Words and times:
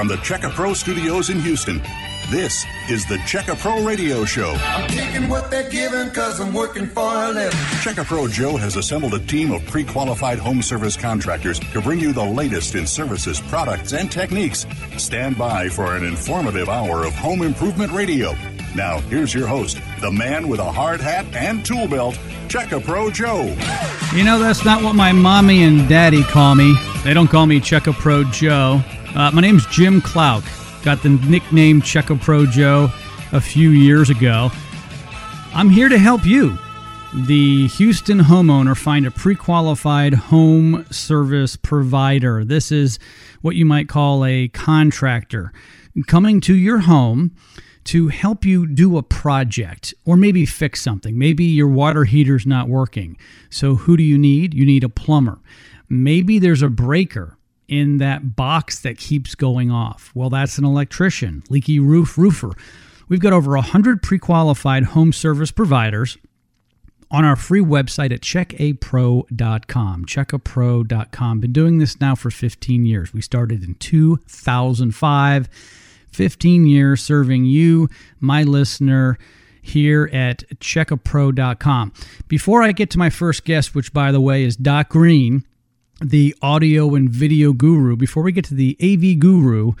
from 0.00 0.08
the 0.08 0.16
Checka 0.16 0.50
Pro 0.52 0.72
studios 0.72 1.28
in 1.28 1.38
Houston, 1.40 1.76
this 2.30 2.64
is 2.88 3.04
the 3.04 3.16
Checka 3.16 3.58
Pro 3.58 3.84
Radio 3.84 4.24
Show. 4.24 4.56
I'm 4.58 4.88
taking 4.88 5.28
what 5.28 5.50
they're 5.50 5.68
giving 5.68 6.08
cause 6.12 6.40
I'm 6.40 6.54
working 6.54 6.86
for 6.86 7.02
a 7.02 7.28
living. 7.28 7.50
Checka 7.82 8.06
Pro 8.06 8.26
Joe 8.26 8.56
has 8.56 8.76
assembled 8.76 9.12
a 9.12 9.18
team 9.18 9.52
of 9.52 9.62
pre 9.66 9.84
qualified 9.84 10.38
home 10.38 10.62
service 10.62 10.96
contractors 10.96 11.58
to 11.58 11.82
bring 11.82 12.00
you 12.00 12.14
the 12.14 12.24
latest 12.24 12.76
in 12.76 12.86
services, 12.86 13.42
products, 13.42 13.92
and 13.92 14.10
techniques. 14.10 14.64
Stand 14.96 15.36
by 15.36 15.68
for 15.68 15.94
an 15.94 16.02
informative 16.02 16.70
hour 16.70 17.04
of 17.04 17.12
home 17.12 17.42
improvement 17.42 17.92
radio. 17.92 18.32
Now, 18.74 19.00
here's 19.00 19.34
your 19.34 19.48
host, 19.48 19.82
the 20.00 20.10
man 20.10 20.48
with 20.48 20.60
a 20.60 20.72
hard 20.72 21.02
hat 21.02 21.26
and 21.34 21.62
tool 21.62 21.86
belt, 21.86 22.14
Checka 22.48 22.82
Pro 22.82 23.10
Joe. 23.10 23.54
You 24.14 24.24
know, 24.24 24.38
that's 24.38 24.64
not 24.64 24.82
what 24.82 24.94
my 24.94 25.12
mommy 25.12 25.62
and 25.62 25.86
daddy 25.90 26.22
call 26.22 26.54
me. 26.54 26.74
They 27.04 27.12
don't 27.12 27.28
call 27.28 27.44
me 27.44 27.60
Checka 27.60 27.92
Pro 27.92 28.24
Joe. 28.24 28.82
Uh, 29.14 29.28
my 29.32 29.40
name's 29.40 29.66
Jim 29.66 30.00
Clouk. 30.00 30.44
Got 30.84 31.02
the 31.02 31.08
nickname 31.08 31.82
Checka 31.82 32.20
Pro 32.20 32.46
Joe 32.46 32.92
a 33.32 33.40
few 33.40 33.70
years 33.70 34.08
ago. 34.08 34.50
I'm 35.52 35.68
here 35.68 35.88
to 35.88 35.98
help 35.98 36.24
you, 36.24 36.56
the 37.12 37.66
Houston 37.66 38.20
homeowner, 38.20 38.76
find 38.76 39.06
a 39.06 39.10
pre 39.10 39.34
qualified 39.34 40.14
home 40.14 40.86
service 40.92 41.56
provider. 41.56 42.44
This 42.44 42.70
is 42.70 43.00
what 43.40 43.56
you 43.56 43.66
might 43.66 43.88
call 43.88 44.24
a 44.24 44.46
contractor 44.46 45.52
coming 46.06 46.40
to 46.42 46.54
your 46.54 46.78
home 46.78 47.32
to 47.84 48.08
help 48.08 48.44
you 48.44 48.64
do 48.64 48.96
a 48.96 49.02
project 49.02 49.92
or 50.04 50.16
maybe 50.16 50.46
fix 50.46 50.80
something. 50.80 51.18
Maybe 51.18 51.44
your 51.44 51.68
water 51.68 52.04
heater's 52.04 52.46
not 52.46 52.68
working. 52.68 53.16
So, 53.50 53.74
who 53.74 53.96
do 53.96 54.04
you 54.04 54.16
need? 54.16 54.54
You 54.54 54.64
need 54.64 54.84
a 54.84 54.88
plumber. 54.88 55.40
Maybe 55.88 56.38
there's 56.38 56.62
a 56.62 56.68
breaker 56.68 57.36
in 57.70 57.98
that 57.98 58.34
box 58.36 58.80
that 58.80 58.98
keeps 58.98 59.34
going 59.34 59.70
off. 59.70 60.10
Well, 60.14 60.28
that's 60.28 60.58
an 60.58 60.64
electrician, 60.64 61.42
leaky 61.48 61.78
roof 61.78 62.18
roofer. 62.18 62.50
We've 63.08 63.20
got 63.20 63.32
over 63.32 63.52
100 63.52 64.02
pre 64.02 64.18
qualified 64.18 64.84
home 64.84 65.12
service 65.12 65.52
providers 65.52 66.18
on 67.10 67.24
our 67.24 67.36
free 67.36 67.62
website 67.62 68.12
at 68.12 68.20
checkapro.com. 68.20 70.04
Checkapro.com. 70.04 71.40
Been 71.40 71.52
doing 71.52 71.78
this 71.78 72.00
now 72.00 72.14
for 72.14 72.30
15 72.30 72.84
years. 72.84 73.12
We 73.14 73.22
started 73.22 73.64
in 73.64 73.74
2005. 73.76 75.48
15 76.12 76.66
years 76.66 77.00
serving 77.00 77.44
you, 77.44 77.88
my 78.18 78.42
listener, 78.42 79.16
here 79.62 80.10
at 80.12 80.42
checkapro.com. 80.58 81.92
Before 82.26 82.62
I 82.64 82.72
get 82.72 82.90
to 82.90 82.98
my 82.98 83.10
first 83.10 83.44
guest, 83.44 83.76
which 83.76 83.92
by 83.92 84.10
the 84.10 84.20
way 84.20 84.42
is 84.42 84.56
Doc 84.56 84.88
Greene, 84.88 85.44
the 86.00 86.34
audio 86.40 86.94
and 86.94 87.10
video 87.10 87.52
guru, 87.52 87.96
before 87.96 88.22
we 88.22 88.32
get 88.32 88.44
to 88.46 88.54
the 88.54 88.76
AV 88.82 89.18
guru, 89.18 89.72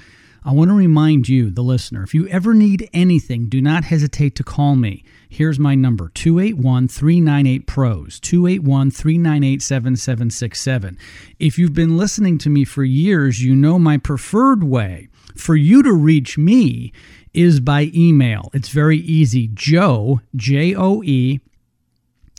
I 0.44 0.52
want 0.52 0.70
to 0.70 0.74
remind 0.74 1.28
you, 1.28 1.50
the 1.50 1.62
listener, 1.62 2.02
if 2.02 2.14
you 2.14 2.26
ever 2.28 2.54
need 2.54 2.88
anything, 2.92 3.48
do 3.48 3.60
not 3.60 3.84
hesitate 3.84 4.34
to 4.36 4.44
call 4.44 4.74
me. 4.74 5.04
Here's 5.28 5.58
my 5.58 5.74
number 5.74 6.10
281 6.10 6.88
398 6.88 7.66
PROS, 7.66 8.20
281 8.20 8.90
398 8.90 9.62
7767. 9.62 10.98
If 11.38 11.58
you've 11.58 11.74
been 11.74 11.96
listening 11.96 12.38
to 12.38 12.50
me 12.50 12.64
for 12.64 12.84
years, 12.84 13.42
you 13.42 13.54
know 13.54 13.78
my 13.78 13.98
preferred 13.98 14.64
way 14.64 15.08
for 15.36 15.56
you 15.56 15.82
to 15.82 15.92
reach 15.92 16.36
me 16.36 16.92
is 17.32 17.60
by 17.60 17.90
email. 17.94 18.50
It's 18.52 18.70
very 18.70 18.98
easy. 18.98 19.48
Joe, 19.52 20.20
J 20.34 20.74
O 20.74 21.02
E, 21.02 21.40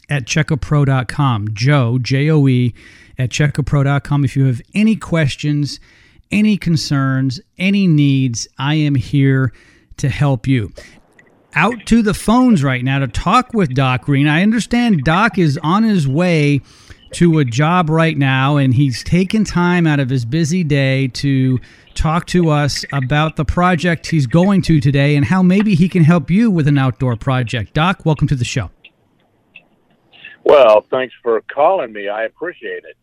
at 0.10 0.26
checkapro.com. 0.26 1.54
Joe, 1.54 1.98
J 2.00 2.30
O 2.30 2.48
E, 2.48 2.74
at 3.22 3.30
checkapro.com. 3.30 4.26
If 4.26 4.36
you 4.36 4.46
have 4.46 4.62
any 4.74 4.96
questions, 4.96 5.80
any 6.32 6.58
concerns, 6.58 7.40
any 7.58 7.88
needs, 7.88 8.48
I 8.58 8.76
am 8.76 8.96
here 8.96 9.54
to 9.98 10.10
help 10.10 10.48
you. 10.48 10.74
Out 11.54 11.86
to 11.88 12.02
the 12.02 12.14
phones 12.14 12.64
right 12.64 12.84
now 12.84 13.00
to 13.00 13.08
talk 13.08 13.54
with 13.54 13.74
Doc 13.74 14.06
Greene. 14.06 14.28
I 14.28 14.42
understand 14.42 15.04
Doc 15.04 15.38
is 15.38 15.60
on 15.62 15.84
his 15.84 16.08
way 16.08 16.62
to 17.12 17.40
a 17.40 17.46
job 17.46 17.90
right 17.90 18.18
now 18.18 18.56
and 18.56 18.74
he's 18.74 19.04
taken 19.04 19.44
time 19.44 19.86
out 19.86 20.00
of 20.00 20.10
his 20.10 20.24
busy 20.24 20.64
day 20.64 21.10
to 21.10 21.60
talk 21.94 22.26
to 22.28 22.50
us 22.50 22.86
about 22.94 23.36
the 23.36 23.44
project 23.44 24.08
he's 24.08 24.28
going 24.28 24.62
to 24.62 24.80
today 24.80 25.18
and 25.18 25.26
how 25.26 25.44
maybe 25.44 25.76
he 25.76 25.90
can 25.90 26.06
help 26.06 26.32
you 26.32 26.50
with 26.50 26.68
an 26.68 26.78
outdoor 26.78 27.18
project. 27.18 27.74
Doc, 27.74 28.06
welcome 28.06 28.28
to 28.30 28.36
the 28.36 28.46
show. 28.46 28.72
Well, 30.44 30.86
thanks 30.90 31.14
for 31.22 31.42
calling 31.54 31.94
me. 31.94 32.08
I 32.08 32.24
appreciate 32.24 32.84
it. 32.86 32.98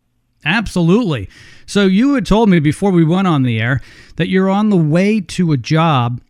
Absolutely. 0.44 1.28
So, 1.66 1.86
you 1.86 2.14
had 2.14 2.26
told 2.26 2.48
me 2.48 2.60
before 2.60 2.90
we 2.90 3.04
went 3.04 3.26
on 3.26 3.42
the 3.42 3.60
air 3.60 3.80
that 4.16 4.28
you're 4.28 4.48
on 4.48 4.70
the 4.70 4.76
way 4.76 5.20
to 5.20 5.52
a 5.52 5.56
job 5.56 6.20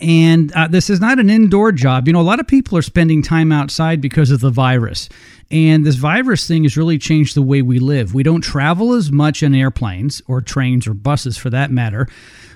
and 0.00 0.52
uh, 0.52 0.68
this 0.68 0.88
is 0.90 1.00
not 1.00 1.18
an 1.18 1.30
indoor 1.30 1.70
job. 1.70 2.06
You 2.06 2.12
know, 2.12 2.20
a 2.20 2.22
lot 2.22 2.40
of 2.40 2.46
people 2.46 2.76
are 2.78 2.82
spending 2.82 3.22
time 3.22 3.52
outside 3.52 4.00
because 4.00 4.30
of 4.30 4.40
the 4.40 4.50
virus. 4.50 5.08
And 5.50 5.84
this 5.84 5.96
virus 5.96 6.48
thing 6.48 6.62
has 6.62 6.76
really 6.76 6.98
changed 6.98 7.36
the 7.36 7.42
way 7.42 7.62
we 7.62 7.78
live. 7.78 8.14
We 8.14 8.22
don't 8.22 8.40
travel 8.40 8.94
as 8.94 9.12
much 9.12 9.42
in 9.42 9.54
airplanes 9.54 10.22
or 10.26 10.40
trains 10.40 10.86
or 10.86 10.94
buses 10.94 11.36
for 11.36 11.50
that 11.50 11.70
matter. 11.70 12.08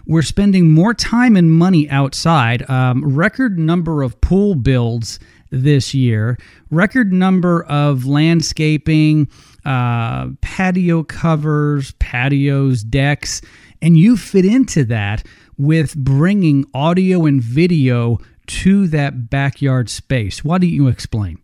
We're 0.07 0.23
spending 0.23 0.73
more 0.73 0.95
time 0.95 1.37
and 1.37 1.53
money 1.53 1.89
outside. 1.91 2.69
Um, 2.71 3.05
record 3.17 3.59
number 3.59 4.03
of 4.03 4.21
pool 4.21 4.55
builds 4.55 5.19
this 5.51 5.95
year, 5.95 6.39
record 6.71 7.13
number 7.13 7.65
of 7.65 8.07
landscaping, 8.07 9.29
uh, 9.67 10.29
patio 10.41 11.03
covers, 11.03 11.93
patios, 11.99 12.85
decks. 12.85 13.43
And 13.83 13.99
you 13.99 14.17
fit 14.17 14.45
into 14.45 14.85
that 14.85 15.27
with 15.59 15.97
bringing 15.97 16.65
audio 16.73 17.27
and 17.27 17.43
video 17.43 18.19
to 18.47 18.87
that 18.89 19.29
backyard 19.29 19.91
space. 19.91 20.45
Why 20.45 20.59
don't 20.59 20.71
you 20.71 20.87
explain? 20.87 21.39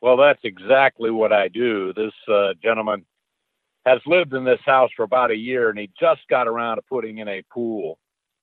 Well, 0.00 0.16
that's 0.16 0.40
exactly 0.42 1.10
what 1.10 1.32
I 1.32 1.48
do. 1.48 1.92
This 1.94 2.12
uh, 2.28 2.54
gentleman 2.62 3.06
has 3.86 4.00
lived 4.04 4.34
in 4.34 4.44
this 4.44 4.60
house 4.66 4.90
for 4.96 5.04
about 5.04 5.30
a 5.30 5.36
year 5.36 5.70
and 5.70 5.78
he 5.78 5.90
just 5.98 6.22
got 6.28 6.48
around 6.48 6.76
to 6.76 6.82
putting 6.82 7.18
in 7.18 7.28
a 7.28 7.42
pool. 7.52 7.98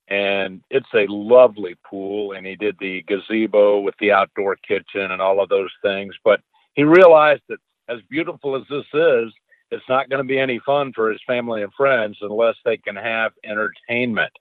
And 0.08 0.62
it's 0.70 0.88
a 0.94 1.06
lovely 1.08 1.76
pool. 1.88 2.32
And 2.32 2.46
he 2.46 2.56
did 2.56 2.76
the 2.80 3.02
gazebo 3.06 3.80
with 3.80 3.94
the 4.00 4.12
outdoor 4.12 4.56
kitchen 4.56 5.10
and 5.10 5.20
all 5.20 5.42
of 5.42 5.48
those 5.50 5.70
things. 5.82 6.14
But 6.24 6.40
he 6.74 6.84
realized 6.84 7.42
that 7.48 7.58
as 7.88 8.00
beautiful 8.08 8.56
as 8.56 8.62
this 8.68 8.86
is, 8.92 9.32
it's 9.70 9.88
not 9.88 10.10
going 10.10 10.22
to 10.22 10.28
be 10.28 10.38
any 10.38 10.58
fun 10.60 10.92
for 10.92 11.10
his 11.10 11.20
family 11.26 11.62
and 11.62 11.72
friends 11.74 12.18
unless 12.20 12.56
they 12.64 12.76
can 12.76 12.96
have 12.96 13.32
entertainment. 13.44 14.32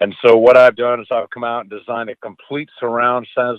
And 0.00 0.14
so 0.22 0.36
what 0.36 0.56
I've 0.56 0.76
done 0.76 1.00
is 1.00 1.06
I've 1.10 1.30
come 1.30 1.44
out 1.44 1.62
and 1.62 1.70
designed 1.70 2.10
a 2.10 2.16
complete 2.16 2.68
surround 2.78 3.26
sound, 3.34 3.58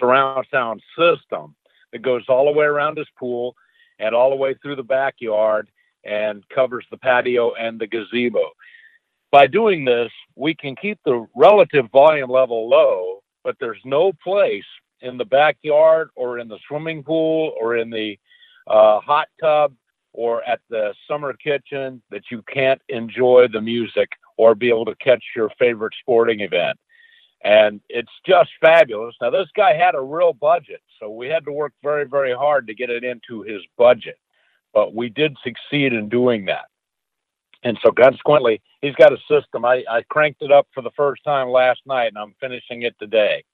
surround 0.00 0.46
sound 0.50 0.82
system 0.98 1.54
that 1.92 2.02
goes 2.02 2.24
all 2.28 2.46
the 2.46 2.58
way 2.58 2.64
around 2.64 2.98
his 2.98 3.06
pool 3.18 3.54
and 3.98 4.14
all 4.14 4.30
the 4.30 4.36
way 4.36 4.54
through 4.54 4.76
the 4.76 4.82
backyard 4.82 5.68
and 6.04 6.46
covers 6.48 6.84
the 6.90 6.96
patio 6.96 7.54
and 7.54 7.78
the 7.78 7.86
gazebo. 7.86 8.50
By 9.30 9.46
doing 9.46 9.84
this, 9.84 10.10
we 10.36 10.54
can 10.54 10.76
keep 10.76 10.98
the 11.04 11.26
relative 11.34 11.90
volume 11.90 12.30
level 12.30 12.68
low, 12.68 13.22
but 13.42 13.56
there's 13.60 13.80
no 13.84 14.12
place 14.12 14.64
in 15.00 15.18
the 15.18 15.24
backyard 15.24 16.08
or 16.14 16.38
in 16.38 16.48
the 16.48 16.58
swimming 16.66 17.02
pool 17.02 17.52
or 17.60 17.76
in 17.76 17.90
the 17.90 18.18
uh, 18.66 19.00
hot 19.00 19.28
tub 19.40 19.74
or 20.12 20.42
at 20.44 20.60
the 20.70 20.94
summer 21.08 21.32
kitchen 21.32 22.02
that 22.10 22.22
you 22.30 22.42
can't 22.42 22.80
enjoy 22.88 23.46
the 23.52 23.60
music 23.60 24.10
or 24.36 24.54
be 24.54 24.68
able 24.68 24.84
to 24.84 24.94
catch 24.96 25.22
your 25.34 25.50
favorite 25.58 25.94
sporting 26.00 26.40
event 26.40 26.78
and 27.44 27.80
it's 27.90 28.10
just 28.26 28.50
fabulous. 28.60 29.14
Now, 29.20 29.30
this 29.30 29.48
guy 29.54 29.74
had 29.74 29.94
a 29.94 30.00
real 30.00 30.32
budget, 30.32 30.80
so 30.98 31.10
we 31.10 31.28
had 31.28 31.44
to 31.44 31.52
work 31.52 31.74
very, 31.82 32.04
very 32.04 32.34
hard 32.34 32.66
to 32.66 32.74
get 32.74 32.88
it 32.88 33.04
into 33.04 33.42
his 33.42 33.60
budget, 33.76 34.18
but 34.72 34.94
we 34.94 35.10
did 35.10 35.36
succeed 35.44 35.92
in 35.92 36.08
doing 36.08 36.46
that. 36.46 36.64
And 37.62 37.78
so, 37.82 37.92
consequently, 37.92 38.62
he's 38.80 38.94
got 38.94 39.12
a 39.12 39.18
system. 39.28 39.64
I, 39.64 39.84
I 39.90 40.02
cranked 40.08 40.42
it 40.42 40.52
up 40.52 40.66
for 40.74 40.82
the 40.82 40.90
first 40.96 41.22
time 41.22 41.50
last 41.50 41.80
night, 41.86 42.08
and 42.08 42.18
I'm 42.18 42.34
finishing 42.40 42.82
it 42.82 42.94
today. 42.98 43.44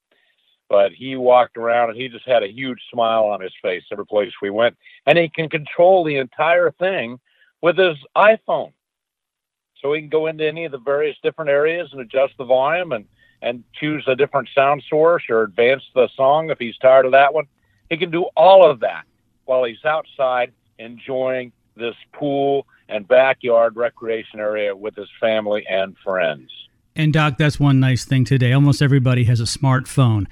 But 0.71 0.93
he 0.93 1.17
walked 1.17 1.57
around 1.57 1.89
and 1.89 1.99
he 1.99 2.07
just 2.07 2.25
had 2.25 2.43
a 2.43 2.47
huge 2.51 2.79
smile 2.93 3.25
on 3.25 3.41
his 3.41 3.51
face 3.61 3.83
every 3.91 4.05
place 4.05 4.31
we 4.41 4.49
went, 4.49 4.77
and 5.05 5.17
he 5.17 5.27
can 5.27 5.49
control 5.49 6.05
the 6.05 6.15
entire 6.15 6.71
thing 6.71 7.19
with 7.61 7.77
his 7.77 7.97
iPhone. 8.15 8.71
So 9.81 9.91
he 9.91 9.99
can 9.99 10.07
go 10.07 10.27
into 10.27 10.47
any 10.47 10.63
of 10.63 10.71
the 10.71 10.77
various 10.77 11.17
different 11.21 11.51
areas 11.51 11.89
and 11.91 11.99
adjust 11.99 12.35
the 12.37 12.45
volume 12.45 12.93
and 12.93 13.05
and 13.41 13.65
choose 13.73 14.05
a 14.07 14.15
different 14.15 14.47
sound 14.55 14.81
source 14.89 15.23
or 15.29 15.41
advance 15.41 15.83
the 15.93 16.07
song 16.15 16.51
if 16.51 16.57
he's 16.57 16.77
tired 16.77 17.05
of 17.05 17.11
that 17.11 17.33
one. 17.33 17.47
He 17.89 17.97
can 17.97 18.09
do 18.09 18.29
all 18.37 18.63
of 18.63 18.79
that 18.79 19.03
while 19.43 19.65
he's 19.65 19.83
outside 19.83 20.53
enjoying 20.79 21.51
this 21.75 21.95
pool 22.13 22.65
and 22.87 23.05
backyard 23.05 23.75
recreation 23.75 24.39
area 24.39 24.73
with 24.73 24.95
his 24.95 25.09
family 25.19 25.65
and 25.67 25.97
friends. 25.97 26.49
And, 26.95 27.11
Doc, 27.11 27.37
that's 27.37 27.59
one 27.59 27.79
nice 27.81 28.05
thing 28.05 28.23
today. 28.23 28.53
Almost 28.53 28.81
everybody 28.81 29.23
has 29.25 29.41
a 29.41 29.45
smartphone. 29.45 30.27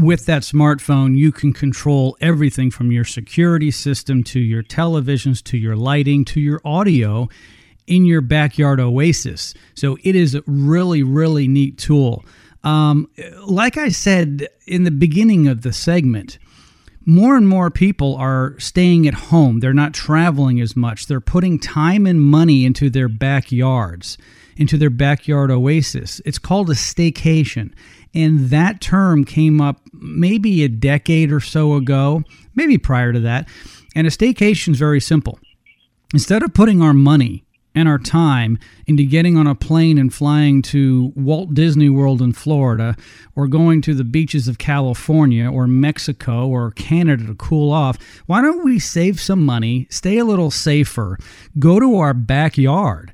With 0.00 0.26
that 0.26 0.42
smartphone, 0.42 1.16
you 1.16 1.32
can 1.32 1.52
control 1.52 2.16
everything 2.20 2.70
from 2.70 2.92
your 2.92 3.04
security 3.04 3.72
system 3.72 4.22
to 4.24 4.38
your 4.38 4.62
televisions 4.62 5.42
to 5.44 5.58
your 5.58 5.74
lighting 5.74 6.24
to 6.26 6.40
your 6.40 6.60
audio 6.64 7.28
in 7.88 8.04
your 8.04 8.20
backyard 8.20 8.78
oasis. 8.78 9.54
So 9.74 9.98
it 10.04 10.14
is 10.14 10.36
a 10.36 10.44
really, 10.46 11.02
really 11.02 11.48
neat 11.48 11.78
tool. 11.78 12.24
Um, 12.62 13.10
like 13.44 13.76
I 13.76 13.88
said 13.88 14.46
in 14.68 14.84
the 14.84 14.92
beginning 14.92 15.48
of 15.48 15.62
the 15.62 15.72
segment, 15.72 16.38
more 17.04 17.36
and 17.36 17.48
more 17.48 17.68
people 17.68 18.14
are 18.16 18.54
staying 18.60 19.08
at 19.08 19.14
home. 19.14 19.58
They're 19.58 19.74
not 19.74 19.94
traveling 19.94 20.60
as 20.60 20.76
much. 20.76 21.06
They're 21.06 21.20
putting 21.20 21.58
time 21.58 22.06
and 22.06 22.20
money 22.20 22.64
into 22.64 22.88
their 22.88 23.08
backyards, 23.08 24.16
into 24.58 24.76
their 24.76 24.90
backyard 24.90 25.50
oasis. 25.50 26.20
It's 26.26 26.38
called 26.38 26.68
a 26.68 26.74
staycation. 26.74 27.72
And 28.14 28.50
that 28.50 28.80
term 28.80 29.24
came 29.24 29.60
up 29.60 29.80
maybe 29.92 30.64
a 30.64 30.68
decade 30.68 31.32
or 31.32 31.40
so 31.40 31.74
ago, 31.74 32.22
maybe 32.54 32.76
prior 32.76 33.12
to 33.12 33.20
that. 33.20 33.48
And 33.94 34.06
a 34.06 34.10
staycation 34.10 34.72
is 34.72 34.78
very 34.78 35.00
simple. 35.00 35.38
Instead 36.12 36.42
of 36.42 36.54
putting 36.54 36.82
our 36.82 36.94
money 36.94 37.44
and 37.74 37.88
our 37.88 37.98
time 37.98 38.58
into 38.86 39.04
getting 39.04 39.36
on 39.36 39.46
a 39.46 39.54
plane 39.54 39.98
and 39.98 40.12
flying 40.12 40.62
to 40.62 41.12
Walt 41.14 41.54
Disney 41.54 41.88
World 41.88 42.20
in 42.20 42.32
Florida 42.32 42.96
or 43.36 43.46
going 43.46 43.82
to 43.82 43.94
the 43.94 44.04
beaches 44.04 44.48
of 44.48 44.58
California 44.58 45.48
or 45.48 45.68
Mexico 45.68 46.48
or 46.48 46.72
Canada 46.72 47.26
to 47.26 47.34
cool 47.34 47.70
off, 47.70 47.98
why 48.26 48.40
don't 48.40 48.64
we 48.64 48.80
save 48.80 49.20
some 49.20 49.44
money, 49.44 49.86
stay 49.90 50.18
a 50.18 50.24
little 50.24 50.50
safer, 50.50 51.18
go 51.58 51.78
to 51.78 51.96
our 51.98 52.14
backyard? 52.14 53.12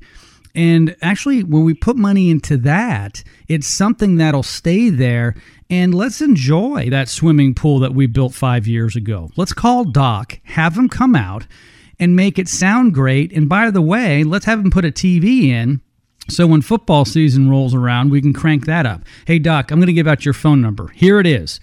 And 0.55 0.95
actually, 1.03 1.43
when 1.43 1.65
we 1.65 1.75
put 1.75 1.97
money 1.97 2.31
into 2.31 2.57
that, 2.59 3.25
it's 3.49 3.67
something 3.67 4.17
that'll 4.17 4.43
stay 4.43 4.89
there. 4.89 5.35
And 5.69 5.95
let's 5.95 6.21
enjoy 6.21 6.91
that 6.91 7.09
swimming 7.09 7.55
pool 7.55 7.81
that 7.81 7.95
we 7.95 8.07
built 8.07 8.35
five 8.35 8.67
years 8.67 8.95
ago. 8.95 9.31
Let's 9.37 9.53
call 9.53 9.85
Doc, 9.85 10.39
have 10.45 10.77
him 10.77 10.89
come 10.89 11.17
out 11.17 11.47
and 11.99 12.15
make 12.15 12.39
it 12.39 12.49
sound 12.49 12.95
great. 12.95 13.33
And 13.33 13.49
by 13.49 13.71
the 13.71 13.83
way, 13.83 14.23
let's 14.25 14.45
have 14.45 14.61
him 14.61 14.71
put 14.71 14.85
a 14.85 14.93
TV 14.93 15.45
in 15.45 15.81
so 16.29 16.47
when 16.47 16.63
football 16.63 17.05
season 17.05 17.51
rolls 17.51 17.75
around, 17.75 18.11
we 18.11 18.21
can 18.21 18.33
crank 18.33 18.67
that 18.67 18.87
up. 18.87 19.03
Hey, 19.27 19.39
Doc, 19.39 19.71
I'm 19.71 19.79
going 19.79 19.89
to 19.89 19.93
give 19.93 20.07
out 20.07 20.25
your 20.25 20.35
phone 20.35 20.61
number. 20.61 20.89
Here 20.89 21.21
it 21.21 21.27
is. 21.27 21.61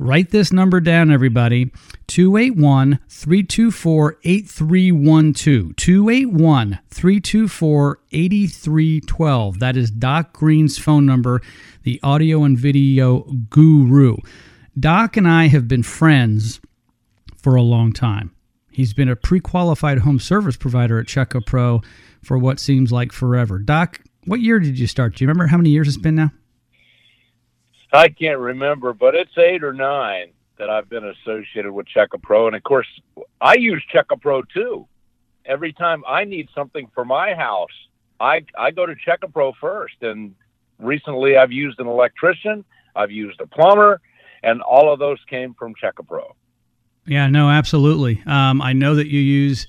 Write 0.00 0.30
this 0.30 0.50
number 0.50 0.80
down, 0.80 1.10
everybody 1.10 1.70
281 2.06 3.00
324 3.10 4.16
8312. 4.24 5.76
281 5.76 6.78
324 6.88 8.00
8312. 8.10 9.58
That 9.58 9.76
is 9.76 9.90
Doc 9.90 10.32
Greene's 10.32 10.78
phone 10.78 11.04
number, 11.04 11.42
the 11.82 12.00
audio 12.02 12.44
and 12.44 12.56
video 12.56 13.24
guru. 13.50 14.16
Doc 14.78 15.18
and 15.18 15.28
I 15.28 15.48
have 15.48 15.68
been 15.68 15.82
friends 15.82 16.62
for 17.36 17.54
a 17.54 17.62
long 17.62 17.92
time. 17.92 18.34
He's 18.70 18.94
been 18.94 19.10
a 19.10 19.16
pre 19.16 19.38
qualified 19.38 19.98
home 19.98 20.18
service 20.18 20.56
provider 20.56 20.98
at 20.98 21.08
Check-A 21.08 21.42
Pro 21.42 21.82
for 22.22 22.38
what 22.38 22.58
seems 22.58 22.90
like 22.90 23.12
forever. 23.12 23.58
Doc, 23.58 24.00
what 24.24 24.40
year 24.40 24.60
did 24.60 24.78
you 24.78 24.86
start? 24.86 25.16
Do 25.16 25.24
you 25.24 25.28
remember 25.28 25.48
how 25.48 25.58
many 25.58 25.68
years 25.68 25.88
it's 25.88 25.98
been 25.98 26.14
now? 26.14 26.30
I 27.92 28.08
can't 28.08 28.38
remember, 28.38 28.92
but 28.92 29.14
it's 29.14 29.36
eight 29.36 29.64
or 29.64 29.72
nine 29.72 30.32
that 30.58 30.70
I've 30.70 30.88
been 30.88 31.04
associated 31.04 31.72
with 31.72 31.86
Check-A 31.86 32.18
Pro. 32.18 32.46
And 32.46 32.54
of 32.54 32.62
course, 32.62 32.86
I 33.40 33.54
use 33.54 33.82
Check-A 33.92 34.16
Pro 34.18 34.42
too. 34.42 34.86
Every 35.46 35.72
time 35.72 36.04
I 36.06 36.24
need 36.24 36.48
something 36.54 36.88
for 36.94 37.04
my 37.04 37.34
house, 37.34 37.70
I, 38.20 38.44
I 38.58 38.70
go 38.70 38.86
to 38.86 38.94
Check-A 39.04 39.28
Pro 39.28 39.52
first. 39.60 40.02
And 40.02 40.34
recently 40.78 41.36
I've 41.36 41.52
used 41.52 41.80
an 41.80 41.86
electrician, 41.86 42.64
I've 42.94 43.10
used 43.10 43.40
a 43.40 43.46
plumber, 43.46 44.00
and 44.42 44.60
all 44.62 44.92
of 44.92 44.98
those 44.98 45.18
came 45.28 45.54
from 45.54 45.74
Check-A 45.80 46.02
Pro. 46.02 46.36
Yeah, 47.06 47.28
no, 47.28 47.48
absolutely. 47.48 48.22
Um, 48.26 48.60
I 48.60 48.72
know 48.74 48.94
that 48.94 49.08
you 49.08 49.20
use 49.20 49.66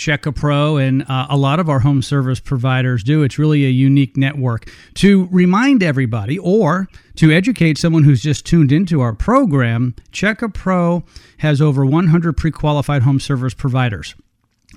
Check-A 0.00 0.32
Pro, 0.32 0.78
and 0.78 1.02
uh, 1.08 1.26
a 1.28 1.36
lot 1.36 1.60
of 1.60 1.68
our 1.68 1.80
home 1.80 2.00
service 2.00 2.40
providers 2.40 3.04
do. 3.04 3.22
It's 3.22 3.38
really 3.38 3.66
a 3.66 3.68
unique 3.68 4.16
network. 4.16 4.72
To 4.94 5.28
remind 5.30 5.82
everybody 5.82 6.38
or 6.38 6.88
to 7.16 7.30
educate 7.30 7.76
someone 7.76 8.04
who's 8.04 8.22
just 8.22 8.46
tuned 8.46 8.72
into 8.72 9.02
our 9.02 9.12
program, 9.12 9.94
Check-A 10.10 10.48
Pro 10.48 11.04
has 11.38 11.60
over 11.60 11.84
100 11.84 12.34
pre 12.34 12.50
qualified 12.50 13.02
home 13.02 13.20
service 13.20 13.52
providers. 13.52 14.14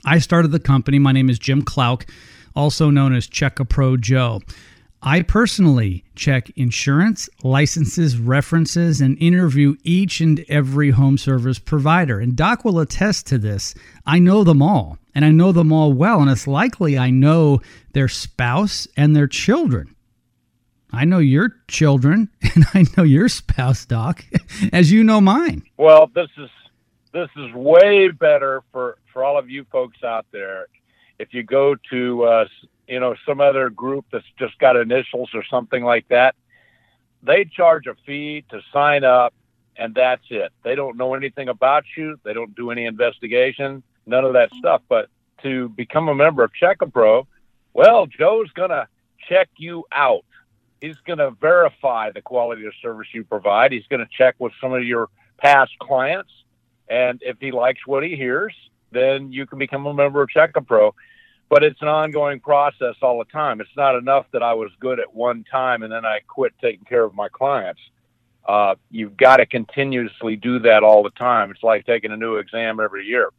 I 0.05 0.19
started 0.19 0.51
the 0.51 0.59
company. 0.59 0.99
My 0.99 1.13
name 1.13 1.29
is 1.29 1.39
Jim 1.39 1.61
Clouk, 1.61 2.05
also 2.53 2.89
known 2.89 3.15
as 3.15 3.25
Check-A 3.25 3.63
Pro 3.63 3.95
Joe. 3.95 4.41
I 5.01 5.21
personally 5.21 6.03
check 6.15 6.49
insurance, 6.57 7.29
licenses, 7.43 8.17
references, 8.17 8.99
and 8.99 9.17
interview 9.21 9.75
each 9.83 10.19
and 10.19 10.43
every 10.49 10.91
home 10.91 11.17
service 11.17 11.59
provider. 11.59 12.19
And 12.19 12.35
Doc 12.35 12.65
will 12.65 12.79
attest 12.79 13.27
to 13.27 13.37
this. 13.37 13.73
I 14.05 14.19
know 14.19 14.43
them 14.43 14.61
all, 14.61 14.97
and 15.15 15.25
I 15.25 15.29
know 15.29 15.51
them 15.51 15.71
all 15.71 15.93
well, 15.93 16.21
and 16.21 16.29
it's 16.29 16.47
likely 16.47 16.97
I 16.97 17.09
know 17.09 17.61
their 17.93 18.07
spouse 18.07 18.87
and 18.97 19.15
their 19.15 19.27
children. 19.27 19.95
I 20.91 21.05
know 21.05 21.19
your 21.19 21.55
children, 21.67 22.29
and 22.55 22.65
I 22.73 22.85
know 22.95 23.03
your 23.03 23.29
spouse, 23.29 23.85
Doc, 23.85 24.25
as 24.73 24.91
you 24.91 25.03
know 25.03 25.21
mine. 25.21 25.63
Well, 25.77 26.09
this 26.13 26.29
is 26.37 26.49
this 27.11 27.29
is 27.35 27.53
way 27.53 28.09
better 28.09 28.61
for 28.71 28.97
for 29.11 29.23
all 29.23 29.37
of 29.37 29.49
you 29.49 29.65
folks 29.71 30.03
out 30.03 30.25
there. 30.31 30.67
If 31.19 31.33
you 31.33 31.43
go 31.43 31.75
to 31.91 32.23
uh, 32.23 32.45
you 32.87 32.99
know, 32.99 33.15
some 33.25 33.41
other 33.41 33.69
group 33.69 34.05
that's 34.11 34.25
just 34.37 34.57
got 34.59 34.75
initials 34.75 35.29
or 35.33 35.43
something 35.49 35.83
like 35.83 36.07
that. 36.09 36.35
They 37.21 37.45
charge 37.45 37.87
a 37.87 37.95
fee 38.05 38.43
to 38.49 38.61
sign 38.73 39.03
up, 39.03 39.33
and 39.77 39.95
that's 39.95 40.23
it. 40.29 40.51
They 40.63 40.75
don't 40.75 40.97
know 40.97 41.13
anything 41.13 41.47
about 41.47 41.85
you. 41.95 42.19
They 42.23 42.33
don't 42.33 42.53
do 42.55 42.71
any 42.71 42.85
investigation, 42.85 43.83
none 44.05 44.25
of 44.25 44.33
that 44.33 44.51
stuff. 44.53 44.81
But 44.87 45.09
to 45.43 45.69
become 45.69 46.09
a 46.09 46.15
member 46.15 46.43
of 46.43 46.53
Check-A 46.53 46.87
Pro, 46.87 47.27
well, 47.73 48.05
Joe's 48.05 48.51
going 48.51 48.69
to 48.69 48.87
check 49.29 49.49
you 49.57 49.85
out. 49.91 50.25
He's 50.81 50.97
going 51.05 51.19
to 51.19 51.31
verify 51.31 52.11
the 52.11 52.21
quality 52.21 52.65
of 52.65 52.73
service 52.81 53.07
you 53.13 53.23
provide. 53.23 53.71
He's 53.71 53.87
going 53.87 54.01
to 54.01 54.09
check 54.17 54.35
with 54.39 54.53
some 54.59 54.73
of 54.73 54.83
your 54.83 55.09
past 55.37 55.71
clients. 55.79 56.31
And 56.89 57.21
if 57.23 57.37
he 57.39 57.51
likes 57.51 57.87
what 57.87 58.03
he 58.03 58.15
hears, 58.15 58.53
then 58.91 59.31
you 59.31 59.45
can 59.45 59.59
become 59.59 59.85
a 59.85 59.93
member 59.93 60.21
of 60.21 60.29
Check-A 60.29 60.61
Pro 60.61 60.93
but 61.53 61.63
it's 61.63 61.83
an 61.83 61.87
ongoing 61.87 62.39
process 62.39 62.95
all 63.03 63.19
the 63.19 63.25
time. 63.25 63.61
It's 63.61 63.69
not 63.77 63.95
enough 63.95 64.25
that 64.33 64.41
I 64.41 64.55
was 64.55 64.71
good 64.79 64.99
at 64.99 65.13
one 65.13 65.43
time 65.43 65.83
and 65.83 65.93
then 65.93 66.03
I 66.03 66.21
quit 66.27 66.51
taking 66.59 66.83
care 66.83 67.03
of 67.03 67.13
my 67.13 67.29
clients. 67.29 67.79
Uh, 68.43 68.73
you've 68.89 69.15
got 69.15 69.37
to 69.37 69.45
continuously 69.45 70.35
do 70.35 70.57
that 70.59 70.81
all 70.81 71.03
the 71.03 71.11
time. 71.11 71.51
It's 71.51 71.61
like 71.61 71.85
taking 71.85 72.11
a 72.11 72.17
new 72.17 72.37
exam 72.37 72.79
every 72.79 73.05
year. 73.05 73.29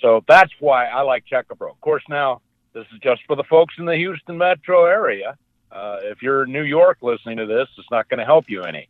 So 0.00 0.24
that's 0.28 0.52
why 0.60 0.86
I 0.86 1.02
like 1.02 1.24
Check-A 1.26 1.54
Pro. 1.56 1.70
Of 1.70 1.80
course, 1.80 2.02
now 2.08 2.40
this 2.72 2.86
is 2.92 3.00
just 3.02 3.22
for 3.26 3.36
the 3.36 3.44
folks 3.44 3.74
in 3.78 3.84
the 3.84 3.96
Houston 3.96 4.36
metro 4.36 4.84
area. 4.84 5.36
Uh, 5.72 5.98
if 6.04 6.22
you're 6.22 6.44
in 6.44 6.52
New 6.52 6.62
York 6.62 6.98
listening 7.02 7.38
to 7.38 7.46
this, 7.46 7.68
it's 7.78 7.90
not 7.90 8.08
going 8.08 8.18
to 8.18 8.24
help 8.24 8.44
you 8.48 8.62
any. 8.62 8.88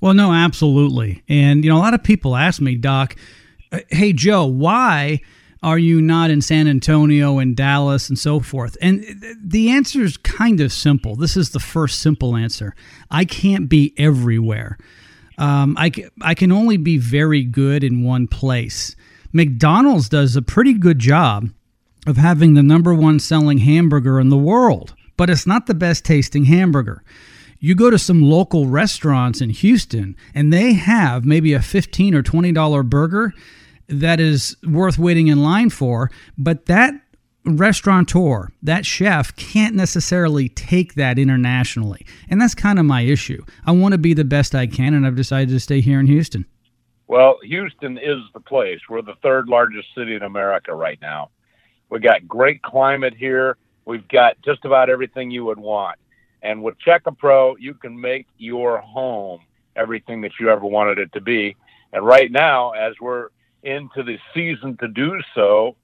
Well, 0.00 0.14
no, 0.14 0.32
absolutely. 0.32 1.22
And, 1.28 1.64
you 1.64 1.70
know, 1.70 1.76
a 1.76 1.80
lot 1.80 1.94
of 1.94 2.02
people 2.02 2.36
ask 2.36 2.60
me, 2.60 2.76
Doc, 2.76 3.16
uh, 3.72 3.80
hey, 3.88 4.12
Joe, 4.12 4.44
why 4.44 5.20
are 5.62 5.78
you 5.78 6.02
not 6.02 6.30
in 6.30 6.42
San 6.42 6.68
Antonio 6.68 7.38
and 7.38 7.56
Dallas 7.56 8.08
and 8.10 8.18
so 8.18 8.38
forth? 8.38 8.76
And 8.82 9.02
the 9.42 9.70
answer 9.70 10.02
is 10.02 10.18
kind 10.18 10.60
of 10.60 10.72
simple. 10.72 11.16
This 11.16 11.36
is 11.36 11.50
the 11.50 11.60
first 11.60 12.00
simple 12.00 12.36
answer. 12.36 12.74
I 13.10 13.24
can't 13.24 13.68
be 13.68 13.94
everywhere. 13.96 14.76
Um, 15.38 15.74
I, 15.78 15.90
I 16.20 16.34
can 16.34 16.52
only 16.52 16.76
be 16.76 16.98
very 16.98 17.42
good 17.42 17.82
in 17.82 18.04
one 18.04 18.28
place. 18.28 18.94
McDonald's 19.34 20.08
does 20.08 20.36
a 20.36 20.42
pretty 20.42 20.72
good 20.74 21.00
job 21.00 21.50
of 22.06 22.16
having 22.16 22.54
the 22.54 22.62
number 22.62 22.94
one 22.94 23.18
selling 23.18 23.58
hamburger 23.58 24.20
in 24.20 24.28
the 24.28 24.38
world, 24.38 24.94
but 25.16 25.28
it's 25.28 25.44
not 25.44 25.66
the 25.66 25.74
best 25.74 26.04
tasting 26.04 26.44
hamburger. 26.44 27.02
You 27.58 27.74
go 27.74 27.90
to 27.90 27.98
some 27.98 28.22
local 28.22 28.68
restaurants 28.68 29.40
in 29.40 29.50
Houston 29.50 30.16
and 30.36 30.52
they 30.52 30.74
have 30.74 31.24
maybe 31.24 31.52
a 31.52 31.60
15 31.60 32.14
or 32.14 32.22
$20 32.22 32.88
burger 32.88 33.34
that 33.88 34.20
is 34.20 34.56
worth 34.64 34.98
waiting 34.98 35.26
in 35.26 35.42
line 35.42 35.70
for, 35.70 36.12
but 36.38 36.66
that 36.66 36.94
restaurateur, 37.44 38.52
that 38.62 38.86
chef 38.86 39.34
can't 39.34 39.74
necessarily 39.74 40.48
take 40.48 40.94
that 40.94 41.18
internationally. 41.18 42.06
And 42.30 42.40
that's 42.40 42.54
kind 42.54 42.78
of 42.78 42.84
my 42.84 43.00
issue. 43.00 43.44
I 43.66 43.72
want 43.72 43.92
to 43.92 43.98
be 43.98 44.14
the 44.14 44.24
best 44.24 44.54
I 44.54 44.68
can, 44.68 44.94
and 44.94 45.04
I've 45.04 45.16
decided 45.16 45.48
to 45.48 45.60
stay 45.60 45.80
here 45.80 45.98
in 45.98 46.06
Houston. 46.06 46.46
Well, 47.06 47.38
Houston 47.42 47.98
is 47.98 48.18
the 48.32 48.40
place. 48.40 48.80
We're 48.88 49.02
the 49.02 49.16
third 49.22 49.48
largest 49.48 49.88
city 49.94 50.14
in 50.14 50.22
America 50.22 50.74
right 50.74 50.98
now. 51.00 51.30
We've 51.90 52.02
got 52.02 52.26
great 52.26 52.62
climate 52.62 53.14
here. 53.14 53.56
We've 53.84 54.06
got 54.08 54.40
just 54.42 54.64
about 54.64 54.88
everything 54.88 55.30
you 55.30 55.44
would 55.44 55.58
want. 55.58 55.98
And 56.42 56.62
with 56.62 56.78
Check-A 56.78 57.12
Pro, 57.12 57.56
you 57.56 57.74
can 57.74 57.98
make 58.00 58.26
your 58.38 58.78
home 58.78 59.40
everything 59.76 60.20
that 60.22 60.32
you 60.40 60.50
ever 60.50 60.64
wanted 60.64 60.98
it 60.98 61.12
to 61.12 61.20
be. 61.20 61.56
And 61.92 62.04
right 62.04 62.30
now, 62.30 62.72
as 62.72 62.94
we're 63.00 63.28
into 63.62 64.02
the 64.02 64.18
season 64.34 64.76
to 64.78 64.88
do 64.88 65.20
so, 65.34 65.76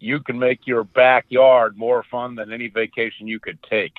you 0.00 0.20
can 0.20 0.38
make 0.38 0.66
your 0.66 0.84
backyard 0.84 1.76
more 1.76 2.04
fun 2.10 2.34
than 2.34 2.52
any 2.52 2.68
vacation 2.68 3.28
you 3.28 3.38
could 3.38 3.62
take. 3.62 3.92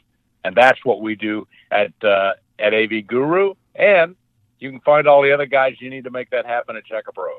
And 0.43 0.55
that's 0.55 0.83
what 0.83 1.01
we 1.01 1.15
do 1.15 1.47
at 1.71 1.91
uh, 2.03 2.33
at 2.59 2.73
AV 2.73 3.07
Guru. 3.07 3.53
And 3.75 4.15
you 4.63 4.71
can 4.71 4.79
find 4.79 5.07
all 5.07 5.21
the 5.21 5.33
other 5.33 5.45
guys 5.45 5.75
you 5.79 5.89
need 5.89 6.05
to 6.05 6.09
make 6.09 6.29
that 6.31 6.45
happen 6.45 6.75
at 6.75 6.85
Check-A 6.85 7.11
Pro. 7.11 7.31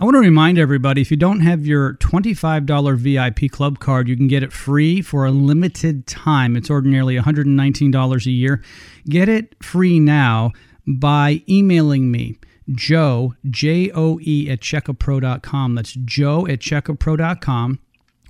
I 0.00 0.04
want 0.04 0.14
to 0.14 0.20
remind 0.20 0.58
everybody 0.58 1.02
if 1.02 1.10
you 1.10 1.16
don't 1.16 1.40
have 1.40 1.66
your 1.66 1.94
$25 1.94 2.96
VIP 2.96 3.50
club 3.52 3.78
card, 3.78 4.08
you 4.08 4.16
can 4.16 4.28
get 4.28 4.42
it 4.42 4.52
free 4.52 5.02
for 5.02 5.26
a 5.26 5.30
limited 5.30 6.06
time. 6.06 6.56
It's 6.56 6.70
ordinarily 6.70 7.16
$119 7.16 8.26
a 8.26 8.30
year. 8.30 8.62
Get 9.08 9.28
it 9.28 9.62
free 9.62 10.00
now 10.00 10.52
by 10.86 11.42
emailing 11.48 12.10
me, 12.10 12.38
Joe, 12.70 13.34
J 13.48 13.90
O 13.94 14.18
E, 14.22 14.48
at 14.50 14.60
checkapro.com. 14.60 15.74
That's 15.74 15.92
Joe 15.92 16.46
at 16.46 16.60
checkapro.com. 16.60 17.78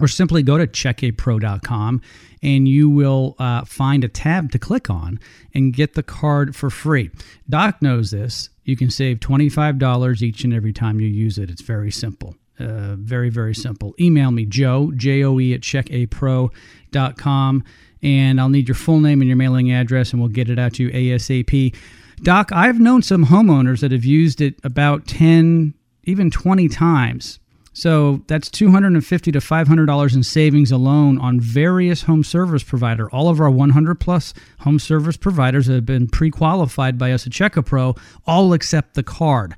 Or 0.00 0.09
simply 0.09 0.42
go 0.42 0.59
to 0.59 0.66
checkapro.com 0.66 2.00
and 2.42 2.66
you 2.66 2.88
will 2.88 3.37
uh, 3.38 3.64
find 3.64 4.02
a 4.02 4.09
tab 4.09 4.50
to 4.52 4.59
click 4.59 4.88
on 4.88 5.21
and 5.54 5.75
get 5.75 5.95
the 5.95 6.02
card 6.02 6.57
for 6.57 6.71
free. 6.71 7.11
Doc 7.49 7.83
knows 7.83 8.11
this. 8.11 8.49
You 8.64 8.76
can 8.76 8.90
save 8.90 9.21
$25 9.21 10.23
each 10.23 10.45
and 10.45 10.54
every 10.54 10.73
time 10.73 11.00
you 11.00 11.09
use 11.09 11.38
it. 11.38 11.50
It's 11.50 11.62
very 11.62 11.90
simple. 11.90 12.37
Uh, 12.59 12.95
very, 12.97 13.30
very 13.30 13.54
simple. 13.54 13.95
Email 13.99 14.30
me, 14.30 14.45
Joe, 14.45 14.92
J 14.95 15.25
O 15.25 15.40
E, 15.40 15.54
at 15.54 15.62
checkapro.com, 15.62 17.64
and 18.02 18.40
I'll 18.40 18.50
need 18.50 18.69
your 18.69 18.75
full 18.75 19.00
name 19.00 19.23
and 19.23 19.28
your 19.28 19.37
mailing 19.37 19.73
address, 19.73 20.12
and 20.12 20.21
we'll 20.21 20.28
get 20.28 20.50
it 20.50 20.59
out 20.59 20.75
to 20.75 20.85
you 20.85 20.90
ASAP. 20.90 21.75
Doc, 22.23 22.52
I've 22.52 22.78
known 22.78 23.00
some 23.00 23.26
homeowners 23.26 23.80
that 23.80 23.92
have 23.92 24.04
used 24.04 24.42
it 24.42 24.57
about 24.62 25.07
10, 25.07 25.73
even 26.04 26.30
20 26.30 26.69
times. 26.69 27.40
So 27.73 28.23
that's 28.27 28.50
250 28.50 29.33
to 29.33 29.39
$500 29.39 30.15
in 30.15 30.23
savings 30.23 30.73
alone 30.73 31.19
on 31.19 31.39
various 31.39 32.03
home 32.03 32.25
service 32.25 32.65
provider. 32.65 33.09
All 33.11 33.29
of 33.29 33.41
our 33.41 33.50
100 33.50 34.00
plus 34.00 34.35
home 34.61 34.79
service 34.79 35.17
providers 35.17 35.69
have 35.69 35.87
been 35.87 36.09
pre-qualified 36.09 36.99
by 36.99 37.12
us 37.12 37.27
at 37.27 37.33
CheckAPro, 37.33 37.97
all 38.27 38.53
accept 38.53 38.95
the 38.95 39.05
card. 39.05 39.55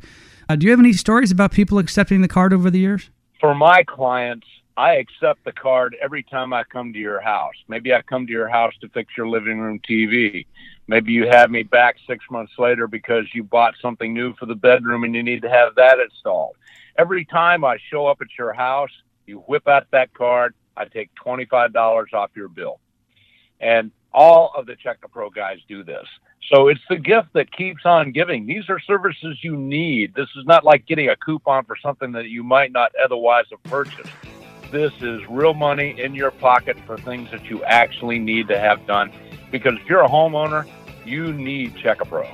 Uh, 0.49 0.57
do 0.57 0.67
you 0.67 0.71
have 0.71 0.81
any 0.81 0.93
stories 0.93 1.31
about 1.31 1.53
people 1.53 1.79
accepting 1.79 2.21
the 2.21 2.29
card 2.29 2.53
over 2.53 2.71
the 2.71 2.79
years? 2.79 3.09
For 3.41 3.55
my 3.55 3.83
clients, 3.85 4.47
I 4.77 4.95
accept 4.95 5.45
the 5.45 5.53
card 5.53 5.97
every 6.03 6.23
time 6.23 6.53
I 6.53 6.65
come 6.65 6.93
to 6.93 6.99
your 6.99 7.21
house. 7.21 7.55
Maybe 7.69 7.95
I 7.95 8.03
come 8.03 8.27
to 8.27 8.33
your 8.33 8.49
house 8.49 8.75
to 8.81 8.89
fix 8.91 9.17
your 9.17 9.29
living 9.29 9.59
room 9.59 9.81
TV. 9.89 10.47
Maybe 10.87 11.13
you 11.13 11.29
have 11.29 11.51
me 11.51 11.63
back 11.63 11.97
six 12.07 12.25
months 12.31 12.53
later 12.59 12.87
because 12.87 13.25
you 13.35 13.43
bought 13.43 13.75
something 13.81 14.13
new 14.13 14.35
for 14.35 14.47
the 14.47 14.55
bedroom 14.55 15.05
and 15.05 15.15
you 15.15 15.23
need 15.23 15.43
to 15.43 15.51
have 15.51 15.75
that 15.77 15.99
installed. 15.99 16.57
Every 16.99 17.25
time 17.25 17.65
I 17.65 17.79
show 17.91 18.07
up 18.07 18.21
at 18.21 18.29
your 18.39 18.53
house, 18.53 18.91
you 19.27 19.39
whip 19.47 19.67
out 19.69 19.87
that 19.93 20.13
card, 20.15 20.55
I 20.77 20.85
take 20.85 21.11
$25 21.25 22.13
off 22.13 22.31
your 22.35 22.49
bill. 22.49 22.81
And 23.61 23.91
all 24.13 24.53
of 24.57 24.67
the 24.67 24.77
Check 24.77 24.99
a 25.05 25.09
Pro 25.09 25.31
guys 25.31 25.59
do 25.69 25.83
this. 25.83 26.07
So 26.51 26.69
it's 26.69 26.81
the 26.89 26.97
gift 26.97 27.29
that 27.35 27.53
keeps 27.53 27.87
on 27.87 28.13
giving. 28.13 28.47
These 28.47 28.69
are 28.69 28.79
services 28.81 29.39
you 29.43 29.57
need. 29.57 30.15
This 30.15 30.29
is 30.37 30.45
not 30.45 30.65
like 30.65 30.87
getting 30.87 31.09
a 31.09 31.17
coupon 31.17 31.65
for 31.65 31.77
something 31.77 32.13
that 32.13 32.29
you 32.29 32.43
might 32.43 32.73
not 32.73 32.93
otherwise 33.03 33.45
have 33.51 33.63
purchased. 33.63 34.11
This 34.71 34.93
is 35.01 35.21
real 35.29 35.55
money 35.55 35.99
in 36.01 36.15
your 36.15 36.31
pocket 36.31 36.77
for 36.87 36.99
things 36.99 37.31
that 37.31 37.45
you 37.45 37.63
actually 37.65 38.19
need 38.19 38.49
to 38.49 38.59
have 38.59 38.87
done. 38.87 39.13
Because 39.51 39.75
if 39.75 39.89
you're 39.89 40.03
a 40.03 40.09
homeowner, 40.09 40.69
you 41.05 41.33
need 41.33 41.77
Check 41.77 42.01
a 42.01 42.05
Pro. 42.05 42.29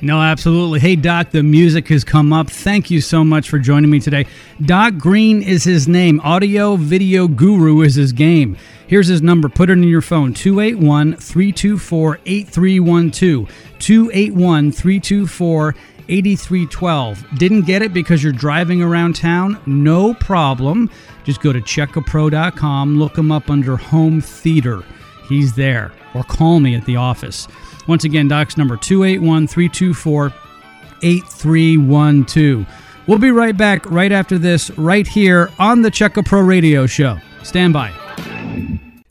No, 0.00 0.20
absolutely. 0.20 0.78
Hey, 0.78 0.94
Doc, 0.94 1.30
the 1.30 1.42
music 1.42 1.88
has 1.88 2.04
come 2.04 2.32
up. 2.32 2.48
Thank 2.48 2.88
you 2.88 3.00
so 3.00 3.24
much 3.24 3.50
for 3.50 3.58
joining 3.58 3.90
me 3.90 3.98
today. 3.98 4.26
Doc 4.64 4.96
Greene 4.96 5.42
is 5.42 5.64
his 5.64 5.88
name. 5.88 6.20
Audio 6.20 6.76
Video 6.76 7.26
Guru 7.26 7.80
is 7.80 7.96
his 7.96 8.12
game. 8.12 8.56
Here's 8.86 9.08
his 9.08 9.22
number. 9.22 9.48
Put 9.48 9.70
it 9.70 9.72
in 9.72 9.82
your 9.82 10.00
phone 10.00 10.34
281 10.34 11.16
324 11.16 12.20
8312. 12.24 13.48
281 13.80 14.72
324 14.72 15.74
8312. 16.08 17.38
Didn't 17.38 17.62
get 17.62 17.82
it 17.82 17.92
because 17.92 18.22
you're 18.22 18.32
driving 18.32 18.80
around 18.80 19.16
town? 19.16 19.60
No 19.66 20.14
problem. 20.14 20.90
Just 21.24 21.40
go 21.42 21.52
to 21.52 21.60
checkapro.com, 21.60 22.98
look 22.98 23.18
him 23.18 23.32
up 23.32 23.50
under 23.50 23.76
home 23.76 24.20
theater. 24.20 24.84
He's 25.28 25.54
there. 25.54 25.92
Or 26.14 26.22
call 26.22 26.60
me 26.60 26.74
at 26.74 26.86
the 26.86 26.96
office. 26.96 27.48
Once 27.88 28.04
again, 28.04 28.28
Doc's 28.28 28.56
number 28.56 28.76
281 28.76 29.48
324 29.48 30.32
8312. 31.02 32.66
We'll 33.06 33.18
be 33.18 33.30
right 33.30 33.56
back 33.56 33.90
right 33.90 34.12
after 34.12 34.38
this, 34.38 34.70
right 34.78 35.06
here 35.06 35.50
on 35.58 35.82
the 35.82 35.90
Check 35.90 36.16
a 36.18 36.22
Pro 36.22 36.42
Radio 36.42 36.86
Show. 36.86 37.18
Stand 37.42 37.72
by. 37.72 37.92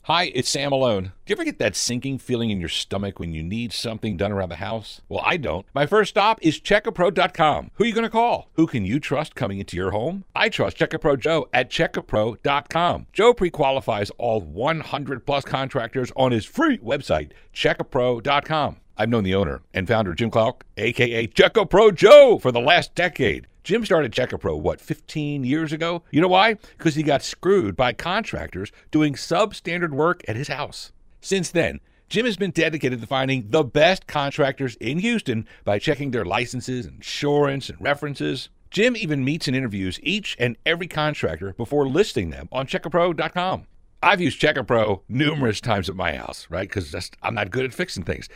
Hi, 0.08 0.32
it's 0.34 0.48
Sam 0.48 0.70
Malone. 0.70 1.02
Do 1.02 1.10
you 1.26 1.34
ever 1.34 1.44
get 1.44 1.58
that 1.58 1.76
sinking 1.76 2.16
feeling 2.16 2.48
in 2.48 2.60
your 2.60 2.70
stomach 2.70 3.20
when 3.20 3.34
you 3.34 3.42
need 3.42 3.74
something 3.74 4.16
done 4.16 4.32
around 4.32 4.48
the 4.48 4.56
house? 4.56 5.02
Well, 5.06 5.20
I 5.22 5.36
don't. 5.36 5.66
My 5.74 5.84
first 5.84 6.08
stop 6.08 6.38
is 6.40 6.62
checkapro.com. 6.62 7.72
Who 7.74 7.84
are 7.84 7.86
you 7.86 7.92
going 7.92 8.04
to 8.04 8.08
call? 8.08 8.48
Who 8.54 8.66
can 8.66 8.86
you 8.86 9.00
trust 9.00 9.34
coming 9.34 9.58
into 9.58 9.76
your 9.76 9.90
home? 9.90 10.24
I 10.34 10.48
trust 10.48 10.78
Checkapro 10.78 11.20
Joe 11.20 11.50
at 11.52 11.68
checkapro.com. 11.68 13.06
Joe 13.12 13.34
pre-qualifies 13.34 14.10
all 14.16 14.40
100 14.40 15.26
plus 15.26 15.44
contractors 15.44 16.10
on 16.16 16.32
his 16.32 16.46
free 16.46 16.78
website, 16.78 17.32
checkapro.com. 17.52 18.76
I've 18.96 19.10
known 19.10 19.24
the 19.24 19.34
owner 19.34 19.60
and 19.74 19.86
founder 19.86 20.14
Jim 20.14 20.30
Clark, 20.30 20.64
aka 20.78 21.26
Checkapro 21.26 21.94
Joe, 21.94 22.38
for 22.38 22.50
the 22.50 22.60
last 22.60 22.94
decade. 22.94 23.46
Jim 23.68 23.84
started 23.84 24.12
Checkapro, 24.12 24.58
what, 24.58 24.80
15 24.80 25.44
years 25.44 25.74
ago? 25.74 26.02
You 26.10 26.22
know 26.22 26.28
why? 26.28 26.54
Because 26.78 26.94
he 26.94 27.02
got 27.02 27.22
screwed 27.22 27.76
by 27.76 27.92
contractors 27.92 28.72
doing 28.90 29.12
substandard 29.12 29.90
work 29.90 30.22
at 30.26 30.36
his 30.36 30.48
house. 30.48 30.90
Since 31.20 31.50
then, 31.50 31.80
Jim 32.08 32.24
has 32.24 32.38
been 32.38 32.50
dedicated 32.50 33.02
to 33.02 33.06
finding 33.06 33.48
the 33.50 33.62
best 33.62 34.06
contractors 34.06 34.76
in 34.76 35.00
Houston 35.00 35.46
by 35.64 35.78
checking 35.78 36.12
their 36.12 36.24
licenses, 36.24 36.86
insurance, 36.86 37.68
and 37.68 37.78
references. 37.78 38.48
Jim 38.70 38.96
even 38.96 39.22
meets 39.22 39.48
and 39.48 39.54
interviews 39.54 40.00
each 40.02 40.34
and 40.40 40.56
every 40.64 40.86
contractor 40.88 41.52
before 41.52 41.86
listing 41.86 42.30
them 42.30 42.48
on 42.50 42.66
checkapro.com. 42.66 43.66
I've 44.02 44.20
used 44.20 44.40
Checkapro 44.40 45.02
numerous 45.08 45.60
times 45.60 45.88
at 45.88 45.96
my 45.96 46.14
house, 46.14 46.46
right? 46.50 46.68
Because 46.68 47.10
I'm 47.22 47.34
not 47.34 47.50
good 47.50 47.64
at 47.64 47.74
fixing 47.74 48.04
things. 48.04 48.28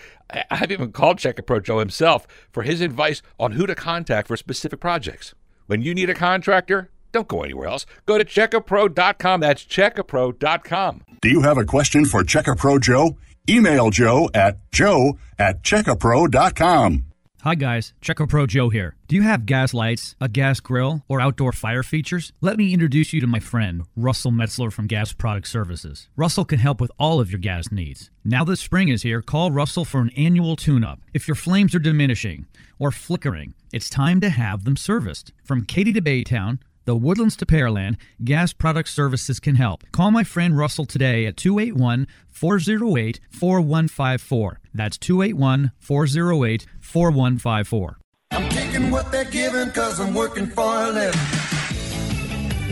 I've 0.51 0.73
even 0.73 0.93
called 0.93 1.19
Checkapro 1.19 1.63
Joe 1.63 1.79
himself 1.79 2.27
for 2.51 2.63
his 2.63 2.81
advice 2.81 3.23
on 3.39 3.53
who 3.53 3.67
to 3.67 3.75
contact 3.75 4.29
for 4.29 4.37
specific 4.37 4.81
projects. 4.81 5.35
When 5.67 5.83
you 5.83 5.95
need 5.95 6.11
a 6.11 6.15
contractor, 6.15 6.91
don't 7.13 7.29
go 7.29 7.43
anywhere 7.43 7.69
else. 7.69 7.87
Go 8.07 8.19
to 8.19 8.25
checkapro.com. 8.25 9.41
That's 9.41 9.65
checkapro.com. 9.65 11.03
Do 11.21 11.29
you 11.29 11.43
have 11.43 11.59
a 11.59 11.65
question 11.65 12.05
for 12.07 12.25
Checkapro 12.25 12.81
Joe? 12.81 13.17
Email 13.49 13.91
Joe 13.91 14.31
at 14.35 14.59
joe 14.73 15.19
at 15.39 15.63
checkapro.com. 15.63 17.05
Hi 17.45 17.57
guys, 17.57 17.93
Check 18.01 18.21
A 18.21 18.27
Pro 18.29 18.47
Joe 18.47 18.69
here. 18.69 18.95
Do 19.09 19.17
you 19.17 19.23
have 19.23 19.47
gas 19.47 19.75
lights, 19.75 20.15
a 20.21 20.29
gas 20.29 20.61
grill, 20.61 21.03
or 21.09 21.21
outdoor 21.21 21.51
fire 21.51 21.83
features? 21.83 22.33
Let 22.41 22.57
me 22.57 22.73
introduce 22.73 23.13
you 23.13 23.21
to 23.21 23.27
my 23.27 23.41
friend, 23.41 23.83
Russell 23.97 24.31
Metzler 24.31 24.73
from 24.73 24.87
Gas 24.87 25.13
Product 25.13 25.49
Services. 25.49 26.09
Russell 26.15 26.45
can 26.45 26.61
help 26.61 26.81
with 26.81 26.93
all 27.01 27.19
of 27.19 27.33
your 27.33 27.41
gas 27.41 27.73
needs. 27.73 28.13
Now 28.25 28.45
that 28.45 28.59
spring 28.59 28.91
is 28.91 29.03
here, 29.03 29.23
call 29.23 29.51
Russell 29.51 29.85
for 29.85 30.01
an 30.01 30.11
annual 30.11 30.55
tune-up. 30.55 31.01
If 31.13 31.27
your 31.27 31.35
flames 31.35 31.75
are 31.75 31.81
diminishing 31.81 32.47
or 32.79 32.93
flickering, 32.93 33.55
it's 33.73 33.91
time 33.91 34.21
to 34.21 34.31
have 34.31 34.63
them 34.63 34.77
serviced. 34.77 35.33
From 35.43 35.65
Katy 35.65 35.93
to 35.95 36.01
Baytown, 36.01 36.61
the 36.85 36.97
Woodlands 36.97 37.37
to 37.37 37.47
Pearland, 37.47 37.97
Gas 38.25 38.53
Product 38.53 38.89
Services 38.89 39.41
can 39.41 39.55
help. 39.55 39.85
Call 39.93 40.11
my 40.11 40.25
friend 40.25 40.57
Russell 40.57 40.85
today 40.85 41.27
at 41.27 41.37
281 41.37 42.07
408 42.29 43.21
4154. 43.31 44.61
That's 44.75 44.99
281 44.99 45.73
408 45.79 46.67
4154. 46.81 47.99
I'm 48.33 48.49
taking 48.49 48.91
what 48.91 49.13
they're 49.13 49.25
giving 49.25 49.67
because 49.67 50.01
I'm 50.01 50.15
working 50.15 50.47
for 50.47 50.65
a 50.65 50.91
living. 50.91 51.21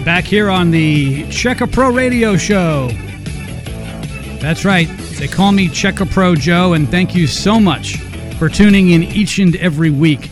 Back 0.05 0.25
here 0.25 0.49
on 0.49 0.71
the 0.71 1.29
Check 1.31 1.61
a 1.61 1.67
Pro 1.67 1.91
Radio 1.91 2.37
Show. 2.37 2.89
That's 4.41 4.65
right. 4.65 4.89
They 5.19 5.29
call 5.29 5.53
me 5.53 5.69
Check 5.69 6.01
a 6.01 6.07
Pro 6.07 6.35
Joe, 6.35 6.73
and 6.73 6.91
thank 6.91 7.15
you 7.15 7.27
so 7.27 7.61
much 7.61 7.99
for 8.39 8.49
tuning 8.49 8.91
in 8.91 9.03
each 9.03 9.39
and 9.39 9.55
every 9.57 9.91
week. 9.91 10.31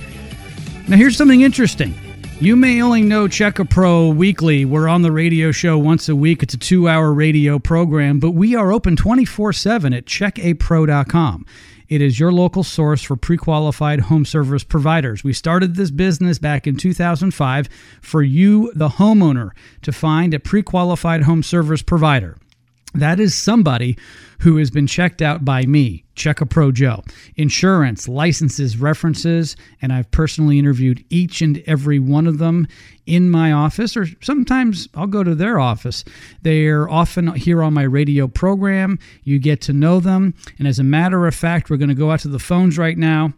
Now, 0.88 0.96
here's 0.96 1.18
something 1.18 1.42
interesting. 1.42 1.94
You 2.40 2.54
may 2.54 2.80
only 2.80 3.02
know 3.02 3.26
Check 3.26 3.58
a 3.58 3.64
Pro 3.64 4.10
weekly. 4.10 4.64
We're 4.64 4.86
on 4.86 5.02
the 5.02 5.10
radio 5.10 5.50
show 5.50 5.76
once 5.76 6.08
a 6.08 6.14
week. 6.14 6.40
It's 6.44 6.54
a 6.54 6.56
two 6.56 6.88
hour 6.88 7.12
radio 7.12 7.58
program, 7.58 8.20
but 8.20 8.30
we 8.30 8.54
are 8.54 8.70
open 8.70 8.94
24 8.94 9.52
7 9.52 9.92
at 9.92 10.04
checkapro.com. 10.04 11.44
It 11.88 12.00
is 12.00 12.20
your 12.20 12.30
local 12.30 12.62
source 12.62 13.02
for 13.02 13.16
pre 13.16 13.36
qualified 13.36 14.02
home 14.02 14.24
service 14.24 14.62
providers. 14.62 15.24
We 15.24 15.32
started 15.32 15.74
this 15.74 15.90
business 15.90 16.38
back 16.38 16.68
in 16.68 16.76
2005 16.76 17.68
for 18.02 18.22
you, 18.22 18.70
the 18.72 18.90
homeowner, 18.90 19.50
to 19.82 19.90
find 19.90 20.32
a 20.32 20.38
pre 20.38 20.62
qualified 20.62 21.24
home 21.24 21.42
service 21.42 21.82
provider. 21.82 22.36
That 22.94 23.18
is 23.18 23.34
somebody 23.34 23.98
who 24.40 24.56
has 24.56 24.70
been 24.70 24.86
checked 24.86 25.20
out 25.22 25.44
by 25.44 25.66
me, 25.66 26.04
Check 26.18 26.40
a 26.40 26.46
Pro 26.46 26.72
Joe. 26.72 27.02
Insurance, 27.36 28.08
licenses, 28.08 28.76
references, 28.76 29.56
and 29.80 29.92
I've 29.92 30.10
personally 30.10 30.58
interviewed 30.58 31.04
each 31.10 31.40
and 31.40 31.62
every 31.66 31.98
one 31.98 32.26
of 32.26 32.38
them 32.38 32.66
in 33.06 33.30
my 33.30 33.52
office, 33.52 33.96
or 33.96 34.06
sometimes 34.20 34.88
I'll 34.94 35.06
go 35.06 35.22
to 35.22 35.34
their 35.34 35.58
office. 35.58 36.04
They're 36.42 36.88
often 36.90 37.34
here 37.34 37.62
on 37.62 37.72
my 37.72 37.84
radio 37.84 38.26
program. 38.28 38.98
You 39.22 39.38
get 39.38 39.60
to 39.62 39.72
know 39.72 40.00
them. 40.00 40.34
And 40.58 40.68
as 40.68 40.78
a 40.78 40.84
matter 40.84 41.26
of 41.26 41.34
fact, 41.34 41.70
we're 41.70 41.76
going 41.76 41.88
to 41.88 41.94
go 41.94 42.10
out 42.10 42.20
to 42.20 42.28
the 42.28 42.38
phones 42.38 42.76
right 42.76 42.98
now 42.98 43.32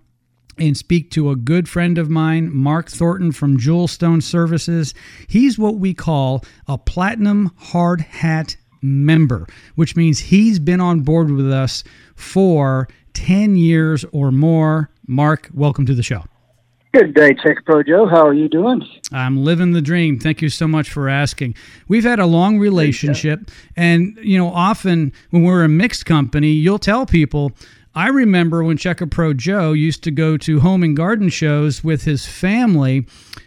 and 0.58 0.76
speak 0.76 1.10
to 1.10 1.30
a 1.30 1.36
good 1.36 1.68
friend 1.68 1.96
of 1.98 2.10
mine, 2.10 2.54
Mark 2.54 2.90
Thornton 2.90 3.32
from 3.32 3.58
Jewel 3.58 3.88
Stone 3.88 4.22
Services. 4.22 4.94
He's 5.28 5.58
what 5.58 5.76
we 5.76 5.94
call 5.94 6.44
a 6.66 6.76
platinum 6.76 7.52
hard 7.56 8.00
hat 8.00 8.56
member, 8.82 9.46
which 9.74 9.96
means 9.96 10.18
he's 10.18 10.58
been 10.58 10.80
on 10.80 11.00
board 11.00 11.30
with 11.30 11.50
us 11.50 11.84
for 12.14 12.88
10 13.14 13.56
years 13.56 14.04
or 14.12 14.30
more. 14.30 14.90
Mark, 15.06 15.50
welcome 15.52 15.86
to 15.86 15.94
the 15.94 16.02
show. 16.02 16.24
Good 16.92 17.14
day, 17.14 17.34
Tech 17.34 17.64
Pro 17.64 17.84
Joe. 17.84 18.06
How 18.06 18.26
are 18.26 18.34
you 18.34 18.48
doing? 18.48 18.84
I'm 19.12 19.44
living 19.44 19.72
the 19.72 19.80
dream. 19.80 20.18
Thank 20.18 20.42
you 20.42 20.48
so 20.48 20.66
much 20.66 20.90
for 20.90 21.08
asking. 21.08 21.54
We've 21.86 22.02
had 22.02 22.18
a 22.18 22.26
long 22.26 22.58
relationship, 22.58 23.48
and 23.76 24.18
you 24.20 24.36
know, 24.36 24.48
often 24.48 25.12
when 25.30 25.44
we're 25.44 25.62
a 25.62 25.68
mixed 25.68 26.04
company, 26.04 26.50
you'll 26.50 26.80
tell 26.80 27.06
people. 27.06 27.52
I 27.94 28.08
remember 28.08 28.64
when 28.64 28.76
Checker 28.76 29.06
Pro 29.06 29.34
Joe 29.34 29.72
used 29.72 30.02
to 30.02 30.10
go 30.10 30.36
to 30.38 30.60
home 30.60 30.82
and 30.82 30.96
garden 30.96 31.28
shows 31.28 31.84
with 31.84 32.02
his 32.02 32.26
family, 32.26 33.06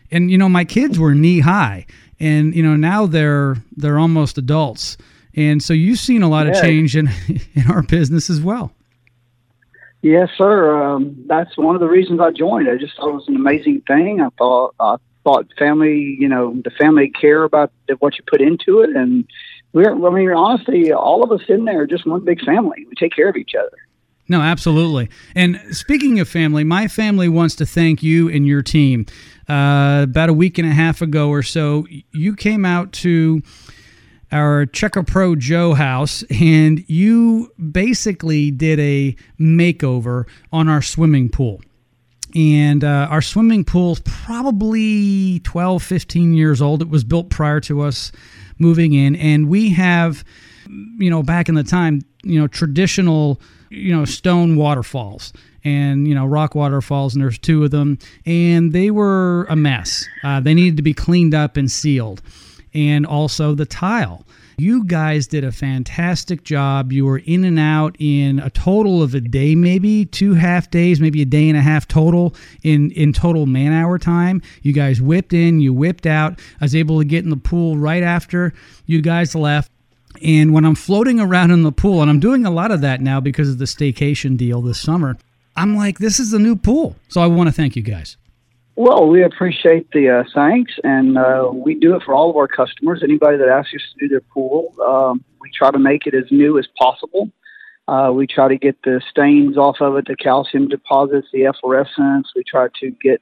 and 0.10 0.32
you 0.32 0.38
know, 0.38 0.48
my 0.48 0.64
kids 0.64 0.98
were 0.98 1.14
knee 1.14 1.42
high, 1.42 1.86
and 2.22 2.56
you 2.56 2.64
know, 2.64 2.78
now 2.78 3.06
they're 3.06 3.58
they're 3.76 4.00
almost 4.00 4.38
adults, 4.38 4.96
and 5.36 5.62
so 5.62 5.74
you've 5.74 6.00
seen 6.00 6.24
a 6.24 6.30
lot 6.30 6.46
yeah. 6.46 6.54
of 6.54 6.62
change 6.62 6.96
in 6.96 7.10
in 7.54 7.70
our 7.70 7.84
business 7.84 8.30
as 8.30 8.42
well. 8.42 8.72
Yes, 10.02 10.30
sir. 10.38 10.84
Um, 10.84 11.16
that's 11.28 11.58
one 11.58 11.76
of 11.76 11.82
the 11.82 11.88
reasons 11.88 12.20
I 12.20 12.32
joined. 12.32 12.70
I 12.70 12.76
just 12.76 12.96
thought 12.98 13.10
it 13.10 13.14
was 13.14 13.28
an 13.30 13.38
amazing 13.38 13.82
thing. 13.88 14.20
I 14.20 14.28
thought 14.38 14.76
I 14.80 14.98
thought 15.24 15.48
family, 15.58 16.18
you 16.20 16.28
know, 16.28 16.54
the 16.64 16.72
family 16.72 17.10
care 17.10 17.44
about 17.44 17.72
what 18.00 18.18
you 18.18 18.24
put 18.28 18.42
into 18.42 18.82
it, 18.82 18.96
and 18.96 19.26
we're. 19.72 19.92
I 19.94 20.10
mean, 20.12 20.30
honestly, 20.32 20.92
all 20.92 21.24
of 21.24 21.32
us 21.32 21.48
in 21.48 21.66
there 21.66 21.82
are 21.82 21.88
just 21.88 22.06
one 22.06 22.24
big 22.26 22.44
family. 22.44 22.86
We 22.88 22.96
take 22.96 23.16
care 23.16 23.30
of 23.30 23.38
each 23.38 23.54
other. 23.58 23.78
No, 24.28 24.42
absolutely. 24.42 25.10
And 25.36 25.60
speaking 25.72 26.20
of 26.20 26.30
family, 26.30 26.64
my 26.64 26.88
family 26.88 27.28
wants 27.28 27.56
to 27.56 27.66
thank 27.66 28.02
you 28.02 28.30
and 28.30 28.48
your 28.48 28.62
team. 28.62 29.06
Uh, 29.50 30.02
about 30.04 30.30
a 30.30 30.34
week 30.34 30.58
and 30.58 30.68
a 30.68 30.72
half 30.72 31.02
ago 31.02 31.30
or 31.30 31.44
so, 31.44 31.86
you 32.12 32.34
came 32.36 32.64
out 32.64 32.94
to 32.94 33.42
our 34.34 34.66
Checker 34.66 35.04
Pro 35.04 35.36
Joe 35.36 35.76
house, 35.76 36.24
and 36.30 36.84
you 36.90 37.54
basically 37.72 38.52
did 38.52 38.80
a 38.80 39.16
makeover 39.40 40.26
on 40.52 40.68
our 40.68 40.82
swimming 40.82 41.30
pool. 41.30 41.62
And 42.36 42.84
uh, 42.84 43.08
our 43.12 43.22
swimming 43.22 43.64
pool's 43.64 44.02
probably 44.04 45.40
12, 45.40 45.84
15 45.84 46.34
years 46.34 46.62
old. 46.62 46.82
It 46.82 46.90
was 46.90 47.04
built 47.04 47.30
prior 47.30 47.60
to 47.62 47.82
us 47.82 48.12
moving 48.58 48.94
in. 48.94 49.16
And 49.16 49.48
we 49.48 49.70
have, 49.70 50.24
you 50.68 51.12
know, 51.12 51.22
back 51.22 51.48
in 51.48 51.54
the 51.54 51.64
time, 51.64 52.02
you 52.24 52.40
know, 52.40 52.48
traditional, 52.48 53.40
you 53.70 53.96
know, 53.96 54.04
stone 54.04 54.56
waterfalls 54.56 55.32
and 55.64 56.08
you 56.08 56.14
know 56.14 56.26
rock 56.26 56.56
waterfalls 56.56 57.14
and 57.14 57.24
there's 57.24 57.38
two 57.38 57.64
of 57.64 57.72
them 57.72 57.98
and 58.26 58.74
they 58.74 58.92
were 58.92 59.46
a 59.50 59.56
mess 59.56 60.06
uh, 60.24 60.40
they 60.42 60.54
needed 60.54 60.76
to 60.76 60.84
be 60.84 60.94
cleaned 60.94 61.34
up 61.34 61.56
and 61.56 61.72
sealed 61.72 62.22
and 62.74 63.06
also 63.06 63.56
the 63.56 63.66
tile. 63.66 64.26
You 64.58 64.84
guys 64.84 65.26
did 65.26 65.44
a 65.44 65.52
fantastic 65.52 66.44
job. 66.44 66.92
You 66.92 67.06
were 67.06 67.20
in 67.20 67.44
and 67.44 67.58
out 67.58 67.96
in 68.00 68.40
a 68.40 68.50
total 68.50 69.02
of 69.02 69.16
a 69.16 69.22
day, 69.22 69.56
maybe 69.56 70.06
two 70.06 70.36
half 70.36 70.70
days, 70.70 71.02
maybe 71.02 71.22
a 71.22 71.26
day 71.26 71.50
and 71.50 71.58
a 71.58 71.62
half 71.62 71.88
total 71.88 72.36
in, 72.62 72.92
in 72.92 73.14
total 73.14 73.46
man 73.46 73.74
hour 73.74 73.98
time. 73.98 74.42
You 74.62 74.74
guys 74.74 75.02
whipped 75.02 75.34
in, 75.34 75.60
you 75.60 75.74
whipped 75.74 76.06
out. 76.06 76.40
I 76.62 76.66
was 76.66 76.76
able 76.76 77.00
to 77.00 77.06
get 77.06 77.24
in 77.24 77.30
the 77.30 77.38
pool 77.38 77.78
right 77.78 78.04
after 78.04 78.54
you 78.86 79.02
guys 79.02 79.34
left. 79.34 79.72
And 80.22 80.54
when 80.54 80.66
I'm 80.66 80.76
floating 80.76 81.20
around 81.20 81.52
in 81.52 81.64
the 81.64 81.72
pool, 81.72 82.02
and 82.02 82.10
I'm 82.10 82.20
doing 82.20 82.46
a 82.46 82.52
lot 82.52 82.70
of 82.72 82.82
that 82.82 83.02
now 83.02 83.20
because 83.20 83.50
of 83.50 83.58
the 83.58 83.66
staycation 83.66 84.38
deal 84.38 84.62
this 84.62 84.80
summer, 84.80 85.18
I'm 85.56 85.76
like, 85.76 85.98
this 85.98 86.20
is 86.20 86.34
a 86.34 86.40
new 86.40 86.56
pool. 86.56 86.96
So 87.10 87.22
I 87.22 87.28
want 87.28 87.48
to 87.48 87.54
thank 87.54 87.76
you 87.76 87.82
guys. 87.82 88.18
Well, 88.76 89.08
we 89.08 89.24
appreciate 89.24 89.92
the 89.92 90.10
uh, 90.10 90.24
thanks, 90.34 90.74
and 90.84 91.16
uh, 91.16 91.52
we 91.54 91.76
do 91.76 91.96
it 91.96 92.02
for 92.04 92.16
all 92.16 92.32
of 92.32 92.36
our 92.38 92.48
customers. 92.48 93.02
Anybody 93.04 93.38
that 93.38 93.48
asks 93.48 93.76
us 93.76 93.82
to 93.94 94.00
do 94.00 94.08
their 94.08 94.22
pool, 94.22 94.74
um, 94.84 95.24
we 95.40 95.52
try 95.56 95.70
to 95.70 95.78
make 95.78 96.08
it 96.08 96.16
as 96.16 96.32
new 96.32 96.58
as 96.58 96.68
possible. 96.80 97.30
Uh, 97.88 98.12
we 98.14 98.26
try 98.26 98.48
to 98.48 98.58
get 98.58 98.82
the 98.84 99.00
stains 99.12 99.58
off 99.58 99.78
of 99.80 99.96
it, 99.98 100.08
the 100.08 100.16
calcium 100.16 100.68
deposits, 100.70 101.28
the 101.32 101.46
efflorescence. 101.46 102.32
We 102.36 102.44
try 102.44 102.68
to 102.80 102.90
get, 103.00 103.22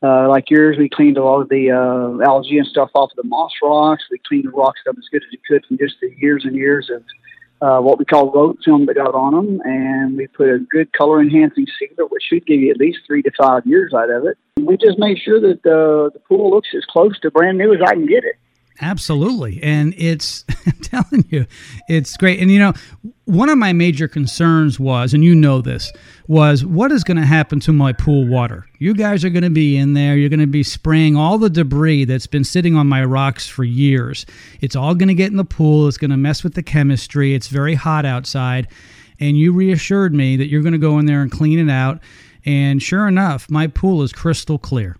uh, 0.00 0.28
like 0.28 0.48
yours, 0.48 0.76
we 0.78 0.88
cleaned 0.88 1.16
a 1.16 1.24
lot 1.24 1.40
of 1.40 1.48
the 1.48 1.72
uh, 1.72 2.24
algae 2.24 2.58
and 2.58 2.66
stuff 2.66 2.90
off 2.94 3.10
of 3.10 3.16
the 3.16 3.28
moss 3.28 3.52
rocks. 3.62 4.04
We 4.12 4.20
cleaned 4.28 4.44
the 4.44 4.50
rocks 4.50 4.80
up 4.88 4.94
as 4.96 5.08
good 5.10 5.22
as 5.24 5.28
we 5.32 5.40
could 5.48 5.66
from 5.66 5.78
just 5.78 5.96
the 6.00 6.14
years 6.18 6.44
and 6.44 6.54
years 6.54 6.88
of 6.94 7.02
uh, 7.64 7.80
what 7.80 7.98
we 7.98 8.04
call 8.04 8.30
road 8.30 8.58
film 8.62 8.84
that 8.86 8.94
got 8.94 9.14
on 9.14 9.32
them, 9.32 9.60
and 9.64 10.16
we 10.18 10.26
put 10.26 10.50
a 10.50 10.58
good 10.58 10.92
color 10.92 11.22
enhancing 11.22 11.66
sealer, 11.78 12.06
which 12.08 12.22
should 12.28 12.44
give 12.46 12.60
you 12.60 12.70
at 12.70 12.76
least 12.76 12.98
three 13.06 13.22
to 13.22 13.30
five 13.38 13.66
years 13.66 13.94
out 13.94 14.10
of 14.10 14.26
it. 14.26 14.36
We 14.60 14.76
just 14.76 14.98
made 14.98 15.18
sure 15.18 15.40
that 15.40 15.64
uh, 15.64 16.10
the 16.12 16.20
pool 16.28 16.50
looks 16.50 16.68
as 16.76 16.84
close 16.84 17.18
to 17.20 17.30
brand 17.30 17.56
new 17.56 17.72
as 17.72 17.80
I 17.82 17.92
can 17.94 18.06
get 18.06 18.24
it. 18.24 18.36
Absolutely. 18.80 19.62
And 19.62 19.94
it's, 19.96 20.44
I'm 20.66 20.72
telling 20.80 21.24
you, 21.28 21.46
it's 21.88 22.16
great. 22.16 22.40
And 22.40 22.50
you 22.50 22.58
know, 22.58 22.72
one 23.24 23.48
of 23.48 23.56
my 23.56 23.72
major 23.72 24.08
concerns 24.08 24.80
was, 24.80 25.14
and 25.14 25.24
you 25.24 25.34
know 25.34 25.60
this, 25.60 25.92
was 26.26 26.64
what 26.64 26.90
is 26.90 27.04
going 27.04 27.16
to 27.16 27.26
happen 27.26 27.60
to 27.60 27.72
my 27.72 27.92
pool 27.92 28.26
water? 28.26 28.66
You 28.78 28.94
guys 28.94 29.24
are 29.24 29.30
going 29.30 29.44
to 29.44 29.50
be 29.50 29.76
in 29.76 29.94
there. 29.94 30.16
You're 30.16 30.28
going 30.28 30.40
to 30.40 30.46
be 30.46 30.62
spraying 30.62 31.16
all 31.16 31.38
the 31.38 31.50
debris 31.50 32.04
that's 32.04 32.26
been 32.26 32.44
sitting 32.44 32.76
on 32.76 32.88
my 32.88 33.04
rocks 33.04 33.46
for 33.46 33.64
years. 33.64 34.26
It's 34.60 34.76
all 34.76 34.94
going 34.94 35.08
to 35.08 35.14
get 35.14 35.30
in 35.30 35.36
the 35.36 35.44
pool. 35.44 35.86
It's 35.86 35.98
going 35.98 36.10
to 36.10 36.16
mess 36.16 36.42
with 36.42 36.54
the 36.54 36.62
chemistry. 36.62 37.34
It's 37.34 37.48
very 37.48 37.74
hot 37.74 38.04
outside. 38.04 38.68
And 39.20 39.38
you 39.38 39.52
reassured 39.52 40.12
me 40.12 40.36
that 40.36 40.48
you're 40.48 40.62
going 40.62 40.72
to 40.72 40.78
go 40.78 40.98
in 40.98 41.06
there 41.06 41.22
and 41.22 41.30
clean 41.30 41.58
it 41.58 41.72
out. 41.72 42.00
And 42.44 42.82
sure 42.82 43.06
enough, 43.06 43.48
my 43.48 43.68
pool 43.68 44.02
is 44.02 44.12
crystal 44.12 44.58
clear. 44.58 44.96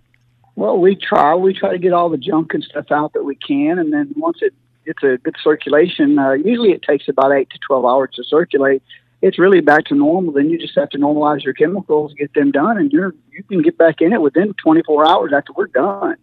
Well, 0.55 0.77
we 0.77 0.95
try. 0.95 1.35
We 1.35 1.53
try 1.53 1.71
to 1.71 1.79
get 1.79 1.93
all 1.93 2.09
the 2.09 2.17
junk 2.17 2.53
and 2.53 2.63
stuff 2.63 2.91
out 2.91 3.13
that 3.13 3.23
we 3.23 3.35
can, 3.35 3.77
and 3.77 3.91
then 3.91 4.13
once 4.15 4.39
it 4.41 4.53
gets 4.85 5.03
a 5.03 5.17
good 5.17 5.35
circulation, 5.43 6.17
uh, 6.17 6.31
usually 6.31 6.71
it 6.71 6.81
takes 6.81 7.07
about 7.09 7.33
eight 7.33 7.49
to 7.49 7.59
twelve 7.65 7.85
hours 7.85 8.11
to 8.15 8.23
circulate. 8.23 8.81
It's 9.21 9.39
really 9.39 9.59
back 9.59 9.85
to 9.85 9.95
normal. 9.95 10.33
Then 10.33 10.49
you 10.49 10.57
just 10.57 10.75
have 10.75 10.89
to 10.89 10.97
normalize 10.97 11.43
your 11.43 11.53
chemicals, 11.53 12.13
get 12.13 12.33
them 12.33 12.51
done, 12.51 12.77
and 12.77 12.91
you're 12.91 13.13
you 13.31 13.43
can 13.43 13.61
get 13.61 13.77
back 13.77 13.99
in 13.99 14.13
it 14.13 14.21
within 14.21 14.53
24 14.53 15.07
hours 15.07 15.31
after 15.35 15.51
we're 15.53 15.67
done. 15.67 16.15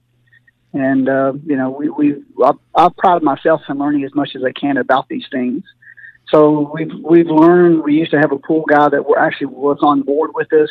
And 0.73 1.09
uh, 1.09 1.35
you 1.45 1.57
know, 1.57 1.71
we 1.71 1.91
we 1.91 2.23
I, 2.43 2.53
I 2.75 2.89
pride 2.97 3.23
myself 3.23 3.61
in 3.69 3.77
learning 3.77 4.05
as 4.05 4.15
much 4.15 4.31
as 4.35 4.43
I 4.45 4.53
can 4.53 4.79
about 4.79 5.09
these 5.09 5.27
things. 5.31 5.63
So 6.29 6.71
we've 6.73 6.93
we've 7.05 7.27
learned. 7.27 7.85
We 7.85 7.95
used 7.95 8.13
to 8.13 8.19
have 8.19 8.33
a 8.33 8.39
pool 8.39 8.65
guy 8.67 8.89
that 8.89 9.05
were 9.05 9.19
actually 9.19 9.49
was 9.49 9.79
on 9.83 10.01
board 10.03 10.31
with 10.35 10.51
us 10.55 10.71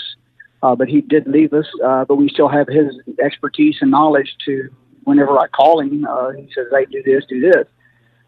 uh, 0.63 0.75
but 0.75 0.87
he 0.87 1.01
did 1.01 1.27
leave 1.27 1.53
us. 1.53 1.65
Uh, 1.83 2.05
but 2.05 2.15
we 2.15 2.29
still 2.29 2.47
have 2.47 2.67
his 2.67 2.95
expertise 3.23 3.77
and 3.81 3.91
knowledge 3.91 4.35
to. 4.45 4.69
Whenever 5.03 5.39
I 5.39 5.47
call 5.47 5.81
him, 5.81 6.05
uh, 6.05 6.31
he 6.31 6.47
says, 6.53 6.67
"Hey, 6.71 6.85
do 6.85 7.01
this, 7.03 7.25
do 7.27 7.41
this." 7.41 7.67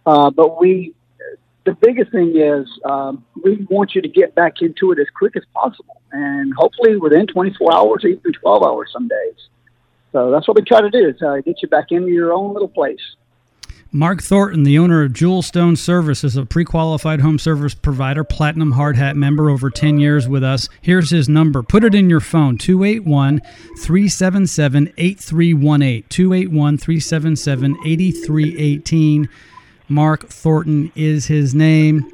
Uh, 0.07 0.31
but 0.31 0.59
we, 0.59 0.95
the 1.65 1.73
biggest 1.73 2.11
thing 2.11 2.35
is, 2.35 2.67
um, 2.83 3.23
we 3.43 3.65
want 3.69 3.93
you 3.93 4.01
to 4.01 4.07
get 4.07 4.33
back 4.33 4.61
into 4.61 4.91
it 4.91 4.99
as 4.99 5.07
quick 5.15 5.35
as 5.35 5.43
possible, 5.53 6.01
and 6.11 6.51
hopefully 6.55 6.97
within 6.97 7.27
24 7.27 7.73
hours, 7.73 8.03
even 8.05 8.33
12 8.33 8.63
hours, 8.63 8.89
some 8.91 9.07
days. 9.07 9.35
So 10.11 10.31
that's 10.31 10.47
what 10.47 10.57
we 10.57 10.63
try 10.63 10.81
to 10.81 10.89
do: 10.89 11.09
is 11.09 11.21
uh, 11.21 11.37
get 11.45 11.61
you 11.61 11.67
back 11.67 11.91
into 11.91 12.09
your 12.09 12.33
own 12.33 12.53
little 12.53 12.67
place. 12.67 13.15
Mark 13.95 14.23
Thornton, 14.23 14.63
the 14.63 14.79
owner 14.79 15.03
of 15.03 15.13
Jewel 15.13 15.43
Stone 15.43 15.75
Service, 15.75 16.23
is 16.23 16.36
a 16.36 16.47
pre 16.47 16.65
qualified 16.65 17.21
home 17.21 17.38
service 17.38 17.75
provider, 17.75 18.23
platinum 18.23 18.71
hard 18.71 18.97
hat 18.97 19.15
member 19.15 19.51
over 19.51 19.69
10 19.69 19.99
years 19.99 20.27
with 20.27 20.43
us. 20.43 20.67
Here's 20.82 21.12
his 21.12 21.29
number. 21.29 21.62
Put 21.62 21.84
it 21.84 21.93
in 21.93 22.10
your 22.10 22.19
phone 22.19 22.58
281 22.58 23.41
377 23.77 24.93
8318. 24.97 26.06
281 26.10 26.77
377 26.79 27.77
8318. 27.86 29.29
Mark 29.88 30.27
Thornton 30.27 30.91
is 30.95 31.27
his 31.27 31.53
name. 31.53 32.10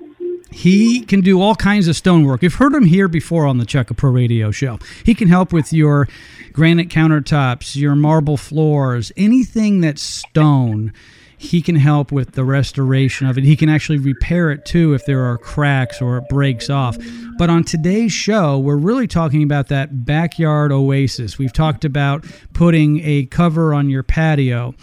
He 0.51 1.05
can 1.05 1.21
do 1.21 1.39
all 1.39 1.55
kinds 1.55 1.87
of 1.87 1.95
stonework. 1.95 2.43
You've 2.43 2.55
heard 2.55 2.73
him 2.73 2.87
here 2.87 3.07
before 3.07 3.45
on 3.45 3.57
the 3.57 3.65
Checker 3.65 3.93
Pro 3.93 4.11
Radio 4.11 4.51
Show. 4.51 4.79
He 5.05 5.15
can 5.15 5.29
help 5.29 5.53
with 5.53 5.71
your 5.71 6.09
granite 6.51 6.89
countertops, 6.89 7.77
your 7.77 7.95
marble 7.95 8.35
floors, 8.35 9.13
anything 9.15 9.79
that's 9.79 10.01
stone 10.01 10.91
he 11.39 11.61
can 11.61 11.77
help 11.77 12.11
with 12.11 12.33
the 12.33 12.43
restoration 12.43 13.25
of 13.25 13.37
it. 13.37 13.45
He 13.45 13.55
can 13.55 13.69
actually 13.69 13.97
repair 13.97 14.51
it 14.51 14.65
too 14.65 14.93
if 14.93 15.05
there 15.05 15.23
are 15.23 15.37
cracks 15.37 16.01
or 16.01 16.17
it 16.17 16.27
breaks 16.27 16.69
off. 16.69 16.97
But 17.37 17.49
on 17.49 17.63
today's 17.63 18.11
show, 18.11 18.59
we're 18.59 18.75
really 18.75 19.07
talking 19.07 19.41
about 19.41 19.69
that 19.69 20.03
backyard 20.03 20.73
oasis. 20.73 21.37
We've 21.37 21.53
talked 21.53 21.85
about 21.85 22.25
putting 22.51 22.99
a 23.05 23.25
cover 23.27 23.73
on 23.73 23.89
your 23.89 24.03
patio. 24.03 24.75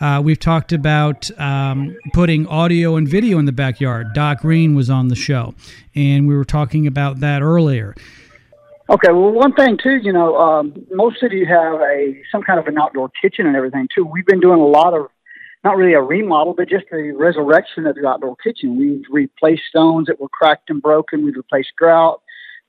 Uh, 0.00 0.22
we've 0.24 0.38
talked 0.38 0.72
about 0.72 1.28
um, 1.40 1.96
putting 2.12 2.46
audio 2.46 2.94
and 2.94 3.08
video 3.08 3.40
in 3.40 3.44
the 3.46 3.52
backyard. 3.52 4.12
Doc 4.14 4.42
Greene 4.42 4.76
was 4.76 4.88
on 4.88 5.08
the 5.08 5.16
show, 5.16 5.56
and 5.96 6.28
we 6.28 6.36
were 6.36 6.44
talking 6.44 6.86
about 6.86 7.18
that 7.18 7.42
earlier. 7.42 7.96
Okay, 8.88 9.10
well, 9.10 9.32
one 9.32 9.52
thing 9.54 9.76
too, 9.82 9.96
you 10.00 10.12
know, 10.12 10.36
um, 10.36 10.86
most 10.92 11.18
cities 11.18 11.48
have 11.48 11.80
a 11.80 12.22
some 12.30 12.44
kind 12.44 12.60
of 12.60 12.68
an 12.68 12.78
outdoor 12.78 13.10
kitchen 13.20 13.44
and 13.44 13.56
everything 13.56 13.88
too. 13.92 14.04
We've 14.04 14.26
been 14.26 14.38
doing 14.38 14.60
a 14.60 14.66
lot 14.66 14.94
of 14.94 15.08
not 15.64 15.76
really 15.76 15.94
a 15.94 16.02
remodel, 16.02 16.54
but 16.54 16.68
just 16.68 16.86
a 16.92 17.12
resurrection 17.12 17.86
of 17.86 17.96
the 17.96 18.06
outdoor 18.06 18.36
kitchen. 18.36 18.78
We've 18.78 19.04
replaced 19.10 19.64
stones 19.68 20.06
that 20.06 20.20
were 20.20 20.28
cracked 20.28 20.70
and 20.70 20.80
broken. 20.80 21.24
We've 21.24 21.36
replaced 21.36 21.72
grout. 21.76 22.22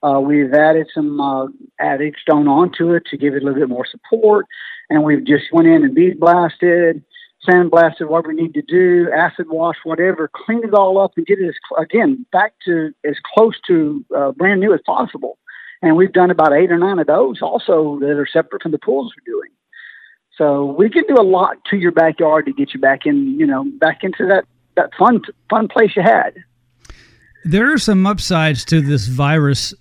Uh, 0.03 0.19
we've 0.19 0.53
added 0.53 0.87
some 0.93 1.19
uh, 1.19 1.47
added 1.79 2.15
stone 2.21 2.47
onto 2.47 2.93
it 2.93 3.03
to 3.09 3.17
give 3.17 3.33
it 3.33 3.41
a 3.41 3.45
little 3.45 3.59
bit 3.59 3.69
more 3.69 3.85
support, 3.89 4.45
and 4.89 5.03
we've 5.03 5.25
just 5.25 5.45
went 5.51 5.67
in 5.67 5.83
and 5.83 5.95
bead 5.95 6.19
blasted, 6.19 7.03
sand 7.43 7.71
blasted, 7.71 8.07
what 8.07 8.27
we 8.27 8.35
need 8.35 8.53
to 8.53 8.61
do, 8.61 9.11
acid 9.11 9.47
wash, 9.49 9.77
whatever, 9.83 10.29
clean 10.31 10.63
it 10.63 10.73
all 10.73 10.99
up 10.99 11.13
and 11.17 11.25
get 11.25 11.39
it 11.39 11.47
as, 11.47 11.55
again 11.79 12.25
back 12.31 12.53
to 12.65 12.91
as 13.05 13.15
close 13.33 13.55
to 13.65 14.05
uh, 14.15 14.31
brand 14.33 14.59
new 14.59 14.73
as 14.73 14.81
possible. 14.85 15.39
And 15.81 15.95
we've 15.95 16.13
done 16.13 16.31
about 16.31 16.53
eight 16.53 16.71
or 16.71 16.77
nine 16.77 16.99
of 16.99 17.07
those 17.07 17.41
also 17.41 17.97
that 17.99 18.17
are 18.17 18.27
separate 18.31 18.63
from 18.63 18.71
the 18.71 18.79
pools 18.79 19.13
we're 19.15 19.33
doing. 19.33 19.49
So 20.37 20.65
we 20.77 20.89
can 20.89 21.03
do 21.07 21.15
a 21.19 21.23
lot 21.23 21.57
to 21.71 21.77
your 21.77 21.91
backyard 21.91 22.45
to 22.45 22.53
get 22.53 22.73
you 22.73 22.79
back 22.79 23.05
in, 23.05 23.39
you 23.39 23.47
know, 23.47 23.65
back 23.79 24.03
into 24.03 24.25
that 24.27 24.45
that 24.75 24.91
fun 24.97 25.21
fun 25.49 25.67
place 25.67 25.95
you 25.95 26.03
had. 26.03 26.43
There 27.43 27.73
are 27.73 27.77
some 27.77 28.05
upsides 28.05 28.63
to 28.65 28.81
this 28.81 29.07
virus 29.07 29.73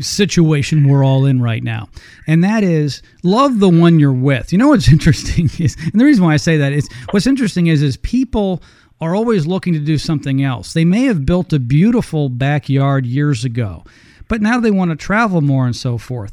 situation 0.00 0.88
we're 0.88 1.04
all 1.04 1.24
in 1.24 1.40
right 1.40 1.62
now. 1.62 1.88
And 2.26 2.42
that 2.44 2.62
is 2.62 3.02
love 3.22 3.58
the 3.58 3.68
one 3.68 3.98
you're 3.98 4.12
with. 4.12 4.52
You 4.52 4.58
know 4.58 4.68
what's 4.68 4.88
interesting 4.92 5.50
is 5.58 5.76
and 5.92 6.00
the 6.00 6.04
reason 6.04 6.24
why 6.24 6.34
I 6.34 6.38
say 6.38 6.56
that 6.56 6.72
is 6.72 6.88
what's 7.10 7.26
interesting 7.26 7.66
is 7.66 7.82
is 7.82 7.96
people 7.98 8.62
are 9.00 9.14
always 9.16 9.46
looking 9.46 9.72
to 9.72 9.80
do 9.80 9.98
something 9.98 10.42
else. 10.42 10.72
They 10.72 10.84
may 10.84 11.04
have 11.04 11.26
built 11.26 11.52
a 11.52 11.58
beautiful 11.58 12.28
backyard 12.28 13.06
years 13.06 13.44
ago, 13.44 13.84
but 14.28 14.40
now 14.40 14.60
they 14.60 14.70
want 14.70 14.92
to 14.92 14.96
travel 14.96 15.40
more 15.40 15.66
and 15.66 15.74
so 15.74 15.98
forth. 15.98 16.32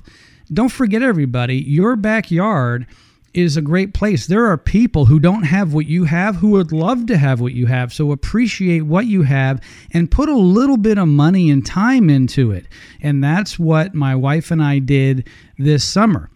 Don't 0.53 0.69
forget 0.69 1.01
everybody, 1.01 1.55
your 1.55 1.95
backyard 1.95 2.85
is 3.33 3.55
a 3.57 3.61
great 3.61 3.93
place. 3.93 4.27
There 4.27 4.45
are 4.47 4.57
people 4.57 5.05
who 5.05 5.19
don't 5.19 5.43
have 5.43 5.73
what 5.73 5.85
you 5.85 6.03
have 6.05 6.37
who 6.37 6.49
would 6.51 6.71
love 6.71 7.05
to 7.07 7.17
have 7.17 7.39
what 7.39 7.53
you 7.53 7.65
have. 7.67 7.93
So 7.93 8.11
appreciate 8.11 8.81
what 8.81 9.05
you 9.05 9.23
have 9.23 9.61
and 9.93 10.11
put 10.11 10.29
a 10.29 10.35
little 10.35 10.77
bit 10.77 10.97
of 10.97 11.07
money 11.07 11.49
and 11.49 11.65
time 11.65 12.09
into 12.09 12.51
it. 12.51 12.67
And 13.01 13.23
that's 13.23 13.57
what 13.57 13.93
my 13.93 14.15
wife 14.15 14.51
and 14.51 14.61
I 14.61 14.79
did 14.79 15.27
this 15.57 15.83
summer. 15.83 16.29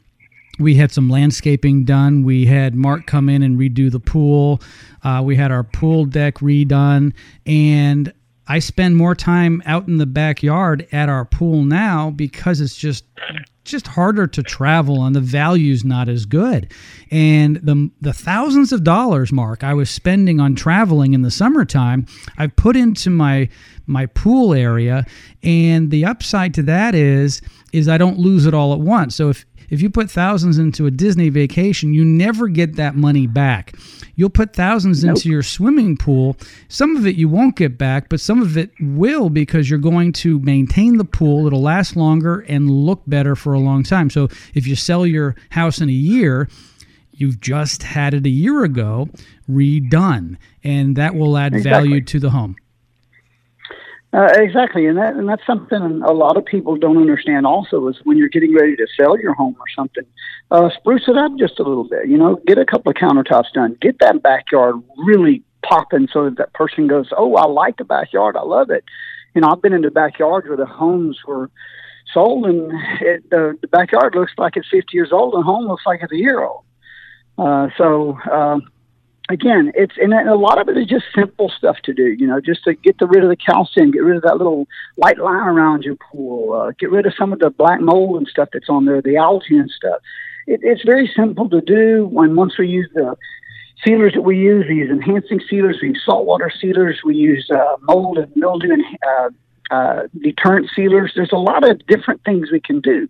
We 0.57 0.75
had 0.75 0.91
some 0.91 1.09
landscaping 1.09 1.83
done. 1.83 2.23
We 2.23 2.45
had 2.45 2.75
Mark 2.75 3.05
come 3.07 3.27
in 3.27 3.43
and 3.43 3.59
redo 3.59 3.91
the 3.91 3.99
pool. 3.99 4.61
Uh, 5.03 5.21
we 5.23 5.35
had 5.35 5.51
our 5.51 5.63
pool 5.63 6.05
deck 6.05 6.35
redone. 6.35 7.13
And 7.45 8.13
I 8.47 8.59
spend 8.59 8.95
more 8.95 9.15
time 9.15 9.63
out 9.65 9.87
in 9.87 9.97
the 9.97 10.05
backyard 10.05 10.87
at 10.91 11.09
our 11.09 11.25
pool 11.25 11.63
now 11.63 12.11
because 12.11 12.61
it's 12.61 12.75
just 12.75 13.05
just 13.63 13.87
harder 13.87 14.27
to 14.27 14.43
travel 14.43 15.03
and 15.03 15.15
the 15.15 15.19
value's 15.21 15.83
not 15.83 16.07
as 16.07 16.25
good. 16.25 16.71
And 17.09 17.57
the 17.57 17.89
the 17.99 18.13
thousands 18.13 18.71
of 18.71 18.83
dollars, 18.83 19.31
Mark, 19.31 19.63
I 19.63 19.73
was 19.73 19.89
spending 19.89 20.39
on 20.39 20.55
traveling 20.55 21.13
in 21.13 21.23
the 21.23 21.31
summertime, 21.31 22.05
I've 22.37 22.55
put 22.55 22.75
into 22.75 23.09
my 23.09 23.49
my 23.87 24.05
pool 24.07 24.53
area 24.53 25.05
and 25.43 25.91
the 25.91 26.05
upside 26.05 26.53
to 26.55 26.63
that 26.63 26.95
is 26.95 27.41
is 27.73 27.87
I 27.87 27.97
don't 27.97 28.19
lose 28.19 28.45
it 28.45 28.53
all 28.53 28.73
at 28.73 28.79
once. 28.79 29.15
So 29.15 29.29
if 29.29 29.45
if 29.69 29.81
you 29.81 29.89
put 29.89 30.09
thousands 30.09 30.57
into 30.57 30.85
a 30.85 30.91
Disney 30.91 31.29
vacation, 31.29 31.93
you 31.93 32.03
never 32.03 32.47
get 32.47 32.75
that 32.75 32.95
money 32.95 33.27
back. 33.27 33.75
You'll 34.15 34.29
put 34.29 34.53
thousands 34.53 35.03
nope. 35.03 35.15
into 35.15 35.29
your 35.29 35.43
swimming 35.43 35.97
pool. 35.97 36.37
Some 36.69 36.95
of 36.95 37.05
it 37.05 37.15
you 37.15 37.27
won't 37.27 37.55
get 37.55 37.77
back, 37.77 38.09
but 38.09 38.19
some 38.19 38.41
of 38.41 38.57
it 38.57 38.71
will 38.79 39.29
because 39.29 39.69
you're 39.69 39.79
going 39.79 40.13
to 40.13 40.39
maintain 40.39 40.97
the 40.97 41.05
pool. 41.05 41.47
It'll 41.47 41.61
last 41.61 41.95
longer 41.95 42.39
and 42.41 42.69
look 42.69 43.01
better 43.07 43.35
for 43.35 43.53
a 43.53 43.59
long 43.59 43.83
time. 43.83 44.09
So 44.09 44.29
if 44.53 44.67
you 44.67 44.75
sell 44.75 45.05
your 45.05 45.35
house 45.49 45.81
in 45.81 45.89
a 45.89 45.93
year, 45.93 46.47
you've 47.11 47.41
just 47.41 47.83
had 47.83 48.13
it 48.13 48.25
a 48.25 48.29
year 48.29 48.63
ago 48.63 49.09
redone, 49.49 50.37
and 50.63 50.95
that 50.95 51.15
will 51.15 51.37
add 51.37 51.53
exactly. 51.53 51.89
value 51.89 52.01
to 52.01 52.19
the 52.19 52.29
home. 52.29 52.55
Uh, 54.15 54.29
exactly, 54.35 54.85
and 54.85 54.97
that 54.97 55.13
and 55.15 55.27
that's 55.27 55.45
something 55.45 56.01
a 56.03 56.13
lot 56.13 56.37
of 56.37 56.45
people 56.45 56.77
don't 56.77 56.97
understand. 56.97 57.45
Also, 57.45 57.85
is 57.89 57.97
when 58.05 58.15
you're 58.15 58.29
getting 58.29 58.55
ready 58.55 58.73
to 58.73 58.87
sell 58.95 59.19
your 59.19 59.33
home 59.33 59.53
or 59.59 59.65
something, 59.75 60.05
uh, 60.51 60.69
spruce 60.69 61.09
it 61.09 61.17
up 61.17 61.33
just 61.37 61.59
a 61.59 61.63
little 61.63 61.83
bit. 61.83 62.07
You 62.07 62.17
know, 62.17 62.39
get 62.47 62.57
a 62.57 62.65
couple 62.65 62.89
of 62.91 62.95
countertops 62.95 63.51
done, 63.53 63.75
get 63.81 63.99
that 63.99 64.23
backyard 64.23 64.75
really 65.05 65.43
popping, 65.63 66.07
so 66.13 66.23
that 66.25 66.37
that 66.37 66.53
person 66.53 66.87
goes, 66.87 67.09
"Oh, 67.17 67.35
I 67.35 67.45
like 67.47 67.75
the 67.75 67.83
backyard, 67.83 68.37
I 68.37 68.43
love 68.43 68.69
it." 68.69 68.85
You 69.33 69.41
know, 69.41 69.49
I've 69.49 69.61
been 69.61 69.73
in 69.73 69.81
the 69.81 69.91
backyards 69.91 70.47
where 70.47 70.55
the 70.55 70.65
homes 70.65 71.19
were 71.27 71.49
sold, 72.13 72.45
and 72.45 72.71
it, 73.01 73.29
the, 73.31 73.57
the 73.59 73.67
backyard 73.67 74.15
looks 74.15 74.31
like 74.37 74.55
it's 74.55 74.69
50 74.69 74.95
years 74.95 75.11
old, 75.11 75.33
and 75.33 75.43
home 75.43 75.67
looks 75.67 75.83
like 75.85 75.99
it's 76.01 76.13
a 76.13 76.17
year 76.17 76.41
old. 76.41 76.63
Uh, 77.37 77.67
so. 77.77 78.17
Um, 78.31 78.61
again, 79.29 79.71
it's 79.75 79.93
and 79.97 80.13
a 80.13 80.35
lot 80.35 80.59
of 80.59 80.69
it 80.69 80.77
is 80.77 80.87
just 80.87 81.05
simple 81.13 81.49
stuff 81.49 81.77
to 81.83 81.93
do. 81.93 82.15
You 82.17 82.27
know, 82.27 82.39
just 82.39 82.63
to 82.65 82.73
get 82.73 82.97
the, 82.99 83.07
rid 83.07 83.23
of 83.23 83.29
the 83.29 83.35
calcium, 83.35 83.91
get 83.91 84.03
rid 84.03 84.17
of 84.17 84.23
that 84.23 84.37
little 84.37 84.67
white 84.95 85.17
line 85.17 85.47
around 85.47 85.83
your 85.83 85.95
pool, 85.95 86.53
uh, 86.53 86.71
get 86.79 86.91
rid 86.91 87.05
of 87.05 87.13
some 87.17 87.33
of 87.33 87.39
the 87.39 87.49
black 87.49 87.81
mold 87.81 88.17
and 88.17 88.27
stuff 88.27 88.49
that's 88.53 88.69
on 88.69 88.85
there, 88.85 89.01
the 89.01 89.17
algae 89.17 89.57
and 89.57 89.69
stuff. 89.69 89.99
It, 90.47 90.59
it's 90.63 90.83
very 90.83 91.11
simple 91.15 91.49
to 91.49 91.61
do. 91.61 92.05
When 92.05 92.35
once 92.35 92.57
we 92.57 92.67
use 92.67 92.89
the 92.93 93.15
sealers 93.83 94.13
that 94.13 94.21
we 94.21 94.37
use, 94.37 94.65
use 94.69 94.89
enhancing 94.89 95.41
sealers, 95.49 95.79
we 95.81 95.89
use 95.89 96.03
saltwater 96.05 96.51
sealers, 96.61 97.01
we 97.03 97.15
use 97.15 97.49
uh, 97.51 97.77
mold 97.81 98.17
and 98.17 98.35
mildew 98.35 98.73
and 98.73 98.83
uh, 99.07 99.29
uh, 99.71 100.03
deterrent 100.21 100.69
sealers. 100.75 101.13
There's 101.15 101.31
a 101.31 101.37
lot 101.37 101.67
of 101.67 101.85
different 101.87 102.23
things 102.23 102.51
we 102.51 102.59
can 102.59 102.81
do. 102.81 103.09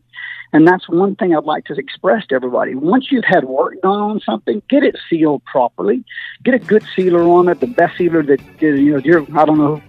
And 0.55 0.65
that's 0.65 0.87
one 0.87 1.15
thing 1.17 1.35
I'd 1.35 1.43
like 1.43 1.65
to 1.65 1.73
express 1.73 2.25
to 2.27 2.35
everybody. 2.35 2.75
Once 2.75 3.11
you've 3.11 3.25
had 3.25 3.43
work 3.43 3.73
done 3.81 3.99
on 3.99 4.21
something, 4.21 4.61
get 4.69 4.83
it 4.83 4.95
sealed 5.09 5.43
properly. 5.43 6.05
Get 6.43 6.53
a 6.53 6.59
good 6.59 6.85
sealer 6.95 7.23
on 7.23 7.49
it, 7.49 7.59
the 7.59 7.67
best 7.67 7.97
sealer 7.97 8.23
that 8.23 8.39
you 8.61 8.93
know. 8.93 8.99
You're, 8.99 9.23
I 9.37 9.43
don't 9.43 9.57
know 9.57 9.83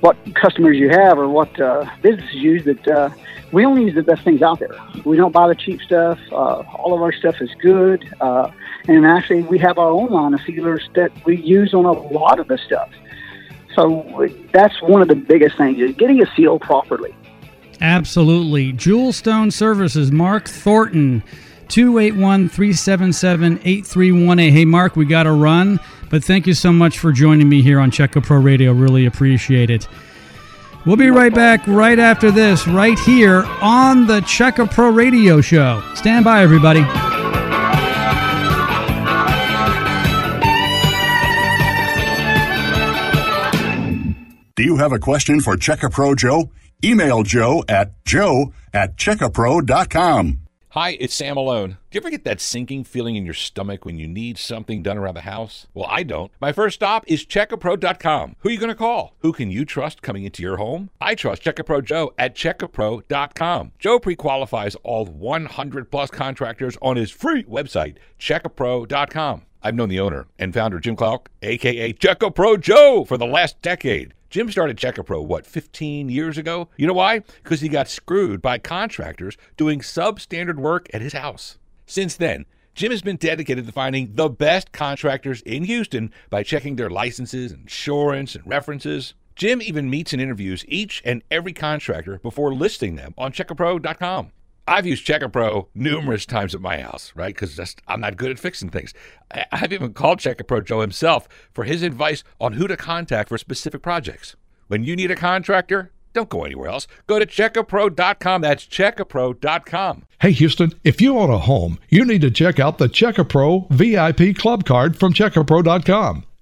what 0.00 0.16
customers 0.34 0.78
you 0.78 0.88
have 0.88 1.18
or 1.18 1.28
what 1.28 1.60
uh, 1.60 1.84
businesses 2.00 2.36
use, 2.36 2.64
but 2.64 2.88
uh, 2.88 3.10
we 3.52 3.66
only 3.66 3.84
use 3.84 3.94
the 3.96 4.02
best 4.02 4.22
things 4.22 4.40
out 4.40 4.60
there. 4.60 4.74
We 5.04 5.18
don't 5.18 5.30
buy 5.30 5.46
the 5.46 5.54
cheap 5.54 5.82
stuff. 5.82 6.18
Uh, 6.32 6.62
all 6.78 6.94
of 6.94 7.02
our 7.02 7.12
stuff 7.12 7.42
is 7.42 7.50
good, 7.60 8.10
uh, 8.22 8.50
and 8.86 9.04
actually, 9.04 9.42
we 9.42 9.58
have 9.58 9.76
our 9.76 9.90
own 9.90 10.08
line 10.08 10.32
of 10.32 10.40
sealers 10.40 10.88
that 10.94 11.12
we 11.26 11.36
use 11.36 11.74
on 11.74 11.84
a 11.84 11.92
lot 11.92 12.40
of 12.40 12.48
the 12.48 12.56
stuff. 12.56 12.88
So 13.74 14.26
that's 14.54 14.80
one 14.80 15.02
of 15.02 15.08
the 15.08 15.16
biggest 15.16 15.58
things 15.58 15.78
is 15.78 15.94
getting 15.96 16.18
it 16.18 16.28
sealed 16.34 16.62
properly. 16.62 17.14
Absolutely. 17.80 18.72
Jewel 18.72 19.12
Stone 19.12 19.50
Services, 19.50 20.10
Mark 20.10 20.48
Thornton, 20.48 21.22
281 21.68 22.48
377 22.48 23.60
8318. 23.64 24.52
Hey, 24.52 24.64
Mark, 24.64 24.96
we 24.96 25.04
got 25.04 25.24
to 25.24 25.32
run, 25.32 25.78
but 26.10 26.24
thank 26.24 26.46
you 26.46 26.54
so 26.54 26.72
much 26.72 26.98
for 26.98 27.12
joining 27.12 27.48
me 27.48 27.62
here 27.62 27.78
on 27.78 27.90
Checka 27.90 28.22
Pro 28.22 28.38
Radio. 28.38 28.72
Really 28.72 29.06
appreciate 29.06 29.70
it. 29.70 29.86
We'll 30.86 30.96
be 30.96 31.10
right 31.10 31.34
back 31.34 31.66
right 31.66 31.98
after 31.98 32.30
this, 32.30 32.66
right 32.66 32.98
here 33.00 33.44
on 33.60 34.06
the 34.06 34.20
Checka 34.20 34.70
Pro 34.70 34.90
Radio 34.90 35.40
Show. 35.40 35.82
Stand 35.94 36.24
by, 36.24 36.42
everybody. 36.42 36.80
Do 44.56 44.64
you 44.64 44.76
have 44.78 44.92
a 44.92 44.98
question 44.98 45.40
for 45.40 45.56
Checka 45.56 45.92
Pro 45.92 46.16
Joe? 46.16 46.50
Email 46.84 47.24
Joe 47.24 47.64
at 47.68 48.04
joe 48.04 48.52
at 48.72 48.96
checkapro.com. 48.96 50.40
Hi, 50.72 50.90
it's 51.00 51.14
Sam 51.14 51.34
Malone. 51.34 51.70
Do 51.90 51.96
you 51.96 52.00
ever 52.02 52.10
get 52.10 52.24
that 52.24 52.40
sinking 52.40 52.84
feeling 52.84 53.16
in 53.16 53.24
your 53.24 53.34
stomach 53.34 53.84
when 53.84 53.98
you 53.98 54.06
need 54.06 54.38
something 54.38 54.82
done 54.82 54.98
around 54.98 55.14
the 55.14 55.22
house? 55.22 55.66
Well, 55.74 55.88
I 55.90 56.02
don't. 56.02 56.30
My 56.40 56.52
first 56.52 56.76
stop 56.76 57.04
is 57.08 57.24
checkapro.com. 57.26 58.36
Who 58.38 58.48
are 58.48 58.52
you 58.52 58.58
going 58.58 58.68
to 58.68 58.76
call? 58.76 59.16
Who 59.20 59.32
can 59.32 59.50
you 59.50 59.64
trust 59.64 60.02
coming 60.02 60.24
into 60.24 60.42
your 60.42 60.58
home? 60.58 60.90
I 61.00 61.14
trust 61.14 61.42
Checkapro 61.42 61.82
Joe 61.82 62.12
at 62.18 62.36
checkapro.com. 62.36 63.72
Joe 63.78 63.98
pre-qualifies 63.98 64.76
all 64.84 65.06
100 65.06 65.90
plus 65.90 66.10
contractors 66.10 66.76
on 66.80 66.96
his 66.96 67.10
free 67.10 67.42
website, 67.44 67.96
checkapro.com. 68.20 69.42
I've 69.62 69.74
known 69.74 69.88
the 69.88 70.00
owner 70.00 70.26
and 70.38 70.54
founder 70.54 70.78
Jim 70.78 70.94
Clark, 70.94 71.30
aka 71.42 71.92
Checkapro 71.92 72.60
Joe, 72.60 73.04
for 73.04 73.16
the 73.16 73.26
last 73.26 73.60
decade. 73.62 74.14
Jim 74.30 74.50
started 74.50 74.76
Checkapro, 74.76 75.24
what, 75.24 75.46
15 75.46 76.10
years 76.10 76.36
ago? 76.36 76.68
You 76.76 76.86
know 76.86 76.92
why? 76.92 77.20
Because 77.42 77.62
he 77.62 77.68
got 77.68 77.88
screwed 77.88 78.42
by 78.42 78.58
contractors 78.58 79.38
doing 79.56 79.80
substandard 79.80 80.56
work 80.56 80.86
at 80.92 81.00
his 81.00 81.14
house. 81.14 81.56
Since 81.86 82.16
then, 82.16 82.44
Jim 82.74 82.90
has 82.90 83.00
been 83.00 83.16
dedicated 83.16 83.66
to 83.66 83.72
finding 83.72 84.14
the 84.14 84.28
best 84.28 84.70
contractors 84.70 85.40
in 85.42 85.64
Houston 85.64 86.12
by 86.28 86.42
checking 86.42 86.76
their 86.76 86.90
licenses, 86.90 87.52
insurance, 87.52 88.34
and 88.34 88.46
references. 88.46 89.14
Jim 89.34 89.62
even 89.62 89.88
meets 89.88 90.12
and 90.12 90.20
interviews 90.20 90.64
each 90.68 91.00
and 91.06 91.22
every 91.30 91.54
contractor 91.54 92.18
before 92.18 92.54
listing 92.54 92.96
them 92.96 93.14
on 93.16 93.32
checkapro.com. 93.32 94.32
I've 94.68 94.86
used 94.86 95.06
Checka 95.06 95.32
Pro 95.32 95.68
numerous 95.74 96.26
times 96.26 96.54
at 96.54 96.60
my 96.60 96.80
house, 96.80 97.12
right? 97.16 97.34
Because 97.34 97.74
I'm 97.86 98.00
not 98.00 98.16
good 98.16 98.30
at 98.30 98.38
fixing 98.38 98.68
things. 98.68 98.92
I've 99.50 99.72
even 99.72 99.94
called 99.94 100.18
Checka 100.18 100.46
Pro 100.46 100.60
Joe 100.60 100.80
himself 100.80 101.26
for 101.52 101.64
his 101.64 101.82
advice 101.82 102.22
on 102.40 102.52
who 102.52 102.68
to 102.68 102.76
contact 102.76 103.30
for 103.30 103.38
specific 103.38 103.82
projects. 103.82 104.36
When 104.68 104.84
you 104.84 104.94
need 104.94 105.10
a 105.10 105.16
contractor, 105.16 105.92
don't 106.12 106.28
go 106.28 106.44
anywhere 106.44 106.68
else. 106.68 106.86
Go 107.06 107.18
to 107.18 107.26
checkapro.com. 107.26 108.42
That's 108.42 108.66
checkapro.com. 108.66 110.04
Hey, 110.20 110.32
Houston, 110.32 110.72
if 110.84 111.00
you 111.00 111.18
own 111.18 111.30
a 111.30 111.38
home, 111.38 111.78
you 111.88 112.04
need 112.04 112.20
to 112.22 112.30
check 112.30 112.58
out 112.60 112.78
the 112.78 112.88
Checka 112.88 113.28
Pro 113.28 113.66
VIP 113.70 114.36
Club 114.36 114.64
Card 114.64 114.98
from 114.98 115.14
checkapro.com. 115.14 116.24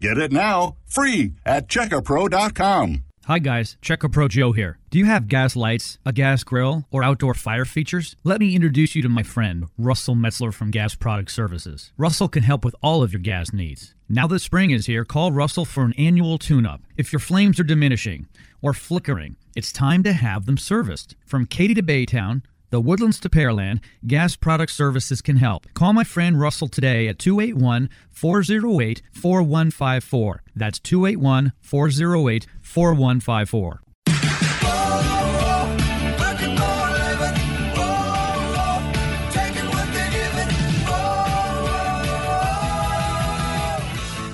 Get 0.00 0.16
it 0.16 0.32
now, 0.32 0.76
free 0.86 1.34
at 1.44 1.68
checkerpro.com. 1.68 3.04
Hi 3.26 3.38
guys, 3.38 3.76
Checker 3.82 4.08
Pro 4.08 4.28
Joe 4.28 4.52
here. 4.52 4.78
Do 4.88 4.98
you 4.98 5.04
have 5.04 5.28
gas 5.28 5.54
lights, 5.54 5.98
a 6.06 6.12
gas 6.12 6.42
grill, 6.42 6.86
or 6.90 7.04
outdoor 7.04 7.34
fire 7.34 7.66
features? 7.66 8.16
Let 8.24 8.40
me 8.40 8.56
introduce 8.56 8.94
you 8.96 9.02
to 9.02 9.08
my 9.10 9.22
friend, 9.22 9.66
Russell 9.76 10.16
Metzler 10.16 10.54
from 10.54 10.70
Gas 10.70 10.94
Product 10.94 11.30
Services. 11.30 11.92
Russell 11.98 12.28
can 12.28 12.42
help 12.42 12.64
with 12.64 12.74
all 12.82 13.02
of 13.02 13.12
your 13.12 13.20
gas 13.20 13.52
needs. 13.52 13.94
Now 14.08 14.26
that 14.28 14.40
spring 14.40 14.70
is 14.70 14.86
here, 14.86 15.04
call 15.04 15.32
Russell 15.32 15.66
for 15.66 15.84
an 15.84 15.92
annual 15.98 16.38
tune 16.38 16.64
up. 16.64 16.80
If 16.96 17.12
your 17.12 17.20
flames 17.20 17.60
are 17.60 17.64
diminishing 17.64 18.26
or 18.62 18.72
flickering, 18.72 19.36
it's 19.54 19.70
time 19.70 20.02
to 20.04 20.14
have 20.14 20.46
them 20.46 20.56
serviced. 20.56 21.14
From 21.26 21.46
Katy 21.46 21.74
to 21.74 21.82
Baytown, 21.82 22.42
the 22.70 22.80
Woodlands 22.80 23.20
to 23.20 23.28
Pearland, 23.28 23.80
Gas 24.06 24.36
Product 24.36 24.72
Services 24.72 25.20
can 25.20 25.36
help. 25.36 25.66
Call 25.74 25.92
my 25.92 26.04
friend 26.04 26.40
Russell 26.40 26.68
today 26.68 27.08
at 27.08 27.18
281 27.18 27.90
408 28.10 29.02
4154. 29.12 30.42
That's 30.56 30.78
281 30.78 31.52
408 31.60 32.46
4154. 32.62 33.80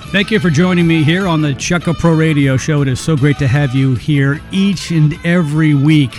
Thank 0.09 0.31
you 0.31 0.39
for 0.39 0.49
joining 0.49 0.87
me 0.87 1.03
here 1.03 1.27
on 1.27 1.41
the 1.41 1.53
Checker 1.53 1.93
Pro 1.93 2.13
Radio 2.13 2.55
Show. 2.55 2.81
It 2.81 2.87
is 2.87 2.99
so 2.99 3.17
great 3.17 3.37
to 3.39 3.47
have 3.47 3.75
you 3.75 3.93
here 3.95 4.39
each 4.51 4.91
and 4.91 5.13
every 5.25 5.73
week. 5.73 6.17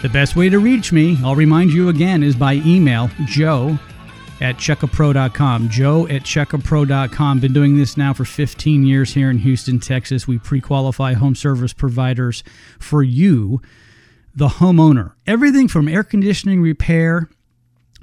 The 0.00 0.08
best 0.08 0.36
way 0.36 0.48
to 0.48 0.60
reach 0.60 0.92
me, 0.92 1.18
I'll 1.24 1.34
remind 1.34 1.72
you 1.72 1.88
again, 1.88 2.22
is 2.22 2.36
by 2.36 2.54
email, 2.64 3.10
joe 3.26 3.76
at 4.40 4.56
checkapro.com. 4.56 5.68
Joe 5.68 6.06
at 6.06 6.22
checkapro.com. 6.22 7.40
Been 7.40 7.52
doing 7.52 7.76
this 7.76 7.96
now 7.96 8.12
for 8.12 8.24
15 8.24 8.86
years 8.86 9.14
here 9.14 9.28
in 9.28 9.38
Houston, 9.38 9.80
Texas. 9.80 10.28
We 10.28 10.38
pre 10.38 10.60
qualify 10.60 11.14
home 11.14 11.34
service 11.34 11.72
providers 11.72 12.44
for 12.78 13.02
you, 13.02 13.60
the 14.32 14.46
homeowner. 14.46 15.14
Everything 15.26 15.66
from 15.66 15.88
air 15.88 16.04
conditioning 16.04 16.62
repair 16.62 17.28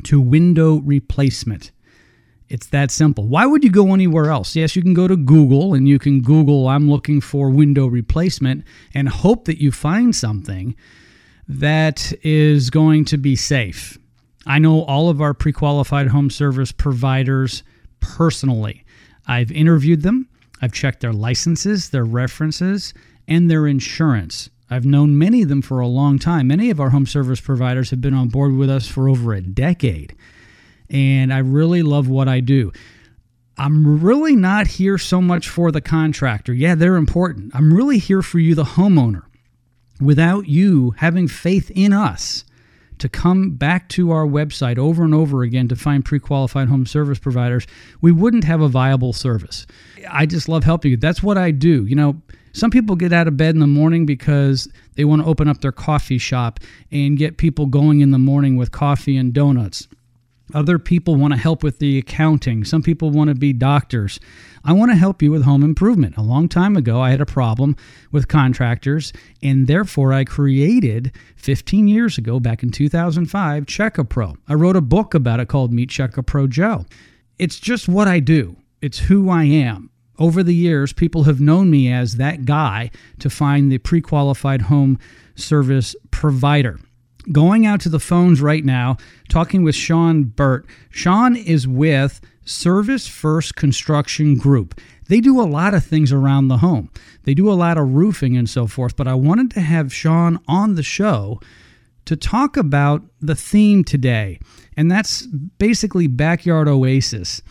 to 0.04 0.20
window 0.20 0.82
replacement. 0.82 1.72
It's 2.50 2.68
that 2.68 2.92
simple. 2.92 3.26
Why 3.26 3.46
would 3.46 3.64
you 3.64 3.72
go 3.72 3.94
anywhere 3.94 4.30
else? 4.30 4.54
Yes, 4.54 4.76
you 4.76 4.82
can 4.82 4.94
go 4.94 5.08
to 5.08 5.16
Google 5.16 5.74
and 5.74 5.88
you 5.88 5.98
can 5.98 6.22
Google, 6.22 6.68
I'm 6.68 6.90
looking 6.90 7.22
for 7.22 7.50
window 7.50 7.88
replacement, 7.88 8.66
and 8.94 9.08
hope 9.08 9.46
that 9.46 9.62
you 9.62 9.72
find 9.72 10.14
something 10.14 10.76
that 11.48 12.14
is 12.24 12.70
going 12.70 13.06
to 13.06 13.18
be 13.18 13.36
safe. 13.36 13.98
I 14.46 14.60
know 14.60 14.84
all 14.84 15.10
of 15.10 15.22
our 15.22 15.34
pre 15.34 15.52
qualified 15.52 16.08
home 16.08 16.30
service 16.30 16.72
providers 16.72 17.64
personally. 18.00 18.84
I've 19.28 19.52
interviewed 19.52 20.04
them, 20.04 20.30
I've 20.62 20.74
checked 20.74 21.02
their 21.02 21.14
licenses, 21.14 21.90
their 21.90 22.06
references, 22.06 22.94
and 23.28 23.50
their 23.50 23.68
insurance. 23.68 24.50
I've 24.70 24.86
known 24.86 25.18
many 25.18 25.44
of 25.44 25.50
them 25.50 25.62
for 25.62 25.80
a 25.80 25.88
long 25.88 26.18
time. 26.18 26.48
Many 26.48 26.70
of 26.70 26.80
our 26.80 26.90
home 26.90 27.06
service 27.06 27.40
providers 27.40 27.92
have 27.92 28.02
been 28.02 28.16
on 28.16 28.30
board 28.30 28.56
with 28.56 28.70
us 28.70 28.88
for 28.88 29.08
over 29.08 29.34
a 29.34 29.42
decade 29.42 30.16
and 30.90 31.34
I 31.34 31.40
really 31.40 31.84
love 31.84 32.08
what 32.08 32.28
I 32.28 32.40
do. 32.40 32.72
I'm 33.58 34.02
really 34.02 34.36
not 34.36 34.68
here 34.68 34.98
so 34.98 35.22
much 35.22 35.48
for 35.48 35.72
the 35.72 35.82
contractor. 35.82 36.54
Yeah, 36.54 36.76
they're 36.76 36.98
important. 36.98 37.56
I'm 37.56 37.74
really 37.74 38.00
here 38.00 38.22
for 38.22 38.40
you, 38.40 38.54
the 38.54 38.64
homeowner. 38.64 39.24
Without 40.02 40.48
you 40.48 40.92
having 40.98 41.28
faith 41.28 41.72
in 41.74 41.94
us 41.94 42.44
to 42.98 43.10
come 43.10 43.52
back 43.52 43.90
to 43.90 44.12
our 44.12 44.26
website 44.26 44.78
over 44.78 45.04
and 45.04 45.14
over 45.14 45.44
again 45.44 45.68
to 45.68 45.76
find 45.76 46.04
pre 46.04 46.20
qualified 46.20 46.68
home 46.68 46.86
service 46.86 47.20
providers, 47.20 47.68
we 48.02 48.12
wouldn't 48.12 48.44
have 48.44 48.62
a 48.62 48.68
viable 48.68 49.14
service. 49.14 49.66
I 50.10 50.26
just 50.26 50.48
love 50.48 50.64
helping 50.64 50.92
you. 50.92 50.98
That's 50.98 51.24
what 51.24 51.38
I 51.38 51.52
do. 51.52 51.86
You 51.86 51.96
know, 51.96 52.22
some 52.54 52.72
people 52.72 52.96
get 52.96 53.12
out 53.12 53.28
of 53.28 53.36
bed 53.36 53.54
in 53.56 53.60
the 53.60 53.68
morning 53.68 54.06
because 54.06 54.70
they 54.96 55.04
want 55.04 55.22
to 55.22 55.28
open 55.28 55.48
up 55.48 55.62
their 55.62 55.74
coffee 55.74 56.18
shop 56.18 56.60
and 56.92 57.18
get 57.18 57.38
people 57.38 57.66
going 57.66 58.02
in 58.02 58.12
the 58.12 58.20
morning 58.20 58.56
with 58.56 58.72
coffee 58.72 59.18
and 59.18 59.34
donuts. 59.34 59.88
Other 60.54 60.78
people 60.78 61.16
want 61.16 61.34
to 61.34 61.40
help 61.40 61.64
with 61.64 61.80
the 61.80 61.98
accounting. 61.98 62.64
Some 62.64 62.84
people 62.84 63.10
want 63.10 63.30
to 63.30 63.36
be 63.36 63.52
doctors. 63.52 64.20
I 64.64 64.74
want 64.74 64.92
to 64.92 64.96
help 64.96 65.22
you 65.22 65.32
with 65.32 65.44
home 65.44 65.64
improvement. 65.64 66.18
A 66.18 66.22
long 66.22 66.48
time 66.48 66.78
ago, 66.78 67.02
I 67.02 67.10
had 67.10 67.22
a 67.22 67.26
problem 67.26 67.76
with 68.12 68.28
contractors, 68.28 69.12
and 69.42 69.68
therefore 69.68 70.14
I 70.14 70.24
created 70.24 71.12
15 71.36 71.88
years 71.88 72.18
ago, 72.18 72.40
back 72.40 72.62
in 72.62 72.70
2005, 72.70 73.66
Checker 73.66 74.04
Pro. 74.04 74.36
I 74.48 74.54
wrote 74.54 74.76
a 74.76 74.82
book 74.82 75.14
about 75.14 75.40
it 75.40 75.48
called 75.48 75.74
Meet 75.74 75.90
Checker 75.90 76.22
Pro 76.22 76.48
Joe. 76.48 76.86
It's 77.40 77.60
just 77.60 77.88
what 77.88 78.08
I 78.08 78.20
do, 78.20 78.56
it's 78.82 79.00
who 79.00 79.30
I 79.30 79.44
am. 79.46 79.90
Over 80.18 80.44
the 80.44 80.56
years, 80.56 80.94
people 80.94 81.24
have 81.24 81.42
known 81.42 81.70
me 81.70 81.92
as 81.92 82.16
that 82.16 82.46
guy 82.46 82.92
to 83.20 83.30
find 83.30 83.72
the 83.72 83.80
pre 83.80 84.00
qualified 84.00 84.64
home 84.64 84.98
service 85.36 85.96
provider 86.12 86.80
going 87.32 87.66
out 87.66 87.82
to 87.82 87.90
the 87.90 88.00
phones 88.00 88.42
right 88.42 88.64
now, 88.64 88.98
talking 89.30 89.64
with 89.64 89.76
Sean 89.76 90.24
Burtt. 90.24 90.66
Sean 90.90 91.36
is 91.36 91.68
with 91.68 92.22
Service 92.46 93.08
First 93.08 93.56
Construction 93.56 94.38
Group. 94.38 94.80
They 95.08 95.20
do 95.20 95.40
a 95.40 95.44
lot 95.44 95.74
of 95.74 95.84
things 95.84 96.12
around 96.12 96.48
the 96.48 96.58
home, 96.58 96.90
they 97.24 97.34
do 97.34 97.52
a 97.52 97.54
lot 97.54 97.78
of 97.78 97.94
roofing 97.94 98.38
and 98.38 98.50
so 98.50 98.68
forth. 98.68 98.96
But 98.96 99.08
I 99.08 99.16
wanted 99.16 99.52
to 99.52 99.62
have 99.62 99.94
Sean 99.94 100.40
on 100.48 100.76
the 100.76 100.84
show 100.84 101.40
to 102.06 102.16
talk 102.16 102.56
about 102.56 103.02
the 103.20 103.36
theme 103.36 103.84
today, 103.84 104.40
and 104.78 104.92
that's 104.92 105.26
basically 105.58 106.08
Backyard 106.08 106.68
Oasis. 106.68 107.42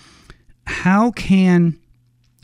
How 0.66 1.10
can 1.10 1.78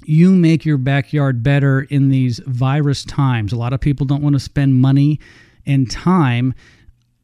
you 0.05 0.33
make 0.33 0.65
your 0.65 0.79
backyard 0.79 1.43
better 1.43 1.83
in 1.83 2.09
these 2.09 2.41
virus 2.47 3.05
times? 3.05 3.53
A 3.53 3.57
lot 3.57 3.73
of 3.73 3.81
people 3.81 4.07
don't 4.07 4.23
want 4.23 4.35
to 4.35 4.41
spend 4.41 4.81
money 4.81 5.21
and 5.67 5.91
time 5.91 6.55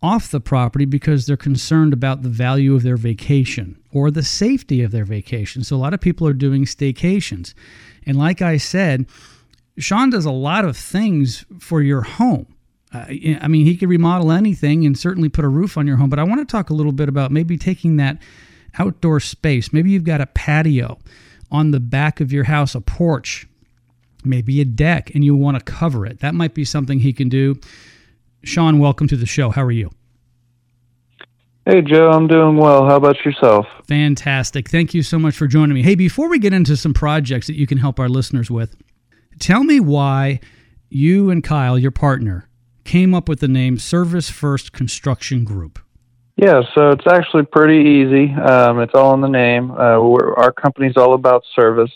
off 0.02 0.30
the 0.30 0.40
property 0.40 0.84
because 0.84 1.26
they're 1.26 1.36
concerned 1.36 1.92
about 1.92 2.22
the 2.22 2.28
value 2.28 2.74
of 2.74 2.82
their 2.82 2.96
vacation 2.96 3.80
or 3.92 4.10
the 4.10 4.22
safety 4.22 4.82
of 4.82 4.92
their 4.92 5.04
vacation. 5.04 5.64
So 5.64 5.76
a 5.76 5.78
lot 5.78 5.94
of 5.94 6.00
people 6.00 6.26
are 6.28 6.34
doing 6.34 6.64
staycations. 6.64 7.54
And 8.04 8.18
like 8.18 8.42
I 8.42 8.56
said, 8.56 9.06
Sean 9.78 10.10
does 10.10 10.24
a 10.24 10.30
lot 10.30 10.64
of 10.64 10.76
things 10.76 11.44
for 11.58 11.82
your 11.82 12.02
home. 12.02 12.46
Uh, 12.92 13.06
I 13.40 13.48
mean, 13.48 13.66
he 13.66 13.76
could 13.76 13.88
remodel 13.88 14.30
anything 14.30 14.86
and 14.86 14.96
certainly 14.96 15.28
put 15.28 15.44
a 15.44 15.48
roof 15.48 15.76
on 15.76 15.86
your 15.86 15.96
home, 15.96 16.08
but 16.08 16.18
I 16.18 16.24
want 16.24 16.40
to 16.40 16.50
talk 16.50 16.70
a 16.70 16.74
little 16.74 16.92
bit 16.92 17.08
about 17.08 17.32
maybe 17.32 17.58
taking 17.58 17.96
that 17.96 18.18
outdoor 18.78 19.20
space. 19.20 19.72
Maybe 19.72 19.90
you've 19.90 20.04
got 20.04 20.20
a 20.20 20.26
patio 20.26 20.98
on 21.50 21.70
the 21.70 21.80
back 21.80 22.20
of 22.20 22.32
your 22.32 22.44
house, 22.44 22.74
a 22.74 22.80
porch, 22.80 23.48
maybe 24.24 24.60
a 24.60 24.64
deck, 24.64 25.10
and 25.14 25.24
you 25.24 25.34
want 25.34 25.58
to 25.58 25.64
cover 25.64 26.06
it. 26.06 26.20
That 26.20 26.34
might 26.34 26.54
be 26.54 26.64
something 26.64 27.00
he 27.00 27.12
can 27.12 27.28
do. 27.28 27.58
Sean, 28.46 28.78
welcome 28.78 29.08
to 29.08 29.16
the 29.16 29.26
show. 29.26 29.50
How 29.50 29.64
are 29.64 29.72
you? 29.72 29.90
Hey, 31.64 31.82
Joe, 31.82 32.10
I'm 32.10 32.28
doing 32.28 32.56
well. 32.56 32.86
How 32.86 32.94
about 32.94 33.24
yourself? 33.24 33.66
Fantastic. 33.88 34.68
Thank 34.68 34.94
you 34.94 35.02
so 35.02 35.18
much 35.18 35.34
for 35.34 35.48
joining 35.48 35.74
me. 35.74 35.82
Hey, 35.82 35.96
before 35.96 36.28
we 36.28 36.38
get 36.38 36.52
into 36.52 36.76
some 36.76 36.94
projects 36.94 37.48
that 37.48 37.56
you 37.56 37.66
can 37.66 37.78
help 37.78 37.98
our 37.98 38.08
listeners 38.08 38.48
with, 38.48 38.76
tell 39.40 39.64
me 39.64 39.80
why 39.80 40.38
you 40.88 41.28
and 41.28 41.42
Kyle, 41.42 41.76
your 41.76 41.90
partner, 41.90 42.48
came 42.84 43.14
up 43.14 43.28
with 43.28 43.40
the 43.40 43.48
name 43.48 43.80
Service 43.80 44.30
First 44.30 44.72
Construction 44.72 45.42
Group. 45.42 45.80
Yeah, 46.36 46.60
so 46.72 46.90
it's 46.90 47.06
actually 47.08 47.46
pretty 47.46 47.80
easy. 47.80 48.32
Um, 48.32 48.78
it's 48.78 48.94
all 48.94 49.12
in 49.14 49.22
the 49.22 49.28
name. 49.28 49.72
Uh, 49.72 49.98
our 49.98 50.52
company's 50.52 50.96
all 50.96 51.14
about 51.14 51.42
service. 51.56 51.90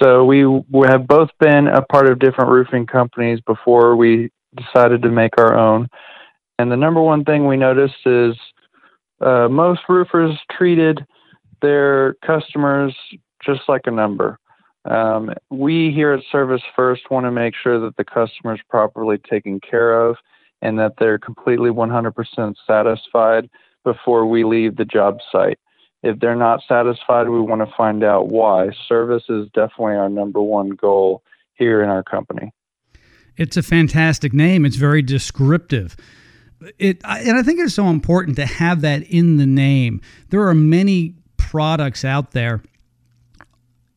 So 0.00 0.24
we, 0.24 0.46
we 0.46 0.86
have 0.86 1.08
both 1.08 1.30
been 1.40 1.66
a 1.66 1.82
part 1.82 2.08
of 2.08 2.20
different 2.20 2.50
roofing 2.50 2.86
companies 2.86 3.40
before 3.40 3.96
we 3.96 4.30
decided 4.56 5.02
to 5.02 5.10
make 5.10 5.38
our 5.38 5.56
own. 5.56 5.88
And 6.58 6.72
the 6.72 6.76
number 6.76 7.00
one 7.00 7.24
thing 7.24 7.46
we 7.46 7.56
noticed 7.56 8.06
is 8.06 8.34
uh, 9.20 9.48
most 9.48 9.82
roofers 9.88 10.36
treated 10.50 11.04
their 11.62 12.14
customers 12.24 12.94
just 13.44 13.62
like 13.68 13.82
a 13.84 13.90
number. 13.90 14.38
Um, 14.84 15.30
we 15.50 15.90
here 15.92 16.12
at 16.12 16.22
Service 16.30 16.62
First 16.74 17.10
want 17.10 17.26
to 17.26 17.30
make 17.30 17.54
sure 17.54 17.80
that 17.80 17.96
the 17.96 18.04
customer 18.04 18.54
is 18.54 18.60
properly 18.68 19.18
taken 19.18 19.60
care 19.60 20.00
of 20.00 20.16
and 20.62 20.78
that 20.78 20.94
they're 20.98 21.18
completely 21.18 21.70
100% 21.70 22.54
satisfied 22.66 23.50
before 23.84 24.26
we 24.26 24.44
leave 24.44 24.76
the 24.76 24.84
job 24.84 25.18
site. 25.30 25.58
If 26.02 26.20
they're 26.20 26.36
not 26.36 26.62
satisfied, 26.68 27.28
we 27.28 27.40
want 27.40 27.68
to 27.68 27.74
find 27.76 28.04
out 28.04 28.28
why. 28.28 28.70
Service 28.88 29.24
is 29.28 29.48
definitely 29.54 29.96
our 29.96 30.08
number 30.08 30.40
one 30.40 30.70
goal 30.70 31.22
here 31.54 31.82
in 31.82 31.88
our 31.88 32.02
company. 32.02 32.52
It's 33.36 33.56
a 33.56 33.62
fantastic 33.62 34.32
name. 34.32 34.64
It's 34.64 34.76
very 34.76 35.02
descriptive. 35.02 35.96
It 36.78 37.00
and 37.04 37.36
I 37.36 37.42
think 37.42 37.60
it's 37.60 37.74
so 37.74 37.88
important 37.88 38.36
to 38.36 38.46
have 38.46 38.80
that 38.80 39.02
in 39.02 39.36
the 39.36 39.46
name. 39.46 40.00
There 40.30 40.46
are 40.46 40.54
many 40.54 41.14
products 41.36 42.04
out 42.04 42.32
there 42.32 42.62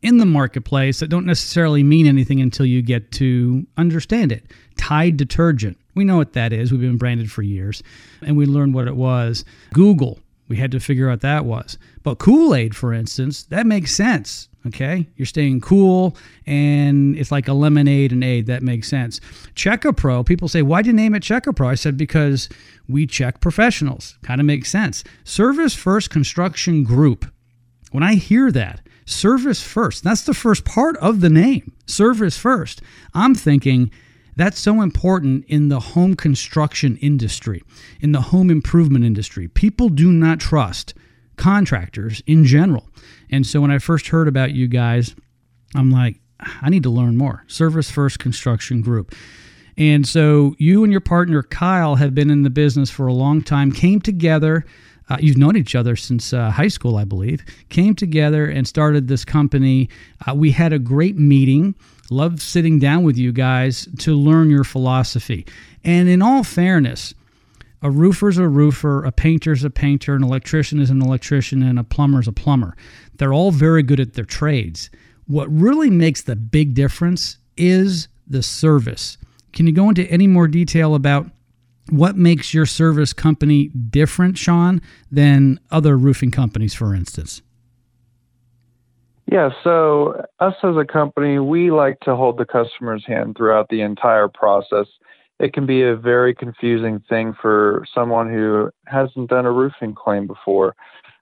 in 0.02 0.17
the 0.17 0.25
marketplace 0.25 0.99
that 0.99 1.10
don't 1.10 1.25
necessarily 1.25 1.84
mean 1.84 2.06
anything 2.06 2.41
until 2.41 2.65
you 2.65 2.82
get 2.82 3.12
to 3.13 3.65
understand 3.78 4.32
it. 4.32 4.45
Tide 4.78 5.17
detergent. 5.17 5.78
We 5.95 6.06
know 6.06 6.17
what 6.17 6.34
that 6.34 6.54
is. 6.54 6.71
We've 6.71 6.82
been 6.82 6.97
branded 6.97 7.32
for 7.32 7.41
years 7.41 7.84
and 8.21 8.38
we 8.38 8.45
learned 8.45 8.73
what 8.73 8.88
it 8.88 8.95
was. 8.95 9.43
Google. 9.73 10.19
We 10.47 10.58
had 10.58 10.71
to 10.71 10.80
figure 10.80 11.10
out 11.10 11.21
that 11.21 11.45
was. 11.45 11.78
But 12.02 12.17
Kool 12.17 12.56
Aid, 12.56 12.75
for 12.75 12.93
instance, 12.93 13.43
that 13.43 13.65
makes 13.65 13.95
sense. 13.95 14.49
Okay. 14.67 15.08
You're 15.15 15.26
staying 15.26 15.62
cool 15.62 16.17
and 16.45 17.17
it's 17.17 17.32
like 17.32 17.48
a 17.48 17.54
lemonade 17.54 18.12
and 18.12 18.24
aid. 18.24 18.48
That 18.48 18.62
makes 18.62 18.89
sense. 18.89 19.22
Check 19.56 19.86
A 19.86 19.93
Pro, 19.93 20.24
people 20.24 20.48
say, 20.48 20.62
why'd 20.62 20.86
you 20.86 20.93
name 20.93 21.15
it 21.15 21.24
Check 21.24 21.48
A 21.48 21.54
Pro? 21.54 21.69
I 21.69 21.76
said, 21.76 21.95
because 21.95 22.50
we 22.88 23.08
check 23.08 23.39
professionals. 23.39 24.17
Kind 24.22 24.41
of 24.41 24.45
makes 24.45 24.69
sense. 24.69 25.04
Service 25.24 25.74
First 25.74 26.10
Construction 26.10 26.84
Group. 26.84 27.26
When 27.91 28.04
I 28.04 28.15
hear 28.15 28.52
that, 28.52 28.82
service 29.06 29.62
first, 29.63 30.04
that's 30.04 30.24
the 30.24 30.34
first 30.34 30.65
part 30.65 30.98
of 30.98 31.22
the 31.22 31.30
name, 31.30 31.72
service 31.88 32.38
first. 32.38 32.82
I'm 33.13 33.34
thinking, 33.34 33.91
that's 34.36 34.60
so 34.60 34.82
important 34.82 35.45
in 35.45 35.69
the 35.69 35.80
home 35.80 36.15
construction 36.15 36.98
industry, 36.98 37.63
in 38.00 38.12
the 38.12 38.22
home 38.22 38.50
improvement 38.50 39.06
industry. 39.06 39.48
People 39.48 39.89
do 39.89 40.12
not 40.12 40.39
trust 40.39 40.93
contractors 41.36 42.22
in 42.28 42.45
general. 42.45 42.88
And 43.32 43.46
so 43.46 43.62
when 43.62 43.72
I 43.72 43.80
first 43.80 44.08
heard 44.08 44.28
about 44.28 44.52
you 44.52 44.68
guys, 44.68 45.15
I'm 45.76 45.92
like, 45.92 46.20
I 46.39 46.70
need 46.70 46.84
to 46.84 46.89
learn 46.89 47.18
more. 47.18 47.44
Service 47.48 47.92
First 47.92 48.20
Construction 48.20 48.82
Group. 48.82 49.13
And 49.78 50.08
so 50.08 50.56
you 50.58 50.84
and 50.84 50.92
your 50.92 51.02
partner 51.02 51.44
Kyle 51.44 51.96
have 51.96 52.13
been 52.13 52.30
in 52.30 52.44
the 52.44 52.50
business 52.50 52.89
for 52.89 53.08
a 53.08 53.13
long 53.13 53.42
time, 53.42 53.72
came 53.72 54.02
together. 54.02 54.65
Uh, 55.10 55.18
you've 55.20 55.38
known 55.38 55.56
each 55.56 55.74
other 55.74 55.96
since 55.96 56.34
uh, 56.34 56.52
high 56.52 56.68
school, 56.68 56.98
I 56.98 57.04
believe. 57.04 57.44
Came 57.70 57.96
together 57.96 58.46
and 58.46 58.68
started 58.68 59.08
this 59.08 59.26
company. 59.26 59.89
Uh, 60.28 60.36
we 60.36 60.52
had 60.52 60.74
a 60.74 60.80
great 60.80 61.18
meeting. 61.18 61.76
Loved 62.12 62.42
sitting 62.42 62.78
down 62.80 63.04
with 63.04 63.18
you 63.18 63.32
guys 63.32 63.88
to 64.00 64.15
learn 64.15 64.50
your 64.50 64.63
philosophy. 64.63 65.46
And 65.84 66.10
in 66.10 66.22
all 66.22 66.44
fairness, 66.44 67.13
a 67.82 67.89
roofer's 67.89 68.38
a 68.38 68.48
roofer, 68.48 69.04
a 69.06 69.12
painter's 69.12 69.63
a 69.63 69.70
painter, 69.70 70.15
an 70.15 70.24
electrician 70.24 70.80
is 70.80 70.89
an 70.89 71.02
electrician, 71.02 71.63
and 71.63 71.80
a 71.80 71.84
plumber's 71.84 72.28
a 72.28 72.32
plumber. 72.32 72.76
They're 73.15 73.34
all 73.34 73.52
very 73.52 73.84
good 73.84 74.00
at 74.00 74.13
their 74.13 74.26
trades. 74.26 74.89
What 75.28 75.48
really 75.50 75.89
makes 75.89 76.22
the 76.22 76.36
big 76.36 76.74
difference 76.74 77.38
is 77.56 78.08
the 78.28 78.44
service. 78.44 79.18
Can 79.54 79.68
you 79.68 79.74
go 79.74 79.89
into 79.89 80.06
any 80.12 80.28
more 80.28 80.48
detail 80.48 80.96
about 80.96 81.28
what 81.89 82.15
makes 82.15 82.54
your 82.54 82.65
service 82.65 83.13
company 83.13 83.68
different, 83.68 84.38
Sean, 84.38 84.82
than 85.12 85.60
other 85.72 85.98
roofing 85.98 86.32
companies, 86.32 86.74
for 86.74 86.94
instance? 86.94 87.42
Yeah, 89.32 89.50
so 89.63 90.26
us 90.39 90.56
as 90.63 90.76
a 90.76 90.86
company, 90.86 91.39
we 91.39 91.70
like 91.72 92.00
to 92.02 92.15
hold 92.15 92.38
the 92.38 92.46
customer's 92.46 93.06
hand 93.06 93.38
throughout 93.38 93.70
the 93.70 93.82
entire 93.82 94.28
process. 94.28 94.88
It 95.39 95.54
can 95.54 95.65
be 95.65 95.84
a 95.84 95.95
very 95.95 96.36
confusing 96.36 97.02
thing 97.08 97.34
for 97.41 97.86
someone 97.93 98.30
who 98.30 98.71
hasn't 98.86 99.30
done 99.30 99.45
a 99.45 99.52
roofing 99.52 99.95
claim 99.95 100.28
before. 100.28 100.75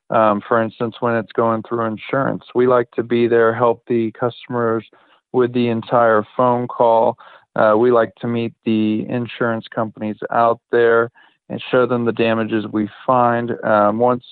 Um, 0.10 0.41
for 0.47 0.62
instance, 0.62 0.95
when 0.99 1.15
it's 1.15 1.32
going 1.34 1.63
through 1.63 1.86
insurance, 1.86 2.43
we 2.56 2.65
like 2.65 2.89
to 2.91 3.03
be 3.03 3.27
there, 3.27 3.53
help 3.53 3.84
the 3.88 4.12
customers 4.12 4.86
with 5.34 5.53
the 5.53 5.67
entire 5.67 6.25
phone 6.36 6.67
call. 6.67 7.17
Uh, 7.56 7.75
we 7.77 7.91
like 7.91 8.15
to 8.15 8.27
meet 8.27 8.53
the 8.65 9.06
insurance 9.10 9.65
companies 9.67 10.17
out 10.32 10.62
there 10.71 11.12
and 11.49 11.62
show 11.71 11.86
them 11.86 12.06
the 12.06 12.12
damages 12.12 12.65
we 12.71 12.89
find. 13.06 13.51
Um, 13.63 13.99
once 13.99 14.23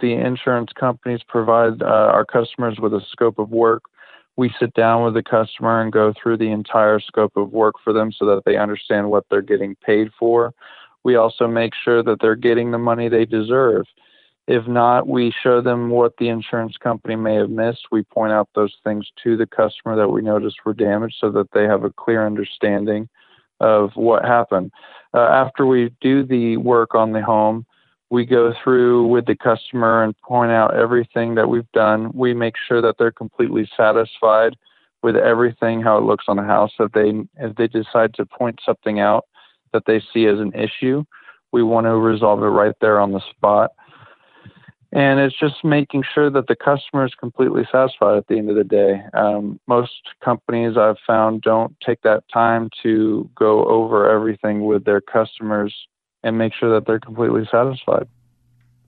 the 0.00 0.12
insurance 0.12 0.70
companies 0.78 1.20
provide 1.26 1.82
uh, 1.82 1.86
our 1.86 2.24
customers 2.24 2.78
with 2.80 2.94
a 2.94 3.00
scope 3.10 3.38
of 3.38 3.50
work, 3.50 3.82
we 4.40 4.50
sit 4.58 4.72
down 4.72 5.04
with 5.04 5.12
the 5.12 5.22
customer 5.22 5.82
and 5.82 5.92
go 5.92 6.14
through 6.14 6.38
the 6.38 6.50
entire 6.50 6.98
scope 6.98 7.36
of 7.36 7.52
work 7.52 7.74
for 7.84 7.92
them 7.92 8.10
so 8.10 8.24
that 8.24 8.42
they 8.46 8.56
understand 8.56 9.10
what 9.10 9.26
they're 9.28 9.42
getting 9.42 9.74
paid 9.84 10.08
for. 10.18 10.54
We 11.04 11.16
also 11.16 11.46
make 11.46 11.74
sure 11.74 12.02
that 12.02 12.22
they're 12.22 12.36
getting 12.36 12.70
the 12.70 12.78
money 12.78 13.10
they 13.10 13.26
deserve. 13.26 13.84
If 14.48 14.66
not, 14.66 15.06
we 15.06 15.30
show 15.42 15.60
them 15.60 15.90
what 15.90 16.16
the 16.16 16.30
insurance 16.30 16.78
company 16.78 17.16
may 17.16 17.34
have 17.34 17.50
missed. 17.50 17.88
We 17.92 18.02
point 18.02 18.32
out 18.32 18.48
those 18.54 18.74
things 18.82 19.06
to 19.22 19.36
the 19.36 19.46
customer 19.46 19.94
that 19.96 20.08
we 20.08 20.22
noticed 20.22 20.64
were 20.64 20.72
damaged 20.72 21.16
so 21.20 21.30
that 21.32 21.52
they 21.52 21.64
have 21.64 21.84
a 21.84 21.92
clear 21.92 22.24
understanding 22.24 23.10
of 23.60 23.90
what 23.94 24.24
happened. 24.24 24.72
Uh, 25.12 25.20
after 25.20 25.66
we 25.66 25.92
do 26.00 26.24
the 26.24 26.56
work 26.56 26.94
on 26.94 27.12
the 27.12 27.20
home, 27.20 27.66
we 28.10 28.26
go 28.26 28.52
through 28.62 29.06
with 29.06 29.26
the 29.26 29.36
customer 29.36 30.02
and 30.02 30.18
point 30.18 30.50
out 30.50 30.76
everything 30.76 31.34
that 31.36 31.48
we've 31.48 31.70
done. 31.72 32.10
We 32.12 32.34
make 32.34 32.54
sure 32.68 32.82
that 32.82 32.96
they're 32.98 33.12
completely 33.12 33.68
satisfied 33.76 34.56
with 35.02 35.16
everything, 35.16 35.80
how 35.80 35.96
it 35.98 36.04
looks 36.04 36.24
on 36.28 36.36
the 36.36 36.42
house. 36.42 36.72
If 36.78 36.92
they 36.92 37.12
if 37.38 37.56
they 37.56 37.68
decide 37.68 38.14
to 38.14 38.26
point 38.26 38.60
something 38.64 39.00
out 39.00 39.26
that 39.72 39.84
they 39.86 40.02
see 40.12 40.26
as 40.26 40.38
an 40.38 40.52
issue, 40.52 41.04
we 41.52 41.62
want 41.62 41.86
to 41.86 41.96
resolve 41.96 42.42
it 42.42 42.46
right 42.46 42.74
there 42.80 43.00
on 43.00 43.12
the 43.12 43.22
spot 43.30 43.70
and 44.92 45.20
it's 45.20 45.38
just 45.38 45.64
making 45.64 46.02
sure 46.14 46.30
that 46.30 46.48
the 46.48 46.56
customer 46.56 47.04
is 47.04 47.14
completely 47.14 47.62
satisfied 47.70 48.16
at 48.16 48.26
the 48.26 48.36
end 48.36 48.50
of 48.50 48.56
the 48.56 48.64
day. 48.64 49.02
Um, 49.14 49.60
most 49.68 49.92
companies 50.22 50.76
I've 50.76 50.98
found 51.06 51.42
don't 51.42 51.76
take 51.84 52.02
that 52.02 52.24
time 52.32 52.70
to 52.82 53.30
go 53.36 53.64
over 53.66 54.10
everything 54.10 54.64
with 54.64 54.84
their 54.84 55.00
customers 55.00 55.72
and 56.22 56.38
make 56.38 56.52
sure 56.54 56.74
that 56.74 56.86
they're 56.86 57.00
completely 57.00 57.48
satisfied. 57.50 58.08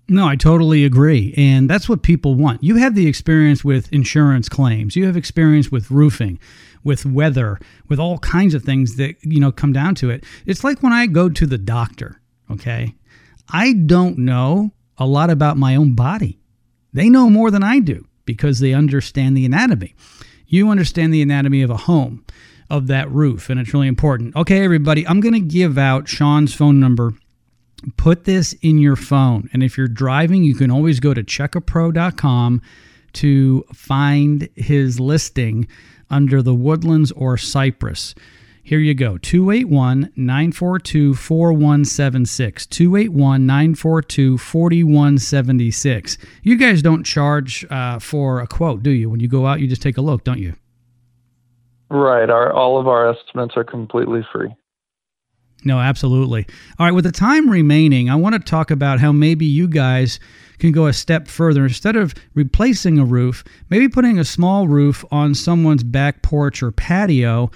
No, 0.09 0.27
I 0.27 0.37
totally 0.37 0.85
agree. 0.85 1.33
And 1.37 1.71
that's 1.71 1.89
what 1.89 2.03
people 2.03 2.35
want. 2.35 2.63
You 2.63 2.77
have 2.77 2.95
the 2.95 3.07
experience 3.07 3.65
with 3.65 3.91
insurance 3.93 4.49
claims. 4.49 4.97
You 4.97 5.07
have 5.07 5.17
experience 5.17 5.71
with 5.71 5.91
roofing, 5.91 6.39
with 6.85 7.07
weather, 7.07 7.59
with 7.89 7.99
all 7.99 8.19
kinds 8.19 8.55
of 8.55 8.63
things 8.63 8.97
that, 8.97 9.15
you 9.23 9.41
know, 9.41 9.53
come 9.53 9.73
down 9.73 9.95
to 9.97 10.11
it. 10.11 10.25
It's 10.45 10.65
like 10.65 10.83
when 10.83 10.93
I 10.93 11.07
go 11.07 11.29
to 11.29 11.47
the 11.47 11.59
doctor, 11.59 12.21
okay? 12.51 12.95
I 13.49 13.73
don't 13.75 14.19
know 14.19 14.73
a 14.99 15.07
lot 15.07 15.31
about 15.31 15.57
my 15.57 15.77
own 15.77 15.95
body. 15.95 16.39
They 16.93 17.09
know 17.09 17.31
more 17.31 17.51
than 17.51 17.63
I 17.63 17.79
do 17.79 18.07
because 18.25 18.59
they 18.59 18.75
understand 18.75 19.37
the 19.37 19.47
anatomy. 19.47 19.95
You 20.47 20.69
understand 20.69 21.15
the 21.15 21.23
anatomy 21.23 21.63
of 21.63 21.71
a 21.71 21.77
home, 21.77 22.25
of 22.73 22.87
that 22.87 23.13
roof, 23.13 23.51
and 23.51 23.61
it's 23.61 23.75
really 23.75 23.87
important. 23.87 24.35
Okay, 24.35 24.65
everybody, 24.65 25.07
I'm 25.07 25.21
going 25.21 25.35
to 25.35 25.41
give 25.41 25.77
out 25.77 26.09
Sean's 26.09 26.55
phone 26.55 26.81
number. 26.81 27.13
Put 27.99 28.25
this 28.25 28.55
in 28.63 28.79
your 28.79 28.97
phone. 28.97 29.51
And 29.53 29.63
if 29.63 29.77
you're 29.77 29.89
driving, 29.89 30.43
you 30.43 30.55
can 30.55 30.71
always 30.71 30.99
go 30.99 31.13
to 31.13 31.23
checkapro.com 31.23 32.63
to 33.13 33.65
find 33.75 34.49
his 34.57 34.99
listing 34.99 35.69
under 36.09 36.41
the 36.41 36.55
woodlands 36.55 37.13
or 37.13 37.37
cypress. 37.37 38.15
Here 38.63 38.79
you 38.79 38.95
go 38.95 39.19
281 39.19 40.13
942 40.17 41.15
4176. 41.15 42.67
281 42.67 43.45
942 43.45 44.39
4176. 44.39 46.19
You 46.43 46.57
guys 46.57 46.81
don't 46.81 47.05
charge 47.05 47.67
uh, 47.71 47.99
for 47.99 48.41
a 48.41 48.47
quote, 48.47 48.83
do 48.83 48.91
you? 48.91 49.11
When 49.11 49.21
you 49.21 49.29
go 49.29 49.47
out, 49.47 49.61
you 49.61 49.67
just 49.67 49.83
take 49.83 49.99
a 49.99 50.03
look, 50.03 50.25
don't 50.25 50.39
you? 50.39 50.55
Right. 51.93 52.31
Our, 52.31 52.51
all 52.51 52.81
of 52.81 52.89
our 52.89 53.11
estimates 53.13 53.55
are 53.55 53.65
completely 53.65 54.27
free. 54.33 54.49
No, 55.63 55.79
absolutely. 55.79 56.47
All 56.79 56.87
right, 56.87 56.95
with 56.95 57.05
the 57.05 57.13
time 57.13 57.51
remaining, 57.51 58.09
I 58.09 58.15
want 58.17 58.35
to 58.35 58.39
talk 58.39 58.71
about 58.71 58.99
how 58.99 59.13
maybe 59.13 59.45
you 59.45 59.69
guys 59.69 60.19
can 60.59 60.73
go 60.73 60.87
a 60.87 60.95
step 60.95 61.29
further. 61.29 61.65
Instead 61.65 61.95
of 61.95 62.15
replacing 62.35 62.99
a 62.99 63.05
roof, 63.05 63.45
maybe 63.69 63.91
putting 63.91 64.19
a 64.19 64.25
small 64.25 64.69
roof 64.69 65.05
on 65.11 65.35
someone's 65.35 65.85
back 65.85 66.23
porch 66.23 66.63
or 66.63 66.73
patio 66.73 67.51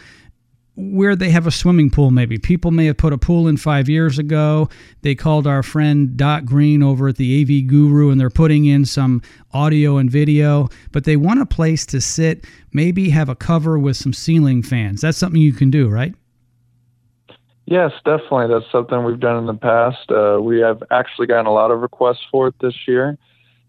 where 0.77 1.17
they 1.17 1.31
have 1.31 1.47
a 1.47 1.51
swimming 1.51 1.91
pool, 1.91 2.11
maybe. 2.11 2.39
People 2.39 2.71
may 2.71 2.85
have 2.87 2.99
put 2.99 3.15
a 3.15 3.19
pool 3.19 3.49
in 3.49 3.57
five 3.57 3.89
years 3.89 4.19
ago. 4.19 4.69
They 5.01 5.15
called 5.15 5.47
our 5.47 5.63
friend 5.63 6.17
Doc 6.17 6.45
Greene 6.45 6.83
over 6.83 7.09
at 7.09 7.17
the 7.17 7.43
AV 7.43 7.67
Guru 7.67 8.11
and 8.11 8.21
they're 8.21 8.29
putting 8.29 8.67
in 8.67 8.85
some 8.85 9.23
audio 9.53 9.97
and 9.97 10.11
video, 10.11 10.69
but 10.93 11.05
they 11.05 11.17
want 11.17 11.41
a 11.41 11.47
place 11.47 11.87
to 11.87 12.01
sit, 12.01 12.45
maybe 12.73 13.09
have 13.11 13.31
a 13.31 13.35
cover 13.35 13.79
with 13.79 13.97
some 13.97 14.13
ceiling 14.13 14.63
fans. 14.63 15.01
That's 15.01 15.17
something 15.17 15.41
you 15.41 15.55
can 15.55 15.71
do, 15.71 15.89
right? 15.89 16.15
Yes, 17.65 17.93
definitely. 18.05 18.47
That's 18.49 18.71
something 18.71 19.03
we've 19.03 19.19
done 19.19 19.39
in 19.39 19.47
the 19.47 19.55
past. 19.55 20.11
Uh, 20.11 20.39
we 20.41 20.61
have 20.61 20.83
actually 20.91 21.27
gotten 21.27 21.47
a 21.47 21.53
lot 21.53 21.71
of 21.71 21.81
requests 21.81 22.25
for 22.31 22.49
it 22.49 22.55
this 22.61 22.75
year. 22.87 23.19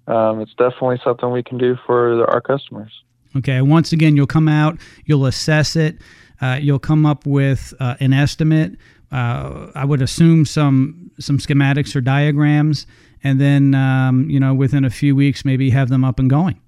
Um, 0.08 0.42
it's 0.42 0.54
definitely 0.54 1.00
something 1.04 1.32
we 1.32 1.42
can 1.42 1.58
do 1.58 1.78
for 1.86 2.18
the, 2.18 2.26
our 2.28 2.42
customers. 2.42 2.92
Okay. 3.36 3.62
Once 3.62 3.92
again, 3.92 4.16
you'll 4.16 4.28
come 4.28 4.48
out, 4.48 4.78
you'll 5.06 5.26
assess 5.26 5.76
it, 5.76 5.98
uh, 6.42 6.60
you'll 6.62 6.80
come 6.80 7.06
up 7.06 7.26
with 7.26 7.74
uh, 7.80 7.96
an 8.00 8.14
estimate. 8.14 8.74
Uh, 9.12 9.72
I 9.76 9.86
would 9.86 10.02
assume 10.02 10.46
some 10.46 11.12
some 11.20 11.38
schematics 11.38 11.96
or 11.96 12.02
diagrams, 12.02 12.86
and 13.24 13.40
then 13.40 13.74
um, 13.74 14.30
you 14.30 14.40
know 14.40 14.54
within 14.54 14.86
a 14.86 14.90
few 14.90 15.16
weeks 15.16 15.46
maybe 15.46 15.70
have 15.70 15.90
them 15.90 16.04
up 16.04 16.20
and 16.20 16.30
going. 16.30 16.60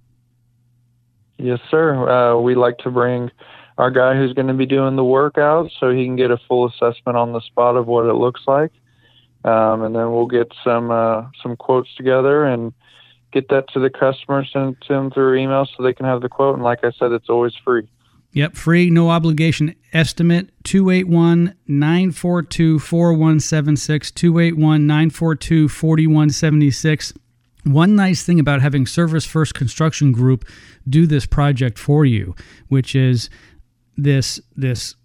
Yes, 1.38 1.60
sir. 1.70 2.10
Uh, 2.10 2.40
we 2.40 2.56
like 2.56 2.78
to 2.80 2.92
bring 2.92 3.32
our 3.78 3.90
guy 3.90 4.16
who's 4.16 4.34
going 4.34 4.48
to 4.48 4.54
be 4.54 4.66
doing 4.66 4.98
the 4.98 5.04
workout 5.04 5.72
so 5.80 5.90
he 5.90 6.06
can 6.06 6.18
get 6.18 6.32
a 6.32 6.38
full 6.48 6.68
assessment 6.68 7.18
on 7.18 7.32
the 7.32 7.40
spot 7.40 7.78
of 7.78 7.88
what 7.88 8.06
it 8.06 8.14
looks 8.14 8.42
like. 8.46 8.72
Um, 9.46 9.84
and 9.84 9.96
then 9.96 10.12
we'll 10.12 10.28
get 10.28 10.52
some 10.64 10.92
uh, 10.92 11.28
some 11.42 11.56
quotes 11.56 11.94
together 11.96 12.46
and 12.46 12.74
get 13.32 13.48
that 13.50 13.70
to 13.74 13.80
the 13.80 13.90
customer, 13.90 14.44
send 14.46 14.76
it 14.76 14.88
to 14.88 14.94
them 14.94 15.12
through 15.12 15.38
email 15.38 15.66
so 15.66 15.84
they 15.84 15.94
can 15.94 16.06
have 16.06 16.22
the 16.22 16.30
quote. 16.30 16.56
And 16.56 16.64
like 16.64 16.84
I 16.84 16.92
said, 16.92 17.14
it's 17.14 17.30
always 17.30 17.54
free. 17.64 17.88
Yep, 18.32 18.56
free, 18.56 18.90
no 18.90 19.10
obligation 19.10 19.76
estimate 19.92 20.52
281 20.64 21.56
942 21.68 22.80
4176. 22.80 24.12
281 24.12 24.86
942 24.86 25.68
4176. 25.68 27.14
One 27.64 27.96
nice 27.96 28.24
thing 28.24 28.40
about 28.40 28.62
having 28.62 28.86
Service 28.86 29.26
First 29.26 29.54
Construction 29.54 30.12
Group 30.12 30.46
do 30.88 31.08
this 31.08 31.26
project 31.26 31.80
for 31.80 32.06
you, 32.06 32.36
which 32.68 32.96
is 32.96 33.30
this 33.98 34.40
this 34.56 34.96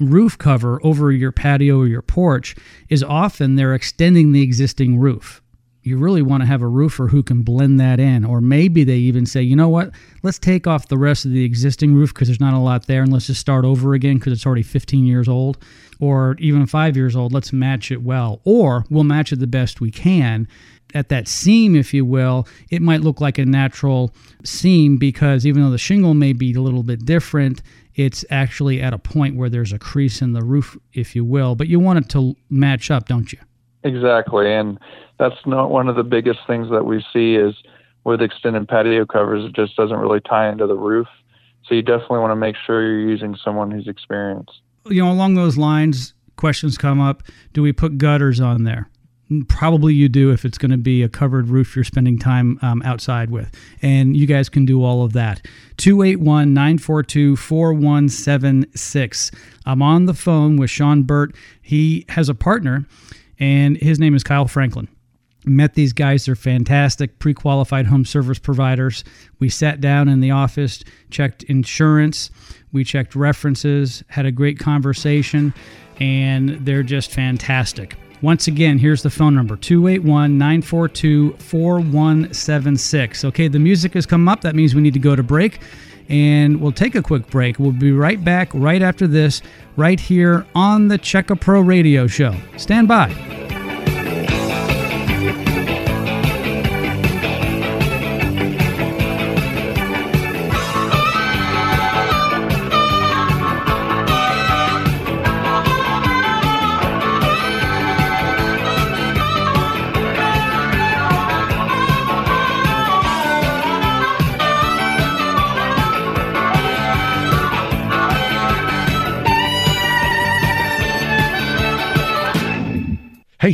roof 0.00 0.36
cover 0.38 0.80
over 0.84 1.12
your 1.12 1.30
patio 1.30 1.78
or 1.78 1.86
your 1.86 2.02
porch 2.02 2.56
is 2.88 3.04
often 3.04 3.54
they're 3.54 3.74
extending 3.74 4.32
the 4.32 4.42
existing 4.42 4.98
roof. 4.98 5.41
You 5.82 5.98
really 5.98 6.22
want 6.22 6.42
to 6.42 6.46
have 6.46 6.62
a 6.62 6.68
roofer 6.68 7.08
who 7.08 7.22
can 7.22 7.42
blend 7.42 7.80
that 7.80 7.98
in. 7.98 8.24
Or 8.24 8.40
maybe 8.40 8.84
they 8.84 8.96
even 8.96 9.26
say, 9.26 9.42
you 9.42 9.56
know 9.56 9.68
what, 9.68 9.90
let's 10.22 10.38
take 10.38 10.66
off 10.66 10.88
the 10.88 10.98
rest 10.98 11.24
of 11.24 11.32
the 11.32 11.44
existing 11.44 11.94
roof 11.94 12.14
because 12.14 12.28
there's 12.28 12.40
not 12.40 12.54
a 12.54 12.58
lot 12.58 12.86
there 12.86 13.02
and 13.02 13.12
let's 13.12 13.26
just 13.26 13.40
start 13.40 13.64
over 13.64 13.94
again 13.94 14.18
because 14.18 14.32
it's 14.32 14.46
already 14.46 14.62
15 14.62 15.04
years 15.04 15.28
old 15.28 15.58
or 16.00 16.36
even 16.38 16.66
five 16.66 16.96
years 16.96 17.16
old. 17.16 17.32
Let's 17.32 17.52
match 17.52 17.90
it 17.90 18.02
well. 18.02 18.40
Or 18.44 18.84
we'll 18.90 19.04
match 19.04 19.32
it 19.32 19.40
the 19.40 19.46
best 19.46 19.80
we 19.80 19.90
can. 19.90 20.46
At 20.94 21.08
that 21.08 21.26
seam, 21.26 21.74
if 21.74 21.94
you 21.94 22.04
will, 22.04 22.46
it 22.70 22.82
might 22.82 23.00
look 23.00 23.20
like 23.20 23.38
a 23.38 23.46
natural 23.46 24.14
seam 24.44 24.98
because 24.98 25.46
even 25.46 25.62
though 25.62 25.70
the 25.70 25.78
shingle 25.78 26.12
may 26.12 26.32
be 26.32 26.52
a 26.52 26.60
little 26.60 26.82
bit 26.82 27.04
different, 27.06 27.62
it's 27.94 28.24
actually 28.30 28.80
at 28.82 28.92
a 28.92 28.98
point 28.98 29.36
where 29.36 29.48
there's 29.48 29.72
a 29.72 29.78
crease 29.78 30.20
in 30.22 30.32
the 30.32 30.44
roof, 30.44 30.76
if 30.92 31.16
you 31.16 31.24
will. 31.24 31.54
But 31.54 31.68
you 31.68 31.80
want 31.80 31.98
it 32.00 32.08
to 32.10 32.36
match 32.50 32.90
up, 32.90 33.08
don't 33.08 33.32
you? 33.32 33.38
Exactly, 33.84 34.52
and 34.52 34.78
that's 35.18 35.46
not 35.46 35.70
one 35.70 35.88
of 35.88 35.96
the 35.96 36.04
biggest 36.04 36.40
things 36.46 36.70
that 36.70 36.84
we 36.84 37.04
see 37.12 37.34
is 37.34 37.54
with 38.04 38.22
extended 38.22 38.68
patio 38.68 39.06
covers. 39.06 39.44
It 39.44 39.54
just 39.54 39.76
doesn't 39.76 39.96
really 39.96 40.20
tie 40.20 40.48
into 40.48 40.66
the 40.66 40.76
roof. 40.76 41.06
So 41.64 41.74
you 41.74 41.82
definitely 41.82 42.18
want 42.18 42.32
to 42.32 42.36
make 42.36 42.56
sure 42.66 42.82
you're 42.82 43.08
using 43.08 43.36
someone 43.36 43.70
who's 43.70 43.86
experienced. 43.86 44.60
You 44.86 45.04
know, 45.04 45.12
along 45.12 45.34
those 45.34 45.56
lines, 45.56 46.14
questions 46.36 46.76
come 46.76 47.00
up: 47.00 47.22
Do 47.52 47.62
we 47.62 47.72
put 47.72 47.98
gutters 47.98 48.40
on 48.40 48.64
there? 48.64 48.88
Probably 49.48 49.94
you 49.94 50.08
do 50.10 50.30
if 50.30 50.44
it's 50.44 50.58
going 50.58 50.72
to 50.72 50.76
be 50.76 51.02
a 51.02 51.08
covered 51.08 51.48
roof 51.48 51.74
you're 51.74 51.84
spending 51.84 52.18
time 52.18 52.58
um, 52.60 52.82
outside 52.82 53.30
with. 53.30 53.50
And 53.80 54.14
you 54.14 54.26
guys 54.26 54.50
can 54.50 54.66
do 54.66 54.84
all 54.84 55.04
of 55.04 55.14
that. 55.14 55.46
281 55.78 56.52
942 56.52 57.36
4176. 57.36 59.30
I'm 59.64 59.80
on 59.80 60.04
the 60.04 60.12
phone 60.12 60.56
with 60.56 60.68
Sean 60.68 61.04
Burtt. 61.04 61.34
He 61.62 62.04
has 62.10 62.28
a 62.28 62.34
partner, 62.34 62.84
and 63.42 63.76
his 63.78 63.98
name 63.98 64.14
is 64.14 64.22
Kyle 64.22 64.46
Franklin. 64.46 64.86
Met 65.44 65.74
these 65.74 65.92
guys, 65.92 66.24
they're 66.24 66.36
fantastic, 66.36 67.18
pre 67.18 67.34
qualified 67.34 67.86
home 67.86 68.04
service 68.04 68.38
providers. 68.38 69.02
We 69.40 69.48
sat 69.48 69.80
down 69.80 70.08
in 70.08 70.20
the 70.20 70.30
office, 70.30 70.84
checked 71.10 71.42
insurance, 71.44 72.30
we 72.72 72.84
checked 72.84 73.16
references, 73.16 74.04
had 74.06 74.26
a 74.26 74.30
great 74.30 74.60
conversation, 74.60 75.52
and 75.98 76.50
they're 76.64 76.84
just 76.84 77.10
fantastic. 77.10 77.96
Once 78.22 78.46
again, 78.46 78.78
here's 78.78 79.02
the 79.02 79.10
phone 79.10 79.34
number 79.34 79.56
281 79.56 80.38
942 80.38 81.32
4176. 81.38 83.24
Okay, 83.24 83.48
the 83.48 83.58
music 83.58 83.94
has 83.94 84.06
come 84.06 84.28
up. 84.28 84.42
That 84.42 84.54
means 84.54 84.76
we 84.76 84.82
need 84.82 84.94
to 84.94 85.00
go 85.00 85.16
to 85.16 85.22
break, 85.24 85.58
and 86.12 86.60
we'll 86.60 86.70
take 86.72 86.94
a 86.94 87.02
quick 87.02 87.28
break. 87.28 87.58
We'll 87.58 87.72
be 87.72 87.90
right 87.90 88.22
back 88.22 88.50
right 88.52 88.82
after 88.82 89.06
this, 89.06 89.42
right 89.76 89.98
here 89.98 90.46
on 90.54 90.88
the 90.88 90.98
Check 90.98 91.30
A 91.30 91.36
Pro 91.36 91.60
Radio 91.60 92.06
Show. 92.06 92.36
Stand 92.56 92.86
by. 92.86 93.41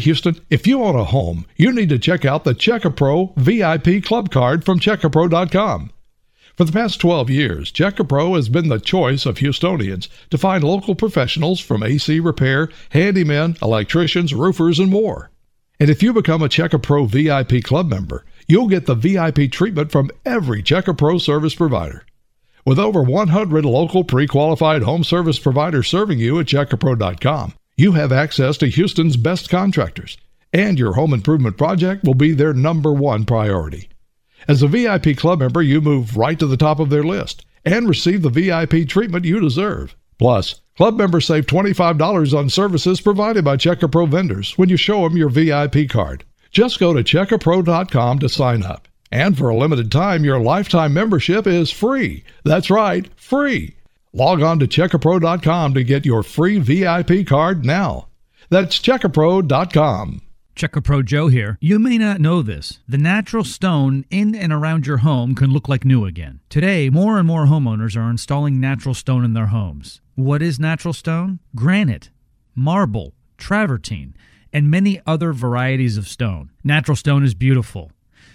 Houston, 0.08 0.40
if 0.48 0.66
you 0.66 0.82
own 0.82 0.96
a 0.96 1.04
home, 1.04 1.44
you 1.56 1.70
need 1.70 1.90
to 1.90 1.98
check 1.98 2.24
out 2.24 2.44
the 2.44 2.54
Check 2.54 2.86
A 2.86 2.90
Pro 2.90 3.34
VIP 3.36 4.02
Club 4.02 4.30
Card 4.30 4.64
from 4.64 4.80
CheckaPro.com. 4.80 5.90
For 6.56 6.64
the 6.64 6.72
past 6.72 6.98
12 6.98 7.28
years, 7.28 7.70
Check 7.70 8.00
A 8.00 8.04
Pro 8.04 8.34
has 8.34 8.48
been 8.48 8.68
the 8.68 8.80
choice 8.80 9.26
of 9.26 9.36
Houstonians 9.36 10.08
to 10.30 10.38
find 10.38 10.64
local 10.64 10.94
professionals 10.94 11.60
from 11.60 11.82
AC 11.82 12.20
repair, 12.20 12.68
handymen, 12.90 13.60
electricians, 13.60 14.32
roofers, 14.32 14.78
and 14.78 14.90
more. 14.90 15.30
And 15.78 15.90
if 15.90 16.02
you 16.02 16.14
become 16.14 16.40
a 16.40 16.48
Check 16.48 16.72
A 16.72 16.78
Pro 16.78 17.04
VIP 17.04 17.62
Club 17.62 17.90
member, 17.90 18.24
you'll 18.46 18.68
get 18.68 18.86
the 18.86 18.94
VIP 18.94 19.52
treatment 19.52 19.92
from 19.92 20.10
every 20.24 20.62
Check 20.62 20.88
A 20.88 20.94
Pro 20.94 21.18
service 21.18 21.54
provider. 21.54 22.06
With 22.64 22.78
over 22.78 23.02
100 23.02 23.66
local 23.66 24.04
pre 24.04 24.26
qualified 24.26 24.84
home 24.84 25.04
service 25.04 25.38
providers 25.38 25.86
serving 25.86 26.18
you 26.18 26.40
at 26.40 26.46
CheckaPro.com, 26.46 27.52
you 27.78 27.92
have 27.92 28.10
access 28.10 28.56
to 28.58 28.66
Houston's 28.66 29.16
best 29.16 29.48
contractors, 29.48 30.18
and 30.52 30.80
your 30.80 30.94
home 30.94 31.14
improvement 31.14 31.56
project 31.56 32.02
will 32.02 32.14
be 32.14 32.32
their 32.32 32.52
number 32.52 32.92
one 32.92 33.24
priority. 33.24 33.88
As 34.48 34.64
a 34.64 34.66
VIP 34.66 35.16
club 35.16 35.38
member, 35.38 35.62
you 35.62 35.80
move 35.80 36.16
right 36.16 36.36
to 36.40 36.46
the 36.48 36.56
top 36.56 36.80
of 36.80 36.90
their 36.90 37.04
list 37.04 37.46
and 37.64 37.88
receive 37.88 38.22
the 38.22 38.30
VIP 38.30 38.88
treatment 38.88 39.24
you 39.24 39.38
deserve. 39.38 39.94
Plus, 40.18 40.60
club 40.76 40.96
members 40.96 41.26
save 41.26 41.46
$25 41.46 42.36
on 42.36 42.50
services 42.50 43.00
provided 43.00 43.44
by 43.44 43.56
Check 43.56 43.80
A 43.84 43.88
Pro 43.88 44.06
vendors 44.06 44.58
when 44.58 44.68
you 44.68 44.76
show 44.76 45.08
them 45.08 45.16
your 45.16 45.28
VIP 45.28 45.88
card. 45.88 46.24
Just 46.50 46.80
go 46.80 46.92
to 46.92 47.04
checkapro.com 47.04 48.18
to 48.18 48.28
sign 48.28 48.64
up. 48.64 48.88
And 49.12 49.38
for 49.38 49.50
a 49.50 49.56
limited 49.56 49.92
time, 49.92 50.24
your 50.24 50.40
lifetime 50.40 50.92
membership 50.92 51.46
is 51.46 51.70
free. 51.70 52.24
That's 52.44 52.70
right, 52.70 53.08
free. 53.14 53.76
Log 54.12 54.42
on 54.42 54.58
to 54.60 54.66
checkapro.com 54.66 55.74
to 55.74 55.84
get 55.84 56.06
your 56.06 56.22
free 56.22 56.58
VIP 56.58 57.26
card 57.26 57.64
now. 57.64 58.08
That's 58.48 58.78
checkapro.com. 58.78 60.22
Check 60.54 60.74
A 60.74 60.82
Pro 60.82 61.02
Joe 61.02 61.28
here. 61.28 61.56
You 61.60 61.78
may 61.78 61.98
not 61.98 62.20
know 62.20 62.42
this. 62.42 62.80
The 62.88 62.98
natural 62.98 63.44
stone 63.44 64.04
in 64.10 64.34
and 64.34 64.52
around 64.52 64.88
your 64.88 64.96
home 64.98 65.36
can 65.36 65.52
look 65.52 65.68
like 65.68 65.84
new 65.84 66.04
again. 66.04 66.40
Today, 66.48 66.90
more 66.90 67.16
and 67.16 67.28
more 67.28 67.44
homeowners 67.44 67.96
are 67.96 68.10
installing 68.10 68.58
natural 68.58 68.94
stone 68.94 69.24
in 69.24 69.34
their 69.34 69.46
homes. 69.46 70.00
What 70.16 70.42
is 70.42 70.58
natural 70.58 70.94
stone? 70.94 71.38
Granite, 71.54 72.10
marble, 72.56 73.14
travertine, 73.36 74.14
and 74.52 74.68
many 74.68 75.00
other 75.06 75.32
varieties 75.32 75.96
of 75.96 76.08
stone. 76.08 76.50
Natural 76.64 76.96
stone 76.96 77.22
is 77.22 77.34
beautiful. 77.34 77.92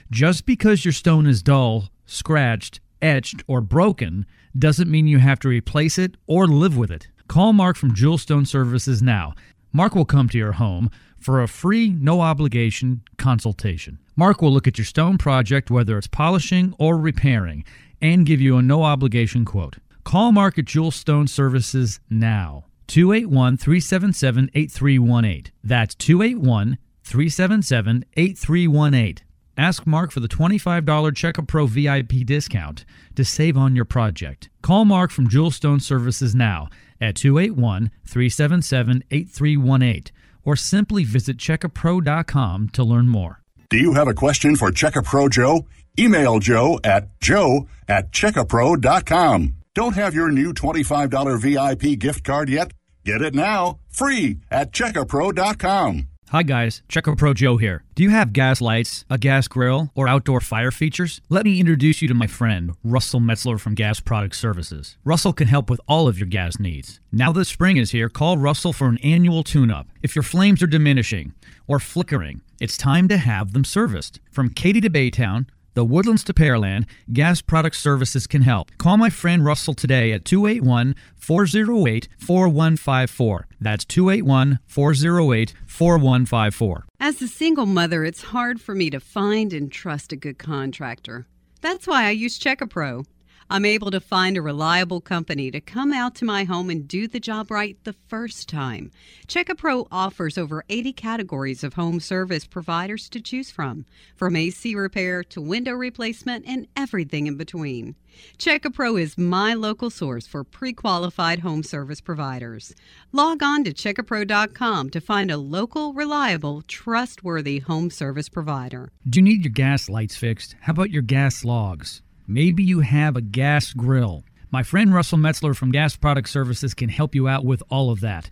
Just 0.09 0.45
because 0.45 0.85
your 0.85 0.93
stone 0.93 1.27
is 1.27 1.43
dull, 1.43 1.89
scratched, 2.05 2.79
etched, 3.01 3.43
or 3.47 3.59
broken 3.59 4.25
doesn't 4.57 4.89
mean 4.89 5.07
you 5.07 5.19
have 5.19 5.39
to 5.39 5.47
replace 5.47 5.97
it 5.97 6.15
or 6.27 6.47
live 6.47 6.77
with 6.77 6.91
it. 6.91 7.07
Call 7.27 7.53
Mark 7.53 7.77
from 7.77 7.93
Jewel 7.93 8.17
Stone 8.17 8.45
Services 8.45 9.01
now. 9.01 9.33
Mark 9.71 9.95
will 9.95 10.05
come 10.05 10.29
to 10.29 10.37
your 10.37 10.53
home 10.53 10.89
for 11.19 11.41
a 11.41 11.47
free, 11.47 11.89
no 11.89 12.21
obligation 12.21 13.01
consultation. 13.17 13.97
Mark 14.15 14.41
will 14.41 14.51
look 14.51 14.67
at 14.67 14.77
your 14.77 14.85
stone 14.85 15.17
project, 15.17 15.71
whether 15.71 15.97
it's 15.97 16.07
polishing 16.07 16.75
or 16.77 16.97
repairing, 16.97 17.63
and 18.01 18.25
give 18.25 18.41
you 18.41 18.57
a 18.57 18.61
no 18.61 18.83
obligation 18.83 19.45
quote. 19.45 19.77
Call 20.03 20.31
Mark 20.31 20.59
at 20.59 20.65
Jewel 20.65 20.91
Stone 20.91 21.27
Services 21.27 21.99
now. 22.09 22.65
281 22.87 23.57
377 23.57 24.51
8318. 24.53 25.51
That's 25.63 25.95
281 25.95 26.77
377 27.03 28.05
8318. 28.15 29.25
Ask 29.57 29.85
Mark 29.85 30.11
for 30.11 30.19
the 30.19 30.27
$25 30.27 31.15
Check 31.15 31.37
A 31.37 31.43
Pro 31.43 31.67
VIP 31.67 32.25
discount 32.25 32.85
to 33.15 33.23
save 33.23 33.55
on 33.55 33.75
your 33.75 33.85
project. 33.85 34.49
Call 34.61 34.83
Mark 34.83 35.11
from 35.11 35.29
Jewel 35.29 35.51
Stone 35.51 35.79
Services 35.79 36.33
now 36.33 36.69
at 36.99 37.15
281 37.15 37.91
377 38.05 39.03
8318 39.11 40.03
or 40.43 40.55
simply 40.55 41.03
visit 41.03 41.37
checkapro.com 41.37 42.69
to 42.69 42.83
learn 42.83 43.07
more. 43.07 43.41
Do 43.69 43.77
you 43.77 43.93
have 43.93 44.07
a 44.07 44.13
question 44.13 44.55
for 44.55 44.71
Check 44.71 44.95
A 44.95 45.03
Pro 45.03 45.29
Joe? 45.29 45.67
Email 45.99 46.39
Joe 46.39 46.79
at 46.83 47.19
joe 47.19 47.67
at 47.87 48.11
checkapro.com. 48.11 49.55
Don't 49.75 49.95
have 49.95 50.15
your 50.15 50.31
new 50.31 50.53
$25 50.53 51.39
VIP 51.39 51.99
gift 51.99 52.23
card 52.23 52.49
yet? 52.49 52.71
Get 53.05 53.21
it 53.21 53.35
now, 53.35 53.79
free 53.89 54.39
at 54.49 54.71
checkapro.com. 54.71 56.07
Hi 56.33 56.41
guys, 56.41 56.81
Check 56.89 57.05
A 57.05 57.15
Pro 57.15 57.35
Joe 57.35 57.57
here. 57.57 57.83
Do 57.93 58.01
you 58.01 58.09
have 58.09 58.33
gas 58.33 58.59
lights, 58.59 59.05
a 59.07 59.19
gas 59.19 59.47
grill, 59.47 59.91
or 59.93 60.07
outdoor 60.07 60.41
fire 60.41 60.71
features? 60.71 61.21
Let 61.29 61.45
me 61.45 61.59
introduce 61.59 62.01
you 62.01 62.07
to 62.07 62.15
my 62.15 62.25
friend, 62.25 62.73
Russell 62.83 63.19
Metzler 63.19 63.59
from 63.59 63.75
Gas 63.75 63.99
Product 63.99 64.35
Services. 64.35 64.97
Russell 65.03 65.33
can 65.33 65.47
help 65.47 65.69
with 65.69 65.79
all 65.87 66.07
of 66.07 66.17
your 66.17 66.25
gas 66.25 66.57
needs. 66.57 66.99
Now 67.11 67.31
that 67.33 67.45
spring 67.45 67.77
is 67.77 67.91
here, 67.91 68.09
call 68.09 68.39
Russell 68.39 68.73
for 68.73 68.87
an 68.87 68.97
annual 69.03 69.43
tune-up. 69.43 69.85
If 70.01 70.15
your 70.15 70.23
flames 70.23 70.63
are 70.63 70.67
diminishing 70.67 71.33
or 71.67 71.77
flickering, 71.77 72.41
it's 72.59 72.77
time 72.77 73.07
to 73.09 73.17
have 73.17 73.53
them 73.53 73.63
serviced. 73.63 74.19
From 74.31 74.49
Katy 74.49 74.81
to 74.81 74.89
Baytown, 74.89 75.45
the 75.73 75.85
Woodlands 75.85 76.23
to 76.25 76.33
Pearland, 76.33 76.85
Gas 77.11 77.41
Product 77.41 77.75
Services 77.75 78.27
can 78.27 78.41
help. 78.41 78.71
Call 78.77 78.97
my 78.97 79.09
friend 79.09 79.43
Russell 79.43 79.73
today 79.73 80.11
at 80.11 80.25
281 80.25 80.95
408 81.15 82.07
4154. 82.17 83.47
That's 83.59 83.85
281 83.85 84.59
408 84.67 85.53
4154. 85.65 86.85
As 86.99 87.21
a 87.21 87.27
single 87.27 87.65
mother, 87.65 88.03
it's 88.03 88.23
hard 88.23 88.61
for 88.61 88.75
me 88.75 88.89
to 88.89 88.99
find 88.99 89.53
and 89.53 89.71
trust 89.71 90.11
a 90.11 90.15
good 90.15 90.37
contractor. 90.37 91.25
That's 91.61 91.87
why 91.87 92.05
I 92.05 92.11
use 92.11 92.37
Check 92.37 92.61
A 92.61 92.67
Pro. 92.67 93.05
I'm 93.49 93.65
able 93.65 93.91
to 93.91 93.99
find 93.99 94.37
a 94.37 94.41
reliable 94.41 95.01
company 95.01 95.51
to 95.51 95.59
come 95.59 95.91
out 95.91 96.15
to 96.15 96.25
my 96.25 96.43
home 96.43 96.69
and 96.69 96.87
do 96.87 97.07
the 97.07 97.19
job 97.19 97.51
right 97.51 97.77
the 97.83 97.95
first 98.07 98.47
time. 98.47 98.91
Check 99.27 99.49
A 99.49 99.55
Pro 99.55 99.87
offers 99.91 100.37
over 100.37 100.63
80 100.69 100.93
categories 100.93 101.63
of 101.63 101.73
home 101.73 101.99
service 101.99 102.45
providers 102.45 103.09
to 103.09 103.19
choose 103.19 103.49
from, 103.49 103.85
from 104.15 104.35
AC 104.35 104.75
repair 104.75 105.23
to 105.25 105.41
window 105.41 105.73
replacement 105.73 106.45
and 106.47 106.67
everything 106.77 107.27
in 107.27 107.35
between. 107.35 107.95
Check 108.37 108.63
A 108.65 108.69
Pro 108.69 108.95
is 108.95 109.17
my 109.17 109.55
local 109.55 109.89
source 109.89 110.27
for 110.27 110.43
pre-qualified 110.43 111.39
home 111.39 111.63
service 111.63 111.99
providers. 111.99 112.75
Log 113.11 113.41
on 113.41 113.63
to 113.63 113.73
checkapro.com 113.73 114.91
to 114.91 115.01
find 115.01 115.31
a 115.31 115.37
local, 115.37 115.93
reliable, 115.93 116.61
trustworthy 116.67 117.59
home 117.59 117.89
service 117.89 118.29
provider. 118.29 118.91
Do 119.09 119.19
you 119.19 119.23
need 119.23 119.43
your 119.43 119.51
gas 119.51 119.89
lights 119.89 120.15
fixed? 120.15 120.55
How 120.61 120.71
about 120.71 120.91
your 120.91 121.01
gas 121.01 121.43
logs? 121.43 122.02
Maybe 122.27 122.63
you 122.63 122.79
have 122.79 123.15
a 123.15 123.21
gas 123.21 123.73
grill. 123.73 124.23
My 124.49 124.63
friend 124.63 124.93
Russell 124.93 125.17
Metzler 125.17 125.55
from 125.55 125.71
Gas 125.71 125.95
Product 125.95 126.29
Services 126.29 126.73
can 126.73 126.89
help 126.89 127.15
you 127.15 127.27
out 127.27 127.43
with 127.43 127.61
all 127.69 127.89
of 127.89 127.99
that. 127.99 128.29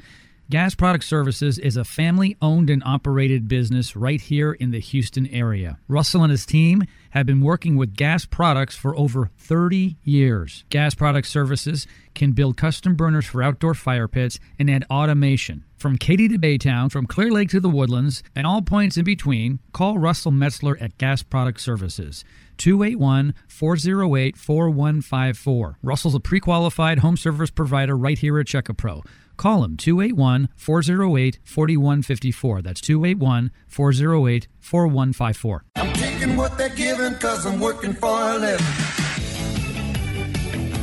Gas 0.50 0.76
Product 0.76 1.04
Services 1.04 1.58
is 1.58 1.78
a 1.78 1.84
family 1.84 2.36
owned 2.42 2.70
and 2.70 2.84
operated 2.86 3.48
business 3.48 3.96
right 3.96 4.20
here 4.20 4.52
in 4.52 4.72
the 4.72 4.80
Houston 4.80 5.26
area. 5.28 5.80
Russell 5.88 6.24
and 6.24 6.32
his 6.32 6.46
team 6.46 6.84
have 7.12 7.26
been 7.26 7.42
working 7.42 7.76
with 7.76 7.96
gas 7.96 8.26
products 8.26 8.76
for 8.76 8.96
over 8.98 9.30
30 9.38 9.98
years. 10.04 10.66
Gas 10.70 10.94
Product 10.94 11.28
Services 11.28 11.88
can 12.16 12.34
build 12.34 12.58
custom 12.58 12.96
burners 12.96 13.26
for 13.26 13.42
outdoor 13.42 13.74
fire 13.74 14.08
pits 14.08 14.40
and 14.60 14.70
add 14.70 14.86
automation. 14.90 15.64
From 15.82 15.98
Katy 15.98 16.28
to 16.28 16.38
Baytown, 16.38 16.92
from 16.92 17.08
Clear 17.08 17.32
Lake 17.32 17.50
to 17.50 17.60
the 17.60 17.68
Woodlands, 17.68 18.22
and 18.36 18.46
all 18.46 18.62
points 18.62 18.98
in 18.98 19.04
between, 19.04 19.58
call 19.74 19.98
Russell 19.98 20.32
Metzler 20.32 20.80
at 20.80 20.96
Gas 21.00 21.24
Product 21.24 21.60
Services. 21.60 22.24
281 22.58 23.34
408 23.48 24.38
4154. 24.38 25.80
Russell's 25.82 26.14
a 26.14 26.20
pre 26.20 26.40
qualified 26.40 27.00
home 27.00 27.18
service 27.18 27.50
provider 27.50 27.98
right 27.98 28.20
here 28.20 28.38
at 28.40 28.46
Check 28.46 28.70
A 28.70 28.76
Pro. 28.76 29.02
Call 29.38 29.64
him 29.64 29.76
281 29.76 30.50
408 30.56 31.40
4154. 31.44 32.62
That's 32.62 32.82
281 32.82 33.50
408 33.68 34.48
4154. 34.60 35.64
I'm 35.78 35.94
taking 35.94 36.38
what 36.38 36.60
they're 36.60 36.70
giving 36.70 37.14
because 37.14 37.48
I'm 37.48 37.60
working 37.60 37.94
for 37.94 38.08
a 38.08 38.38
living. 38.38 39.01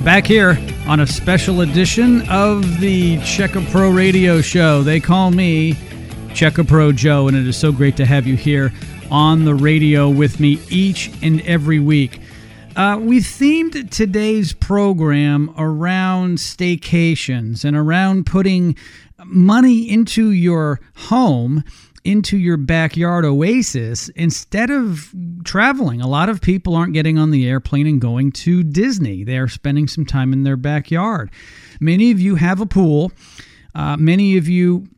Back 0.04 0.26
here 0.26 0.58
on 0.86 1.00
a 1.00 1.06
special 1.06 1.60
edition 1.60 2.26
of 2.30 2.80
the 2.80 3.20
Check 3.22 3.56
A 3.56 3.60
Pro 3.60 3.90
Radio 3.90 4.40
Show. 4.40 4.82
They 4.82 5.00
call 5.00 5.30
me 5.30 5.76
Check 6.34 6.56
A 6.56 6.64
Pro 6.64 6.92
Joe, 6.92 7.28
and 7.28 7.36
it 7.36 7.46
is 7.46 7.56
so 7.58 7.72
great 7.72 7.96
to 7.98 8.06
have 8.06 8.26
you 8.26 8.34
here 8.34 8.72
on 9.10 9.44
the 9.44 9.54
radio 9.54 10.08
with 10.08 10.40
me 10.40 10.60
each 10.70 11.10
and 11.22 11.42
every 11.42 11.78
week. 11.78 12.20
Uh, 12.74 12.98
we 13.00 13.18
themed 13.18 13.90
today's 13.90 14.52
program 14.54 15.52
around 15.58 16.38
staycations 16.38 17.64
and 17.64 17.76
around 17.76 18.24
putting 18.24 18.76
money 19.24 19.90
into 19.90 20.30
your 20.30 20.80
home, 20.94 21.64
into 22.08 22.38
your 22.38 22.56
backyard 22.56 23.26
oasis, 23.26 24.08
instead 24.10 24.70
of 24.70 25.14
traveling. 25.44 26.00
A 26.00 26.06
lot 26.06 26.30
of 26.30 26.40
people 26.40 26.74
aren't 26.74 26.94
getting 26.94 27.18
on 27.18 27.32
the 27.32 27.46
airplane 27.46 27.86
and 27.86 28.00
going 28.00 28.32
to 28.32 28.62
Disney, 28.62 29.24
they 29.24 29.36
are 29.36 29.46
spending 29.46 29.86
some 29.86 30.06
time 30.06 30.32
in 30.32 30.42
their 30.42 30.56
backyard. 30.56 31.30
Many 31.80 32.10
of 32.10 32.18
you 32.18 32.36
have 32.36 32.62
a 32.62 32.66
pool. 32.66 33.12
Uh, 33.74 33.98
many 33.98 34.38
of 34.38 34.48
you 34.48 34.88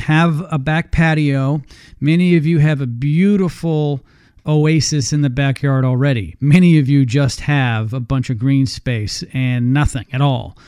have 0.00 0.44
a 0.50 0.58
back 0.58 0.90
patio. 0.90 1.62
Many 2.00 2.36
of 2.36 2.44
you 2.44 2.58
have 2.58 2.80
a 2.80 2.86
beautiful 2.86 4.04
oasis 4.44 5.12
in 5.12 5.22
the 5.22 5.30
backyard 5.30 5.84
already. 5.84 6.34
Many 6.40 6.80
of 6.80 6.88
you 6.88 7.06
just 7.06 7.42
have 7.42 7.92
a 7.92 8.00
bunch 8.00 8.28
of 8.28 8.38
green 8.38 8.66
space 8.66 9.22
and 9.32 9.72
nothing 9.72 10.06
at 10.12 10.20
all. 10.20 10.58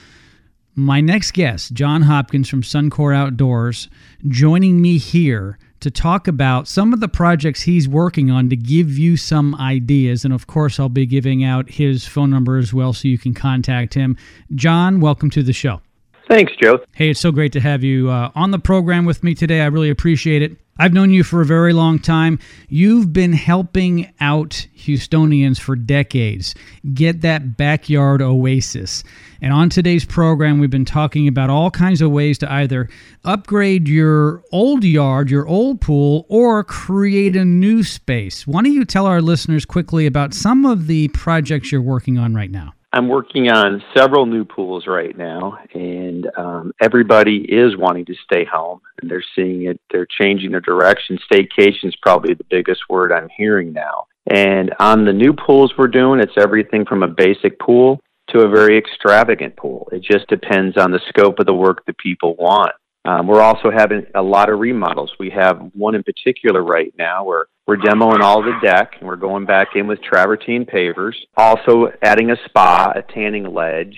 My 0.77 1.01
next 1.01 1.33
guest, 1.33 1.75
John 1.75 2.03
Hopkins 2.03 2.49
from 2.49 2.63
Suncor 2.63 3.15
Outdoors, 3.15 3.89
joining 4.29 4.81
me 4.81 4.99
here 4.99 5.59
to 5.83 5.91
talk 5.91 6.27
about 6.27 6.67
some 6.67 6.93
of 6.93 7.01
the 7.01 7.09
projects 7.09 7.63
he's 7.63 7.89
working 7.89 8.31
on 8.31 8.49
to 8.49 8.57
give 8.57 8.97
you 8.97 9.17
some 9.17 9.55
ideas. 9.57 10.25
And 10.25 10.33
of 10.33 10.47
course, 10.47 10.81
I'll 10.81 10.89
be 10.89 11.07
giving 11.07 11.45
out 11.45 11.71
his 11.71 12.07
phone 12.07 12.31
number 12.31 12.57
as 12.57 12.73
well 12.73 12.93
so 12.93 13.09
you 13.09 13.19
can 13.19 13.35
contact 13.35 13.95
him. 13.95 14.17
John, 14.55 15.01
welcome 15.01 15.31
to 15.31 15.43
the 15.43 15.53
show. 15.53 15.81
Thanks, 16.29 16.53
Joe. 16.61 16.79
Hey, 16.95 17.11
it's 17.11 17.21
so 17.21 17.33
great 17.33 17.53
to 17.53 17.61
have 17.61 17.83
you 17.83 18.11
uh, 18.11 18.31
on 18.35 18.53
the 18.53 18.59
program 18.59 19.05
with 19.05 19.23
me 19.23 19.35
today. 19.35 19.61
I 19.61 19.67
really 19.67 19.91
appreciate 19.91 20.43
it. 20.43 20.57
I've 20.79 20.95
known 20.95 21.11
you 21.11 21.23
for 21.23 21.43
a 21.43 21.47
very 21.47 21.75
long 21.75 21.99
time. 21.99 22.39
You've 22.69 23.13
been 23.13 23.35
helping 23.35 24.13
out 24.21 24.67
Houstonians 24.77 25.61
for 25.61 25.77
decades 25.77 26.55
get 26.95 27.21
that 27.21 27.59
backyard 27.59 28.23
oasis. 28.23 29.05
And 29.43 29.53
on 29.53 29.69
today's 29.69 30.05
program, 30.05 30.59
we've 30.59 30.71
been 30.71 30.87
talking 30.87 31.29
about 31.29 31.51
all 31.51 31.71
kinds 31.71 32.01
of 32.01 32.11
ways 32.11 32.39
to 32.39 32.51
either 32.51 32.89
upgrade 33.25 33.87
your 33.87 34.43
old 34.51 34.83
yard, 34.83 35.31
your 35.31 35.47
old 35.47 35.81
pool, 35.83 36.25
or 36.29 36.65
create 36.65 37.37
a 37.37 37.45
new 37.45 37.83
space. 37.83 38.47
Why 38.47 38.63
don't 38.63 38.73
you 38.73 38.87
tell 38.87 39.05
our 39.05 39.21
listeners 39.21 39.67
quickly 39.67 40.07
about 40.07 40.33
some 40.33 40.65
of 40.65 40.87
the 40.87 41.09
projects 41.09 41.71
you're 41.71 41.83
working 41.83 42.17
on 42.19 42.35
right 42.35 42.51
now? 42.51 42.73
I'm 42.95 43.09
working 43.09 43.49
on 43.49 43.83
several 43.97 44.27
new 44.27 44.45
pools 44.45 44.87
right 44.87 45.17
now, 45.17 45.59
and 45.73 46.27
um, 46.37 46.73
everybody 46.81 47.39
is 47.39 47.75
wanting 47.75 48.05
to 48.05 48.15
stay 48.25 48.45
home, 48.45 48.81
and 49.01 49.11
they're 49.11 49.25
seeing 49.35 49.67
it. 49.67 49.81
They're 49.91 50.07
changing 50.07 50.51
their 50.51 50.61
direction. 50.61 51.19
Staycation 51.31 51.85
is 51.85 51.97
probably 52.03 52.35
the 52.35 52.45
biggest 52.51 52.83
word 52.91 53.11
I'm 53.11 53.31
hearing 53.35 53.73
now. 53.73 54.07
And 54.31 54.75
on 54.79 55.07
the 55.07 55.13
new 55.13 55.33
pools 55.33 55.73
we're 55.79 55.89
doing, 55.89 56.21
it's 56.21 56.37
everything 56.37 56.85
from 56.85 57.03
a 57.03 57.09
basic 57.09 57.59
pool 57.59 57.99
to 58.29 58.41
a 58.41 58.49
very 58.49 58.77
extravagant 58.77 59.57
pool. 59.57 59.89
It 59.91 60.03
just 60.03 60.29
depends 60.29 60.77
on 60.77 60.91
the 60.91 61.01
scope 61.09 61.39
of 61.39 61.47
the 61.47 61.55
work 61.55 61.85
that 61.87 61.97
people 61.97 62.37
want. 62.39 62.73
Um, 63.05 63.27
we're 63.27 63.41
also 63.41 63.71
having 63.71 64.07
a 64.15 64.23
lot 64.23 64.49
of 64.49 64.61
remodels. 64.61 65.13
We 65.19 65.31
have 65.31 65.71
one 65.75 65.95
in 65.95 66.03
particular 66.05 66.63
right 66.63 66.95
now 66.97 67.25
where 67.25 67.47
we're 67.67 67.77
demoing 67.77 68.21
all 68.21 68.43
the 68.43 68.59
deck 68.63 68.95
and 68.99 69.09
we're 69.09 69.17
going 69.17 69.47
back 69.47 69.69
in 69.77 69.87
with 69.87 70.01
travertine 70.03 70.65
pavers. 70.65 71.15
Also 71.37 71.93
adding 72.03 72.31
a 72.31 72.37
spa, 72.47 72.93
a 72.95 73.03
tanning 73.03 73.45
ledge, 73.45 73.97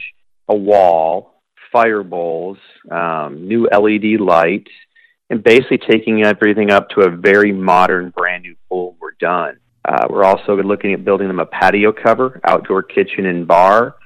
a 0.49 0.55
wall, 0.55 1.43
fire 1.73 2.03
bowls, 2.03 2.59
um, 2.91 3.49
new 3.49 3.67
LED 3.67 4.21
lights, 4.21 4.71
and 5.31 5.43
basically 5.43 5.79
taking 5.79 6.23
everything 6.25 6.71
up 6.71 6.91
to 6.91 7.01
a 7.01 7.11
very 7.11 7.53
modern, 7.53 8.11
brand 8.11 8.43
new 8.43 8.55
pool. 8.69 8.97
We're 9.01 9.13
done. 9.19 9.59
Uh, 9.85 10.07
we're 10.09 10.25
also 10.25 10.57
looking 10.57 10.93
at 10.93 11.05
building 11.05 11.29
them 11.29 11.41
a 11.41 11.47
patio 11.47 11.93
cover, 11.93 12.41
outdoor 12.45 12.83
kitchen 12.83 13.27
and 13.27 13.47
bar, 13.47 13.97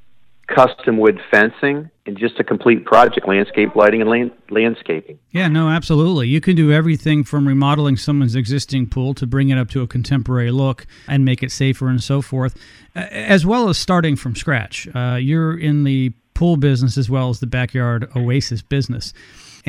custom 0.48 0.98
wood 0.98 1.20
fencing, 1.30 1.90
and 2.06 2.18
just 2.18 2.40
a 2.40 2.44
complete 2.44 2.84
project 2.84 3.28
landscape 3.28 3.76
lighting 3.76 4.00
and 4.00 4.10
land- 4.10 4.32
landscaping. 4.50 5.18
Yeah, 5.30 5.48
no, 5.48 5.68
absolutely. 5.68 6.28
You 6.28 6.40
can 6.40 6.56
do 6.56 6.72
everything 6.72 7.22
from 7.22 7.46
remodeling 7.46 7.96
someone's 7.96 8.34
existing 8.34 8.88
pool 8.88 9.14
to 9.14 9.26
bring 9.26 9.50
it 9.50 9.58
up 9.58 9.68
to 9.70 9.82
a 9.82 9.86
contemporary 9.86 10.50
look 10.50 10.86
and 11.06 11.24
make 11.24 11.42
it 11.42 11.52
safer 11.52 11.88
and 11.88 12.02
so 12.02 12.22
forth, 12.22 12.56
as 12.94 13.44
well 13.44 13.68
as 13.68 13.78
starting 13.78 14.16
from 14.16 14.34
scratch. 14.34 14.88
Uh, 14.94 15.18
you're 15.20 15.58
in 15.58 15.84
the 15.84 16.12
pool 16.34 16.56
business 16.56 16.96
as 16.96 17.10
well 17.10 17.28
as 17.30 17.40
the 17.40 17.46
backyard 17.46 18.08
oasis 18.16 18.62
business. 18.62 19.12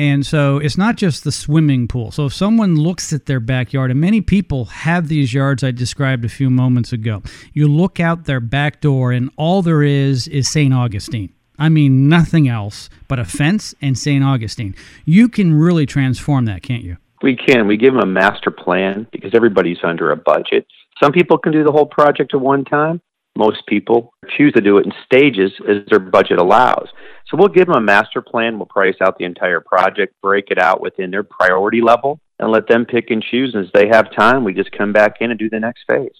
And 0.00 0.24
so 0.24 0.56
it's 0.56 0.78
not 0.78 0.96
just 0.96 1.24
the 1.24 1.30
swimming 1.30 1.86
pool. 1.86 2.10
So 2.10 2.24
if 2.24 2.32
someone 2.32 2.74
looks 2.74 3.12
at 3.12 3.26
their 3.26 3.38
backyard, 3.38 3.90
and 3.90 4.00
many 4.00 4.22
people 4.22 4.64
have 4.64 5.08
these 5.08 5.34
yards 5.34 5.62
I 5.62 5.72
described 5.72 6.24
a 6.24 6.28
few 6.30 6.48
moments 6.48 6.90
ago, 6.90 7.22
you 7.52 7.68
look 7.68 8.00
out 8.00 8.24
their 8.24 8.40
back 8.40 8.80
door, 8.80 9.12
and 9.12 9.28
all 9.36 9.60
there 9.60 9.82
is 9.82 10.26
is 10.26 10.48
St. 10.48 10.72
Augustine. 10.72 11.34
I 11.58 11.68
mean, 11.68 12.08
nothing 12.08 12.48
else 12.48 12.88
but 13.08 13.18
a 13.18 13.26
fence 13.26 13.74
and 13.82 13.98
St. 13.98 14.24
Augustine. 14.24 14.74
You 15.04 15.28
can 15.28 15.52
really 15.52 15.84
transform 15.84 16.46
that, 16.46 16.62
can't 16.62 16.82
you? 16.82 16.96
We 17.20 17.36
can. 17.36 17.66
We 17.66 17.76
give 17.76 17.92
them 17.92 18.02
a 18.02 18.06
master 18.06 18.50
plan 18.50 19.06
because 19.12 19.34
everybody's 19.34 19.84
under 19.84 20.12
a 20.12 20.16
budget. 20.16 20.66
Some 21.02 21.12
people 21.12 21.36
can 21.36 21.52
do 21.52 21.62
the 21.62 21.72
whole 21.72 21.84
project 21.84 22.32
at 22.32 22.40
one 22.40 22.64
time. 22.64 23.02
Most 23.36 23.66
people 23.66 24.14
choose 24.36 24.54
to 24.54 24.62
do 24.62 24.78
it 24.78 24.86
in 24.86 24.92
stages 25.04 25.52
as 25.68 25.86
their 25.90 26.00
budget 26.00 26.38
allows. 26.38 26.88
So 27.30 27.36
we'll 27.36 27.48
give 27.48 27.68
them 27.68 27.76
a 27.76 27.80
master 27.80 28.20
plan. 28.20 28.58
We'll 28.58 28.66
price 28.66 28.96
out 29.00 29.16
the 29.16 29.24
entire 29.24 29.60
project, 29.60 30.14
break 30.20 30.50
it 30.50 30.58
out 30.58 30.80
within 30.80 31.12
their 31.12 31.22
priority 31.22 31.80
level, 31.80 32.20
and 32.40 32.50
let 32.50 32.66
them 32.66 32.84
pick 32.84 33.10
and 33.10 33.22
choose. 33.22 33.54
As 33.54 33.70
they 33.72 33.86
have 33.86 34.12
time, 34.14 34.42
we 34.42 34.52
just 34.52 34.72
come 34.72 34.92
back 34.92 35.18
in 35.20 35.30
and 35.30 35.38
do 35.38 35.48
the 35.48 35.60
next 35.60 35.84
phase. 35.88 36.10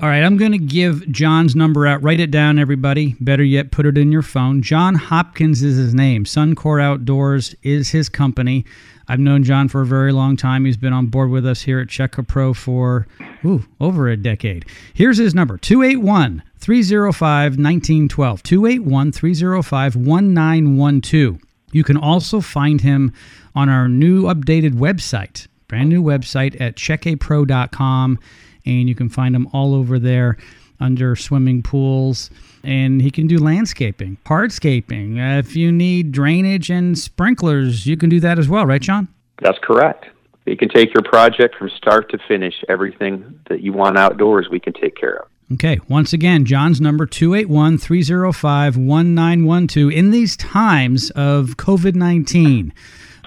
All 0.00 0.08
right, 0.08 0.22
I'm 0.22 0.36
going 0.36 0.52
to 0.52 0.58
give 0.58 1.10
John's 1.10 1.54
number 1.54 1.86
out. 1.86 2.02
Write 2.02 2.20
it 2.20 2.30
down, 2.30 2.58
everybody. 2.58 3.14
Better 3.20 3.44
yet, 3.44 3.70
put 3.70 3.86
it 3.86 3.98
in 3.98 4.10
your 4.10 4.22
phone. 4.22 4.62
John 4.62 4.94
Hopkins 4.94 5.62
is 5.62 5.76
his 5.76 5.94
name. 5.94 6.24
Suncor 6.24 6.82
Outdoors 6.82 7.54
is 7.62 7.90
his 7.90 8.08
company. 8.08 8.64
I've 9.08 9.20
known 9.20 9.44
John 9.44 9.68
for 9.68 9.82
a 9.82 9.86
very 9.86 10.12
long 10.12 10.36
time. 10.36 10.64
He's 10.64 10.76
been 10.76 10.92
on 10.92 11.06
board 11.06 11.30
with 11.30 11.46
us 11.46 11.62
here 11.62 11.80
at 11.80 11.88
Check 11.88 12.18
A 12.18 12.22
Pro 12.22 12.54
for 12.54 13.06
ooh, 13.44 13.64
over 13.80 14.08
a 14.08 14.16
decade. 14.16 14.64
Here's 14.94 15.18
his 15.18 15.34
number 15.34 15.56
281 15.56 16.42
305 16.62 17.58
1912. 17.58 18.42
281 18.44 19.10
305 19.10 19.96
1912. 19.96 21.38
You 21.72 21.82
can 21.82 21.96
also 21.96 22.40
find 22.40 22.80
him 22.80 23.12
on 23.56 23.68
our 23.68 23.88
new 23.88 24.22
updated 24.24 24.74
website, 24.74 25.48
brand 25.66 25.88
new 25.88 26.00
website 26.00 26.60
at 26.60 26.76
checkapro.com. 26.76 28.18
And 28.64 28.88
you 28.88 28.94
can 28.94 29.08
find 29.08 29.34
him 29.34 29.48
all 29.52 29.74
over 29.74 29.98
there 29.98 30.36
under 30.78 31.16
swimming 31.16 31.64
pools. 31.64 32.30
And 32.62 33.02
he 33.02 33.10
can 33.10 33.26
do 33.26 33.38
landscaping, 33.38 34.18
hardscaping. 34.24 35.18
Uh, 35.18 35.40
if 35.40 35.56
you 35.56 35.72
need 35.72 36.12
drainage 36.12 36.70
and 36.70 36.96
sprinklers, 36.96 37.86
you 37.88 37.96
can 37.96 38.08
do 38.08 38.20
that 38.20 38.38
as 38.38 38.48
well, 38.48 38.66
right, 38.66 38.80
John? 38.80 39.08
That's 39.40 39.58
correct. 39.60 40.06
You 40.46 40.56
can 40.56 40.68
take 40.68 40.94
your 40.94 41.02
project 41.02 41.56
from 41.56 41.70
start 41.70 42.08
to 42.12 42.18
finish. 42.28 42.62
Everything 42.68 43.40
that 43.48 43.62
you 43.62 43.72
want 43.72 43.98
outdoors, 43.98 44.48
we 44.48 44.60
can 44.60 44.72
take 44.72 44.94
care 44.94 45.16
of. 45.16 45.31
Okay, 45.52 45.78
once 45.88 46.12
again, 46.12 46.44
John's 46.44 46.80
number 46.80 47.04
281 47.04 47.78
305 47.78 48.76
1912. 48.76 49.92
In 49.92 50.10
these 50.10 50.36
times 50.36 51.10
of 51.10 51.56
COVID 51.56 51.94
19, 51.94 52.72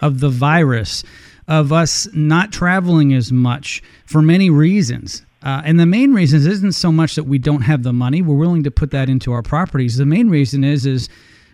of 0.02 0.20
the 0.20 0.30
virus, 0.30 1.04
of 1.48 1.72
us 1.72 2.08
not 2.14 2.52
traveling 2.52 3.14
as 3.14 3.32
much 3.32 3.84
for 4.06 4.22
many 4.22 4.50
reasons, 4.50 5.24
uh, 5.44 5.62
and 5.64 5.80
the 5.80 5.86
main 5.86 6.14
reason 6.14 6.40
isn't 6.40 6.72
so 6.72 6.92
much 6.92 7.16
that 7.16 7.26
we 7.26 7.38
don't 7.38 7.62
have 7.62 7.84
the 7.84 7.94
money; 7.94 8.22
we're 8.22 8.36
willing 8.36 8.64
to 8.64 8.72
put 8.72 8.92
that 8.92 9.10
into 9.10 9.32
our 9.32 9.44
properties. 9.44 9.98
The 9.98 10.06
main 10.06 10.30
reason 10.30 10.64
is 10.64 10.86
is 10.86 11.10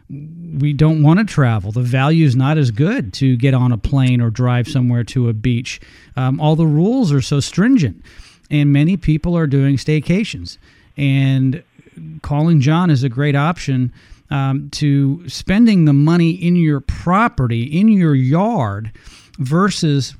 we 0.09 0.73
don't 0.73 1.03
want 1.03 1.19
to 1.19 1.25
travel. 1.25 1.71
The 1.71 1.81
value 1.81 2.25
is 2.25 2.35
not 2.35 2.57
as 2.57 2.71
good 2.71 3.13
to 3.13 3.37
get 3.37 3.53
on 3.53 3.71
a 3.71 3.77
plane 3.77 4.21
or 4.21 4.29
drive 4.29 4.67
somewhere 4.67 5.03
to 5.05 5.29
a 5.29 5.33
beach. 5.33 5.79
Um, 6.15 6.39
all 6.39 6.55
the 6.55 6.65
rules 6.65 7.11
are 7.13 7.21
so 7.21 7.39
stringent, 7.39 8.03
and 8.51 8.71
many 8.71 8.97
people 8.97 9.35
are 9.35 9.47
doing 9.47 9.77
staycations. 9.77 10.57
And 10.97 11.63
calling 12.21 12.61
John 12.61 12.91
is 12.91 13.03
a 13.03 13.09
great 13.09 13.35
option 13.35 13.91
um, 14.29 14.69
to 14.71 15.27
spending 15.27 15.85
the 15.85 15.93
money 15.93 16.31
in 16.31 16.55
your 16.55 16.81
property, 16.81 17.63
in 17.63 17.87
your 17.87 18.13
yard, 18.13 18.91
versus 19.39 20.15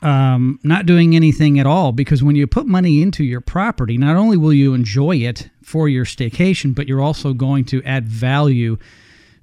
um, 0.00 0.58
not 0.64 0.86
doing 0.86 1.14
anything 1.14 1.60
at 1.60 1.66
all 1.66 1.92
because 1.92 2.24
when 2.24 2.34
you 2.34 2.46
put 2.46 2.66
money 2.66 3.02
into 3.02 3.22
your 3.22 3.40
property, 3.40 3.96
not 3.96 4.16
only 4.16 4.36
will 4.36 4.52
you 4.52 4.74
enjoy 4.74 5.16
it 5.16 5.48
for 5.62 5.88
your 5.88 6.04
staycation, 6.04 6.74
but 6.74 6.88
you're 6.88 7.00
also 7.00 7.32
going 7.32 7.64
to 7.66 7.82
add 7.84 8.06
value 8.06 8.78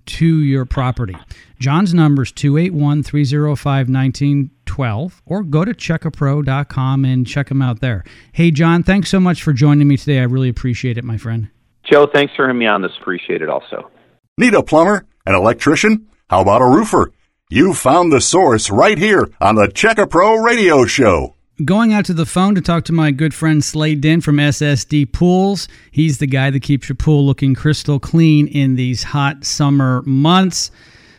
to 0.10 0.42
your 0.42 0.66
property. 0.66 1.16
John's 1.60 1.94
number 1.94 2.24
is 2.24 2.32
281 2.32 3.04
305 3.04 3.90
1912 3.90 5.22
or 5.26 5.44
go 5.44 5.66
to 5.66 5.74
checkapro.com 5.74 7.06
and 7.06 7.28
check 7.28 7.50
him 7.50 7.62
out 7.62 7.80
there. 7.80 8.04
Hey, 8.32 8.52
John, 8.52 8.84
thanks 8.84 9.10
so 9.10 9.20
much 9.20 9.44
for 9.44 9.54
joining 9.54 9.88
me 9.88 9.98
today. 9.98 10.20
I 10.20 10.24
really 10.24 10.50
appreciate 10.50 10.98
it, 10.98 11.04
my 11.04 11.18
friend. 11.18 11.50
Joe, 11.84 12.08
thanks 12.14 12.34
for 12.36 12.46
having 12.46 12.60
me 12.60 12.68
on 12.68 12.82
this. 12.82 12.92
Appreciate 13.00 13.42
it 13.42 13.50
also. 13.50 13.90
Need 14.38 14.54
a 14.54 14.64
plumber? 14.64 15.06
An 15.26 15.36
electrician? 15.36 16.08
How 16.30 16.42
about 16.42 16.62
a 16.62 16.66
roofer? 16.66 17.12
You 17.50 17.74
found 17.74 18.12
the 18.12 18.22
source 18.22 18.70
right 18.70 18.98
here 18.98 19.28
on 19.42 19.56
the 19.56 19.72
Check 19.74 19.98
A 19.98 20.06
Pro 20.06 20.36
Radio 20.36 20.86
Show. 20.86 21.36
Going 21.66 21.92
out 21.92 22.06
to 22.06 22.14
the 22.14 22.26
phone 22.26 22.56
to 22.56 22.62
talk 22.62 22.86
to 22.86 22.94
my 22.94 23.12
good 23.12 23.34
friend 23.34 23.62
Slade 23.62 24.00
Dinn 24.00 24.22
from 24.22 24.38
SSD 24.38 25.12
Pools. 25.12 25.68
He's 25.92 26.20
the 26.20 26.26
guy 26.26 26.50
that 26.52 26.62
keeps 26.62 26.88
your 26.88 26.96
pool 26.96 27.26
looking 27.26 27.54
crystal 27.54 28.00
clean 28.00 28.48
in 28.48 28.76
these 28.76 29.04
hot 29.04 29.44
summer 29.44 30.02
months. 30.04 30.72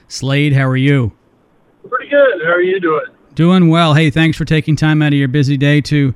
Slade, 0.09 0.55
how 0.55 0.67
are 0.67 0.79
you? 0.79 1.13
Pretty 1.87 2.09
good. 2.09 2.43
How 2.43 2.53
are 2.53 2.63
you 2.63 2.81
doing? 2.81 3.05
Doing 3.35 3.69
well. 3.69 3.93
Hey, 3.93 4.09
thanks 4.09 4.39
for 4.39 4.47
taking 4.47 4.77
time 4.77 5.03
out 5.03 5.13
of 5.13 5.19
your 5.19 5.29
busy 5.29 5.59
day 5.59 5.83
to 5.83 6.15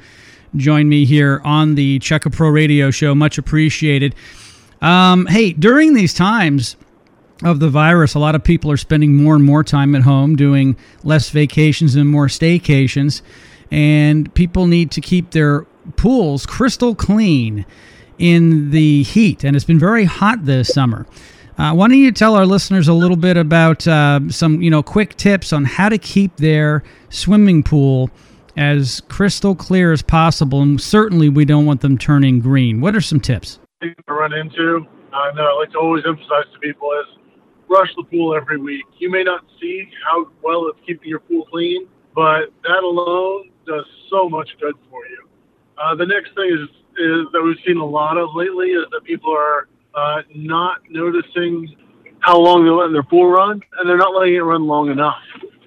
join 0.56 0.88
me 0.88 1.04
here 1.04 1.42
on 1.44 1.74
the 1.74 1.98
Check 1.98 2.24
A 2.24 2.30
Pro 2.30 2.48
Radio 2.48 2.90
Show. 2.90 3.14
Much 3.14 3.36
appreciated. 3.36 4.14
Um, 4.80 5.26
hey, 5.26 5.52
during 5.52 5.92
these 5.92 6.14
times, 6.14 6.76
of 7.42 7.60
the 7.60 7.68
virus, 7.68 8.14
a 8.14 8.18
lot 8.18 8.34
of 8.34 8.44
people 8.44 8.70
are 8.70 8.76
spending 8.76 9.16
more 9.16 9.34
and 9.34 9.44
more 9.44 9.64
time 9.64 9.94
at 9.94 10.02
home, 10.02 10.36
doing 10.36 10.76
less 11.02 11.30
vacations 11.30 11.94
and 11.94 12.08
more 12.08 12.26
staycations, 12.26 13.22
and 13.70 14.32
people 14.34 14.66
need 14.66 14.90
to 14.92 15.00
keep 15.00 15.30
their 15.30 15.66
pools 15.96 16.46
crystal 16.46 16.94
clean 16.94 17.66
in 18.18 18.70
the 18.70 19.02
heat. 19.02 19.44
And 19.44 19.56
it's 19.56 19.64
been 19.64 19.78
very 19.78 20.04
hot 20.04 20.44
this 20.44 20.68
summer. 20.68 21.06
Uh, 21.56 21.72
why 21.72 21.86
don't 21.88 21.98
you 21.98 22.10
tell 22.10 22.34
our 22.34 22.46
listeners 22.46 22.88
a 22.88 22.92
little 22.92 23.16
bit 23.16 23.36
about 23.36 23.86
uh, 23.86 24.20
some, 24.28 24.60
you 24.60 24.70
know, 24.70 24.82
quick 24.82 25.16
tips 25.16 25.52
on 25.52 25.64
how 25.64 25.88
to 25.88 25.98
keep 25.98 26.36
their 26.36 26.82
swimming 27.10 27.62
pool 27.62 28.10
as 28.56 29.00
crystal 29.08 29.54
clear 29.54 29.92
as 29.92 30.02
possible? 30.02 30.62
And 30.62 30.80
certainly, 30.80 31.28
we 31.28 31.44
don't 31.44 31.64
want 31.64 31.80
them 31.80 31.96
turning 31.96 32.40
green. 32.40 32.80
What 32.80 32.96
are 32.96 33.00
some 33.00 33.20
tips? 33.20 33.60
I 33.82 33.94
run 34.08 34.32
into, 34.32 34.86
I 35.12 35.32
know 35.34 35.44
I 35.44 35.60
like 35.60 35.70
to 35.72 35.78
always 35.78 36.04
emphasize 36.06 36.44
to 36.52 36.58
people 36.58 36.90
is 37.02 37.18
brush 37.68 37.90
the 37.96 38.04
pool 38.04 38.34
every 38.34 38.58
week. 38.58 38.84
You 38.98 39.10
may 39.10 39.22
not 39.22 39.44
see 39.60 39.88
how 40.04 40.28
well 40.42 40.66
it's 40.68 40.78
keeping 40.84 41.08
your 41.08 41.20
pool 41.20 41.46
clean, 41.50 41.86
but 42.14 42.52
that 42.64 42.82
alone 42.82 43.50
does 43.66 43.84
so 44.10 44.28
much 44.28 44.48
good 44.60 44.74
for 44.90 45.06
you. 45.06 45.28
Uh, 45.78 45.94
the 45.94 46.06
next 46.06 46.34
thing 46.34 46.50
is 46.52 46.68
is 46.96 47.26
that 47.32 47.42
we've 47.42 47.58
seen 47.66 47.78
a 47.78 47.84
lot 47.84 48.16
of 48.16 48.34
lately 48.34 48.68
is 48.68 48.86
that 48.92 49.02
people 49.02 49.32
are 49.32 49.66
uh, 49.96 50.22
not 50.34 50.78
noticing 50.90 51.76
how 52.20 52.38
long 52.38 52.64
they're 52.64 52.72
letting 52.72 52.92
their 52.92 53.02
pool 53.02 53.28
run, 53.30 53.60
and 53.78 53.88
they're 53.88 53.96
not 53.96 54.14
letting 54.14 54.34
it 54.34 54.40
run 54.40 54.66
long 54.66 54.90
enough. 54.90 55.18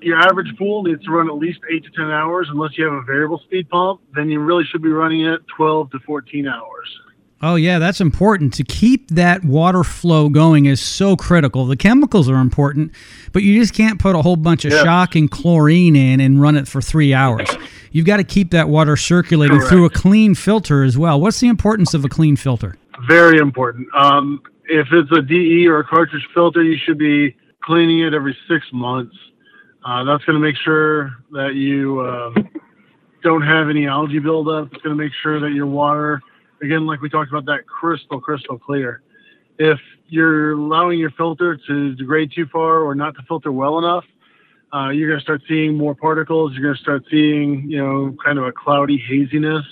Your 0.01 0.17
average 0.17 0.55
pool 0.57 0.83
needs 0.83 1.03
to 1.03 1.11
run 1.11 1.27
at 1.27 1.35
least 1.35 1.59
eight 1.69 1.83
to 1.83 1.91
ten 1.91 2.09
hours, 2.11 2.47
unless 2.49 2.77
you 2.77 2.85
have 2.85 2.93
a 2.93 3.01
variable 3.01 3.39
speed 3.39 3.69
pump. 3.69 4.01
Then 4.15 4.29
you 4.29 4.39
really 4.39 4.63
should 4.63 4.81
be 4.81 4.89
running 4.89 5.25
it 5.25 5.41
12 5.55 5.91
to 5.91 5.99
14 5.99 6.47
hours. 6.47 6.99
Oh, 7.41 7.55
yeah, 7.55 7.77
that's 7.77 8.01
important. 8.01 8.53
To 8.55 8.63
keep 8.63 9.11
that 9.11 9.43
water 9.43 9.83
flow 9.83 10.27
going 10.27 10.65
is 10.65 10.81
so 10.81 11.15
critical. 11.15 11.65
The 11.67 11.77
chemicals 11.77 12.29
are 12.29 12.39
important, 12.39 12.91
but 13.31 13.43
you 13.43 13.59
just 13.59 13.75
can't 13.75 13.99
put 13.99 14.15
a 14.15 14.21
whole 14.23 14.35
bunch 14.35 14.65
of 14.65 14.71
yeah. 14.71 14.83
shock 14.83 15.15
and 15.15 15.29
chlorine 15.29 15.95
in 15.95 16.19
and 16.19 16.41
run 16.41 16.57
it 16.57 16.67
for 16.67 16.81
three 16.81 17.13
hours. 17.13 17.47
You've 17.91 18.07
got 18.07 18.17
to 18.17 18.23
keep 18.23 18.51
that 18.51 18.69
water 18.69 18.97
circulating 18.97 19.57
Correct. 19.57 19.69
through 19.69 19.85
a 19.85 19.89
clean 19.91 20.33
filter 20.33 20.83
as 20.83 20.97
well. 20.97 21.21
What's 21.21 21.39
the 21.39 21.47
importance 21.47 21.93
of 21.93 22.03
a 22.03 22.09
clean 22.09 22.35
filter? 22.37 22.75
Very 23.07 23.37
important. 23.37 23.87
Um, 23.95 24.41
if 24.65 24.87
it's 24.91 25.11
a 25.11 25.21
DE 25.21 25.67
or 25.67 25.79
a 25.79 25.83
cartridge 25.83 26.27
filter, 26.33 26.63
you 26.63 26.77
should 26.83 26.97
be 26.97 27.35
cleaning 27.63 27.99
it 27.99 28.15
every 28.15 28.35
six 28.49 28.65
months. 28.73 29.15
Uh, 29.85 30.03
that's 30.03 30.23
going 30.25 30.35
to 30.35 30.39
make 30.39 30.55
sure 30.57 31.11
that 31.31 31.53
you 31.53 31.99
uh, 31.99 32.33
don't 33.23 33.43
have 33.43 33.69
any 33.69 33.87
algae 33.87 34.19
buildup. 34.19 34.73
It's 34.73 34.81
going 34.81 34.97
to 34.97 35.01
make 35.01 35.13
sure 35.21 35.39
that 35.39 35.51
your 35.51 35.67
water 35.67 36.21
again, 36.61 36.85
like 36.85 37.01
we 37.01 37.09
talked 37.09 37.29
about, 37.31 37.45
that 37.45 37.67
crystal, 37.67 38.19
crystal 38.19 38.57
clear. 38.57 39.01
If 39.59 39.79
you're 40.07 40.53
allowing 40.53 40.99
your 40.99 41.11
filter 41.11 41.57
to 41.67 41.95
degrade 41.95 42.31
too 42.33 42.45
far 42.47 42.79
or 42.81 42.95
not 42.95 43.15
to 43.15 43.23
filter 43.27 43.51
well 43.51 43.79
enough, 43.79 44.05
uh, 44.73 44.89
you're 44.89 45.07
going 45.07 45.19
to 45.19 45.23
start 45.23 45.41
seeing 45.47 45.75
more 45.75 45.95
particles. 45.95 46.53
You're 46.53 46.63
going 46.63 46.75
to 46.75 46.81
start 46.81 47.03
seeing, 47.09 47.69
you 47.69 47.77
know, 47.77 48.15
kind 48.23 48.37
of 48.37 48.45
a 48.45 48.51
cloudy 48.51 48.97
haziness. 48.97 49.65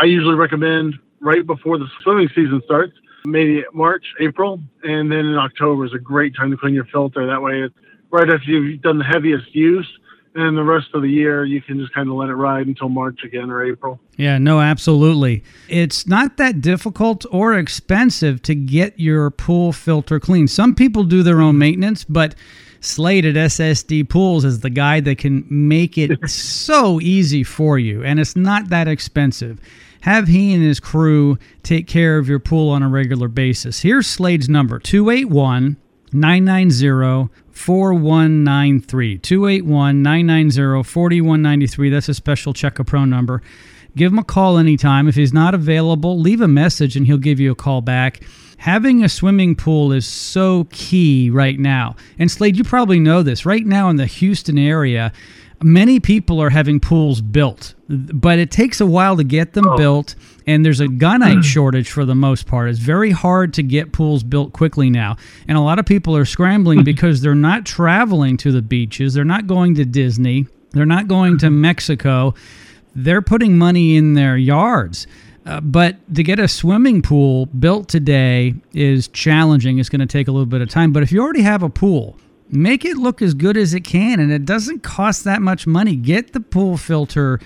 I 0.00 0.04
usually 0.04 0.34
recommend 0.34 0.94
right 1.20 1.46
before 1.46 1.78
the 1.78 1.86
swimming 2.02 2.28
season 2.28 2.60
starts, 2.64 2.92
maybe 3.24 3.64
March, 3.72 4.04
April, 4.20 4.60
and 4.84 5.10
then 5.10 5.20
in 5.20 5.36
October 5.36 5.86
is 5.86 5.94
a 5.94 5.98
great 5.98 6.36
time 6.36 6.50
to 6.50 6.56
clean 6.56 6.74
your 6.74 6.84
filter. 6.86 7.26
That 7.26 7.40
way, 7.40 7.62
it's 7.62 7.74
right 8.10 8.28
after 8.28 8.44
you've 8.44 8.82
done 8.82 8.98
the 8.98 9.04
heaviest 9.04 9.54
use, 9.54 9.88
and 10.36 10.56
the 10.56 10.62
rest 10.62 10.88
of 10.94 11.02
the 11.02 11.08
year 11.08 11.44
you 11.44 11.62
can 11.62 11.78
just 11.78 11.92
kind 11.94 12.08
of 12.08 12.14
let 12.14 12.28
it 12.28 12.34
ride 12.34 12.66
until 12.66 12.88
March 12.88 13.20
again 13.24 13.50
or 13.50 13.64
April. 13.64 13.98
Yeah, 14.16 14.38
no, 14.38 14.60
absolutely. 14.60 15.42
It's 15.68 16.06
not 16.06 16.36
that 16.36 16.60
difficult 16.60 17.24
or 17.30 17.54
expensive 17.54 18.42
to 18.42 18.54
get 18.54 18.98
your 19.00 19.30
pool 19.30 19.72
filter 19.72 20.20
clean. 20.20 20.46
Some 20.46 20.74
people 20.74 21.04
do 21.04 21.22
their 21.22 21.40
own 21.40 21.58
maintenance, 21.58 22.04
but 22.04 22.34
Slade 22.80 23.24
at 23.24 23.34
SSD 23.34 24.08
Pools 24.08 24.44
is 24.44 24.60
the 24.60 24.70
guy 24.70 25.00
that 25.00 25.18
can 25.18 25.46
make 25.48 25.96
it 25.96 26.18
so 26.30 27.00
easy 27.00 27.42
for 27.42 27.78
you, 27.78 28.04
and 28.04 28.20
it's 28.20 28.36
not 28.36 28.68
that 28.68 28.88
expensive. 28.88 29.58
Have 30.02 30.28
he 30.28 30.54
and 30.54 30.62
his 30.62 30.78
crew 30.78 31.38
take 31.62 31.86
care 31.88 32.18
of 32.18 32.28
your 32.28 32.38
pool 32.38 32.70
on 32.70 32.82
a 32.82 32.88
regular 32.88 33.28
basis. 33.28 33.80
Here's 33.80 34.06
Slade's 34.06 34.48
number 34.48 34.78
281 34.78 35.78
990 36.12 37.30
4193. 37.56 39.18
281 39.18 40.02
990 40.02 40.82
4193. 40.82 41.90
That's 41.90 42.08
a 42.08 42.14
special 42.14 42.52
Check 42.52 42.78
A 42.78 42.84
Pro 42.84 43.04
number. 43.04 43.42
Give 43.96 44.12
him 44.12 44.18
a 44.18 44.24
call 44.24 44.58
anytime. 44.58 45.08
If 45.08 45.14
he's 45.14 45.32
not 45.32 45.54
available, 45.54 46.18
leave 46.18 46.42
a 46.42 46.48
message 46.48 46.96
and 46.96 47.06
he'll 47.06 47.16
give 47.16 47.40
you 47.40 47.50
a 47.50 47.54
call 47.54 47.80
back. 47.80 48.20
Having 48.58 49.02
a 49.02 49.08
swimming 49.08 49.54
pool 49.56 49.90
is 49.92 50.06
so 50.06 50.68
key 50.70 51.30
right 51.30 51.58
now. 51.58 51.96
And 52.18 52.30
Slade, 52.30 52.58
you 52.58 52.64
probably 52.64 53.00
know 53.00 53.22
this. 53.22 53.46
Right 53.46 53.64
now 53.64 53.88
in 53.88 53.96
the 53.96 54.06
Houston 54.06 54.58
area, 54.58 55.12
many 55.62 55.98
people 55.98 56.40
are 56.42 56.50
having 56.50 56.78
pools 56.78 57.22
built, 57.22 57.74
but 57.88 58.38
it 58.38 58.50
takes 58.50 58.80
a 58.80 58.86
while 58.86 59.16
to 59.16 59.24
get 59.24 59.54
them 59.54 59.66
oh. 59.66 59.76
built, 59.76 60.14
and 60.46 60.64
there's 60.64 60.80
a 60.80 60.86
gunite 60.86 61.34
hmm. 61.34 61.40
shortage 61.40 61.90
for 61.90 62.04
the 62.04 62.14
most 62.14 62.46
part. 62.46 62.70
It's 62.70 62.78
very 62.78 63.10
hard 63.10 63.54
to 63.54 63.62
get 63.62 63.92
pools 63.92 64.22
built 64.22 64.52
quickly 64.52 64.90
now, 64.90 65.16
and 65.48 65.58
a 65.58 65.60
lot 65.60 65.78
of 65.78 65.86
people 65.86 66.16
are 66.16 66.24
scrambling 66.24 66.78
hmm. 66.80 66.84
because 66.84 67.20
they're 67.20 67.34
not 67.34 67.64
traveling 67.64 68.36
to 68.38 68.52
the 68.52 68.62
beaches, 68.62 69.14
they're 69.14 69.24
not 69.24 69.46
going 69.46 69.74
to 69.76 69.84
Disney, 69.84 70.46
they're 70.70 70.86
not 70.86 71.08
going 71.08 71.38
to 71.38 71.48
hmm. 71.48 71.60
Mexico. 71.60 72.34
They're 72.98 73.20
putting 73.20 73.58
money 73.58 73.96
in 73.96 74.14
their 74.14 74.38
yards. 74.38 75.06
Uh, 75.44 75.60
but 75.60 75.96
to 76.14 76.22
get 76.22 76.40
a 76.40 76.48
swimming 76.48 77.02
pool 77.02 77.46
built 77.46 77.88
today 77.88 78.54
is 78.72 79.06
challenging. 79.08 79.78
It's 79.78 79.88
going 79.88 80.00
to 80.00 80.06
take 80.06 80.28
a 80.28 80.32
little 80.32 80.46
bit 80.46 80.60
of 80.60 80.70
time. 80.70 80.92
But 80.92 81.04
if 81.04 81.12
you 81.12 81.22
already 81.22 81.42
have 81.42 81.62
a 81.62 81.68
pool, 81.68 82.18
make 82.50 82.84
it 82.84 82.96
look 82.96 83.20
as 83.20 83.34
good 83.34 83.56
as 83.56 83.74
it 83.74 83.80
can 83.80 84.20
and 84.20 84.32
it 84.32 84.44
doesn't 84.44 84.82
cost 84.82 85.24
that 85.24 85.42
much 85.42 85.66
money. 85.66 85.96
Get 85.96 86.32
the 86.32 86.40
pool 86.40 86.76
filter 86.76 87.40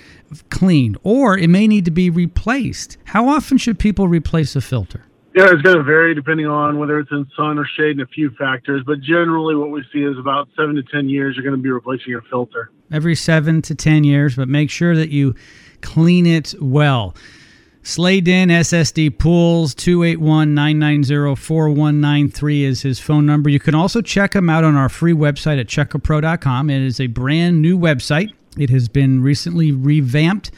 cleaned 0.51 0.99
or 1.03 1.39
it 1.39 1.49
may 1.49 1.67
need 1.67 1.85
to 1.87 1.91
be 1.91 2.11
replaced. 2.11 2.99
How 3.05 3.29
often 3.29 3.59
should 3.59 3.79
people 3.79 4.09
replace 4.09 4.55
a 4.57 4.61
filter? 4.61 5.07
Yeah 5.35 5.47
it's 5.53 5.63
going 5.63 5.77
to 5.77 5.83
vary 5.85 6.15
depending 6.15 6.47
on 6.47 6.79
whether 6.79 6.99
it's 6.99 7.13
in 7.13 7.27
sun 7.37 7.59
or 7.59 7.67
shade 7.77 7.93
and 7.93 8.03
a 8.03 8.07
few 8.07 8.31
factors 8.31 8.83
but 8.85 9.01
generally 9.01 9.55
what 9.55 9.71
we 9.71 9.85
see 9.93 10.01
is 10.01 10.19
about 10.19 10.49
seven 10.57 10.75
to 10.75 10.83
ten 10.83 11.09
years 11.09 11.37
you're 11.37 11.45
going 11.45 11.57
to 11.57 11.63
be 11.63 11.71
replacing 11.71 12.09
your 12.09 12.23
filter. 12.23 12.71
Every 12.93 13.15
seven 13.15 13.63
to 13.63 13.75
ten 13.75 14.03
years 14.05 14.35
but 14.37 14.49
make 14.49 14.71
sure 14.71 14.97
that 14.97 15.11
you 15.11 15.35
clean 15.83 16.27
it 16.27 16.55
well 16.61 17.15
Slade 17.83 18.29
in 18.29 18.51
SSD 18.51 19.19
Pools 19.19 19.75
281-990-4193 19.75 22.63
is 22.63 22.83
his 22.83 23.01
phone 23.01 23.25
number. 23.25 23.49
You 23.49 23.59
can 23.59 23.75
also 23.75 24.03
check 24.03 24.37
him 24.37 24.51
out 24.51 24.65
on 24.65 24.77
our 24.77 24.91
free 24.91 25.15
website 25.15 25.59
at 25.59 25.67
checkapro.com. 25.67 26.69
It 26.69 26.83
is 26.83 27.01
a 27.01 27.07
brand 27.07 27.63
new 27.63 27.79
website. 27.79 28.35
It 28.59 28.69
has 28.69 28.87
been 28.89 29.23
recently 29.23 29.73
revamped 29.73 30.51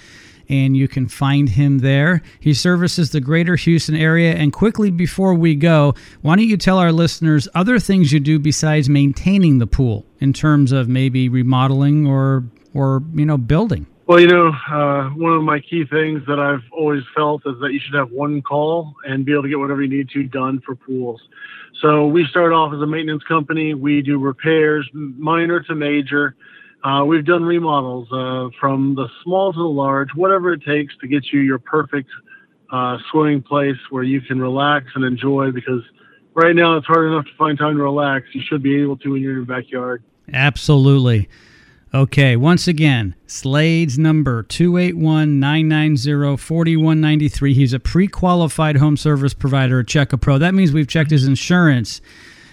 and 0.48 0.76
you 0.76 0.88
can 0.88 1.06
find 1.06 1.50
him 1.50 1.78
there. 1.78 2.22
He 2.40 2.54
services 2.54 3.10
the 3.10 3.20
greater 3.20 3.54
Houston 3.54 3.94
area. 3.94 4.34
And 4.34 4.52
quickly 4.52 4.90
before 4.90 5.34
we 5.34 5.54
go, 5.54 5.94
why 6.22 6.34
don't 6.36 6.48
you 6.48 6.56
tell 6.56 6.78
our 6.78 6.90
listeners 6.90 7.46
other 7.54 7.78
things 7.78 8.10
you 8.12 8.18
do 8.18 8.40
besides 8.40 8.88
maintaining 8.88 9.58
the 9.58 9.68
pool 9.68 10.04
in 10.18 10.32
terms 10.32 10.72
of 10.72 10.88
maybe 10.88 11.28
remodeling 11.28 12.04
or 12.06 12.42
or 12.74 13.04
you 13.14 13.24
know 13.24 13.38
building? 13.38 13.86
Well, 14.06 14.18
you 14.18 14.26
know, 14.26 14.48
uh, 14.48 15.10
one 15.10 15.32
of 15.32 15.42
my 15.44 15.60
key 15.60 15.84
things 15.84 16.22
that 16.26 16.40
I've 16.40 16.64
always 16.72 17.04
felt 17.14 17.42
is 17.46 17.54
that 17.60 17.72
you 17.72 17.78
should 17.78 17.94
have 17.94 18.10
one 18.10 18.42
call 18.42 18.94
and 19.06 19.24
be 19.24 19.32
able 19.32 19.44
to 19.44 19.48
get 19.48 19.60
whatever 19.60 19.80
you 19.80 19.88
need 19.88 20.10
to 20.10 20.24
done 20.24 20.60
for 20.66 20.74
pools. 20.74 21.20
So 21.80 22.06
we 22.06 22.26
start 22.26 22.52
off 22.52 22.74
as 22.74 22.80
a 22.80 22.86
maintenance 22.86 23.22
company. 23.24 23.74
We 23.74 24.02
do 24.02 24.18
repairs, 24.18 24.88
minor 24.92 25.60
to 25.60 25.74
major. 25.76 26.34
Uh, 26.82 27.04
we've 27.06 27.24
done 27.24 27.44
remodels 27.44 28.08
uh, 28.12 28.50
from 28.58 28.96
the 28.96 29.06
small 29.22 29.52
to 29.52 29.58
the 29.58 29.64
large, 29.64 30.08
whatever 30.16 30.52
it 30.52 30.64
takes 30.64 30.96
to 30.98 31.06
get 31.06 31.32
you 31.32 31.38
your 31.40 31.60
perfect 31.60 32.10
uh, 32.72 32.98
swimming 33.10 33.40
place 33.40 33.76
where 33.90 34.02
you 34.02 34.20
can 34.20 34.40
relax 34.40 34.86
and 34.96 35.04
enjoy. 35.04 35.52
Because 35.52 35.82
right 36.34 36.56
now 36.56 36.76
it's 36.76 36.86
hard 36.86 37.06
enough 37.06 37.24
to 37.26 37.34
find 37.38 37.56
time 37.56 37.76
to 37.76 37.82
relax. 37.82 38.26
You 38.32 38.42
should 38.42 38.64
be 38.64 38.82
able 38.82 38.96
to 38.98 39.12
when 39.12 39.22
you're 39.22 39.30
in 39.30 39.36
your 39.38 39.46
backyard. 39.46 40.02
Absolutely. 40.32 41.28
Okay, 41.94 42.36
once 42.36 42.66
again, 42.66 43.14
Slade's 43.26 43.98
number 43.98 44.42
281 44.44 45.38
990 45.38 46.38
4193. 46.38 47.52
He's 47.52 47.74
a 47.74 47.80
pre 47.80 48.08
qualified 48.08 48.76
home 48.76 48.96
service 48.96 49.34
provider 49.34 49.80
at 49.80 49.88
Check 49.88 50.14
A 50.14 50.16
Pro. 50.16 50.38
That 50.38 50.54
means 50.54 50.72
we've 50.72 50.88
checked 50.88 51.10
his 51.10 51.26
insurance, 51.26 52.00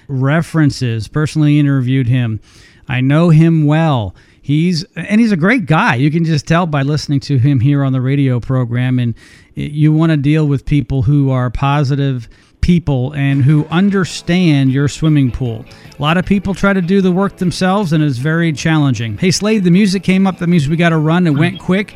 references, 0.10 1.08
personally 1.08 1.58
interviewed 1.58 2.10
him. 2.10 2.42
I 2.90 3.00
know 3.00 3.30
him 3.30 3.66
well. 3.66 4.14
He's 4.42 4.84
and 4.96 5.22
he's 5.22 5.32
a 5.32 5.38
great 5.38 5.68
guy. 5.68 5.96
You 5.96 6.12
can 6.12 6.26
just 6.26 6.46
tell 6.46 6.66
by 6.66 6.82
listening 6.82 7.22
to 7.22 7.38
him 7.38 7.62
here 7.62 7.82
on 7.82 7.94
the 7.94 8.02
radio 8.02 8.42
program 8.42 9.00
and 9.00 9.16
you 9.56 9.94
want 9.94 10.12
to 10.12 10.18
deal 10.18 10.48
with 10.48 10.66
people 10.66 11.04
who 11.04 11.30
are 11.30 11.50
positive 11.50 12.28
people 12.70 13.12
and 13.14 13.44
who 13.44 13.66
understand 13.72 14.72
your 14.72 14.88
swimming 14.88 15.32
pool. 15.32 15.66
A 15.98 16.00
lot 16.00 16.18
of 16.18 16.26
people 16.28 16.54
try 16.54 16.72
to 16.72 16.84
do 16.84 17.02
the 17.02 17.12
work 17.12 17.38
themselves 17.38 17.94
and 17.94 18.04
it's 18.04 18.20
very 18.20 18.54
challenging. 18.54 19.18
Hey, 19.18 19.32
Slade, 19.32 19.64
the 19.64 19.72
music 19.72 20.04
came 20.04 20.28
up. 20.28 20.38
That 20.38 20.50
means 20.50 20.70
we 20.70 20.76
got 20.76 20.90
to 20.90 21.00
run. 21.00 21.26
It 21.26 21.32
went 21.32 21.60
quick. 21.60 21.96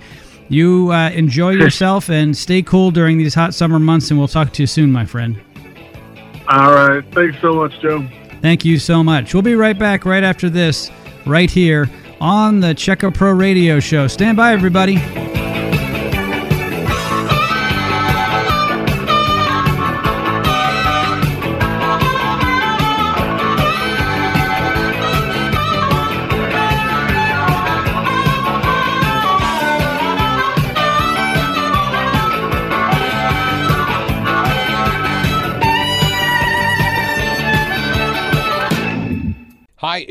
You 0.50 0.92
uh, 0.92 1.12
enjoy 1.12 1.52
yourself 1.52 2.10
and 2.10 2.36
stay 2.36 2.64
cool 2.64 2.90
during 2.90 3.20
these 3.20 3.36
hot 3.36 3.54
summer 3.54 3.78
months, 3.78 4.10
and 4.10 4.18
we'll 4.18 4.28
talk 4.28 4.52
to 4.54 4.64
you 4.64 4.68
soon, 4.68 4.92
my 4.92 5.06
friend. 5.06 5.40
All 6.48 6.74
right. 6.74 7.06
Thanks 7.14 7.40
so 7.40 7.54
much, 7.54 7.80
Joe. 7.80 8.08
Thank 8.42 8.66
you 8.66 8.80
so 8.80 9.04
much. 9.04 9.32
We'll 9.32 9.44
be 9.44 9.54
right 9.54 9.78
back 9.78 10.06
right 10.06 10.24
after 10.24 10.50
this, 10.50 10.90
right 11.28 11.52
here 11.52 11.88
on 12.20 12.62
the 12.62 12.74
Check 12.74 13.04
A 13.04 13.12
Pro 13.12 13.32
Radio 13.32 13.80
Show. 13.80 14.08
Stand 14.08 14.38
by, 14.38 14.54
everybody. 14.54 15.23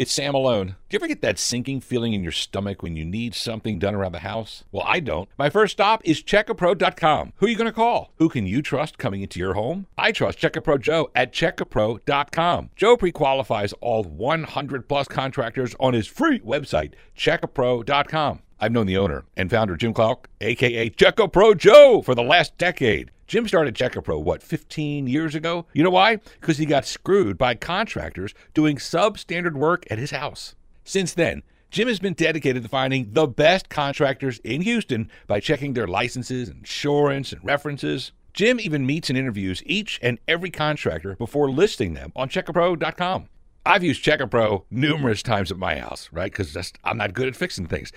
It's 0.03 0.11
Sam 0.11 0.33
Malone. 0.33 0.67
Do 0.67 0.75
you 0.91 0.99
ever 0.99 1.07
get 1.07 1.21
that 1.23 1.39
sinking 1.39 1.81
feeling 1.81 2.13
in 2.13 2.25
your 2.25 2.33
stomach 2.33 2.83
when 2.83 2.97
you 2.97 3.05
need 3.05 3.37
something 3.37 3.79
done 3.79 3.95
around 3.95 4.11
the 4.11 4.19
house? 4.19 4.65
Well, 4.73 4.83
I 4.85 4.99
don't. 4.99 5.29
My 5.39 5.49
first 5.49 5.75
stop 5.75 6.01
is 6.05 6.25
checkapro.com. 6.25 7.35
Who 7.37 7.47
are 7.47 7.49
you 7.49 7.55
going 7.55 7.71
to 7.71 7.73
call? 7.73 8.13
Who 8.17 8.29
can 8.29 8.45
you 8.45 8.63
trust 8.63 8.99
coming 8.99 9.23
into 9.23 9.39
your 9.39 9.55
home? 9.55 9.87
I 9.97 10.11
trust 10.11 10.39
Check 10.39 10.57
A 10.57 10.61
Pro 10.61 10.77
Joe 10.77 11.13
at 11.15 11.33
checkapro.com. 11.33 12.71
Joe 12.75 12.97
pre-qualifies 12.97 13.75
all 13.75 14.03
100 14.03 14.89
plus 14.89 15.07
contractors 15.07 15.77
on 15.79 15.95
his 15.95 16.09
free 16.09 16.41
website, 16.41 16.95
checkapro.com. 17.17 18.41
I've 18.59 18.73
known 18.73 18.87
the 18.87 18.97
owner 18.99 19.25
and 19.37 19.51
founder 19.51 19.77
Jim 19.77 19.95
Clark, 19.95 20.29
aka 20.41 20.89
Check 20.89 21.21
A 21.21 21.29
Pro 21.29 21.55
Joe, 21.55 22.03
for 22.05 22.17
the 22.17 22.25
last 22.25 22.59
decade. 22.59 23.13
Jim 23.33 23.49
started 23.49 23.75
Check 23.75 23.97
A 23.97 24.03
Pro, 24.03 24.19
what, 24.19 24.43
15 24.43 25.07
years 25.07 25.35
ago? 25.35 25.65
You 25.73 25.83
know 25.83 25.89
why? 25.89 26.17
Because 26.39 26.59
he 26.59 26.67
got 26.67 26.85
screwed 26.85 27.39
by 27.39 27.55
contractors 27.55 28.35
doing 28.53 28.77
substandard 28.77 29.55
work 29.55 29.87
at 29.91 29.97
his 29.97 30.11
house. 30.11 30.55
Since 30.85 31.15
then, 31.15 31.43
Jim 31.71 31.89
has 31.89 31.99
been 31.99 32.13
dedicated 32.13 32.63
to 32.63 32.69
finding 32.69 33.11
the 33.13 33.27
best 33.27 33.71
contractors 33.71 34.39
in 34.41 34.61
Houston 34.61 35.11
by 35.29 35.41
checking 35.41 35.73
their 35.73 35.87
licenses, 35.87 36.51
insurance, 36.51 37.33
and 37.33 37.43
references. 37.43 38.13
Jim 38.35 38.61
even 38.61 38.85
meets 38.85 39.09
and 39.09 39.19
interviews 39.19 39.63
each 39.65 39.99
and 40.03 40.19
every 40.29 40.51
contractor 40.51 41.17
before 41.17 41.51
listing 41.51 41.95
them 41.95 42.13
on 42.15 42.29
checkapro.com. 42.29 43.29
I've 43.65 43.85
used 43.85 44.03
Check 44.03 44.21
A 44.21 44.27
Pro 44.27 44.65
numerous 44.71 45.23
times 45.23 45.53
at 45.53 45.59
my 45.59 45.79
house, 45.79 46.09
right? 46.13 46.33
Because 46.33 46.73
I'm 46.83 46.97
not 46.97 47.15
good 47.15 47.29
at 47.29 47.37
fixing 47.37 47.67
things. 47.67 47.93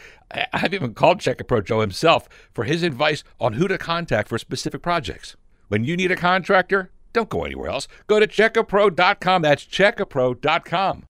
I've 0.54 0.74
even 0.74 0.94
called 0.94 1.20
Check 1.20 1.42
A 1.42 1.44
Pro 1.44 1.62
Joe 1.62 1.82
himself 1.82 2.30
for 2.54 2.66
his 2.66 2.84
advice 2.84 3.24
on 3.40 3.54
who 3.54 3.68
to 3.68 3.78
contact 3.78 4.30
for 4.30 4.38
specific 4.38 4.84
projects. 4.84 5.36
When 5.68 5.84
you 5.84 5.98
need 5.98 6.12
a 6.12 6.16
contractor, 6.16 6.92
don't 7.14 7.30
go 7.30 7.46
anywhere 7.46 7.70
else. 7.70 7.88
Go 8.06 8.20
to 8.20 8.28
checkapro.com. 8.28 9.42
That's 9.42 9.66
checkapro.com. 9.66 11.08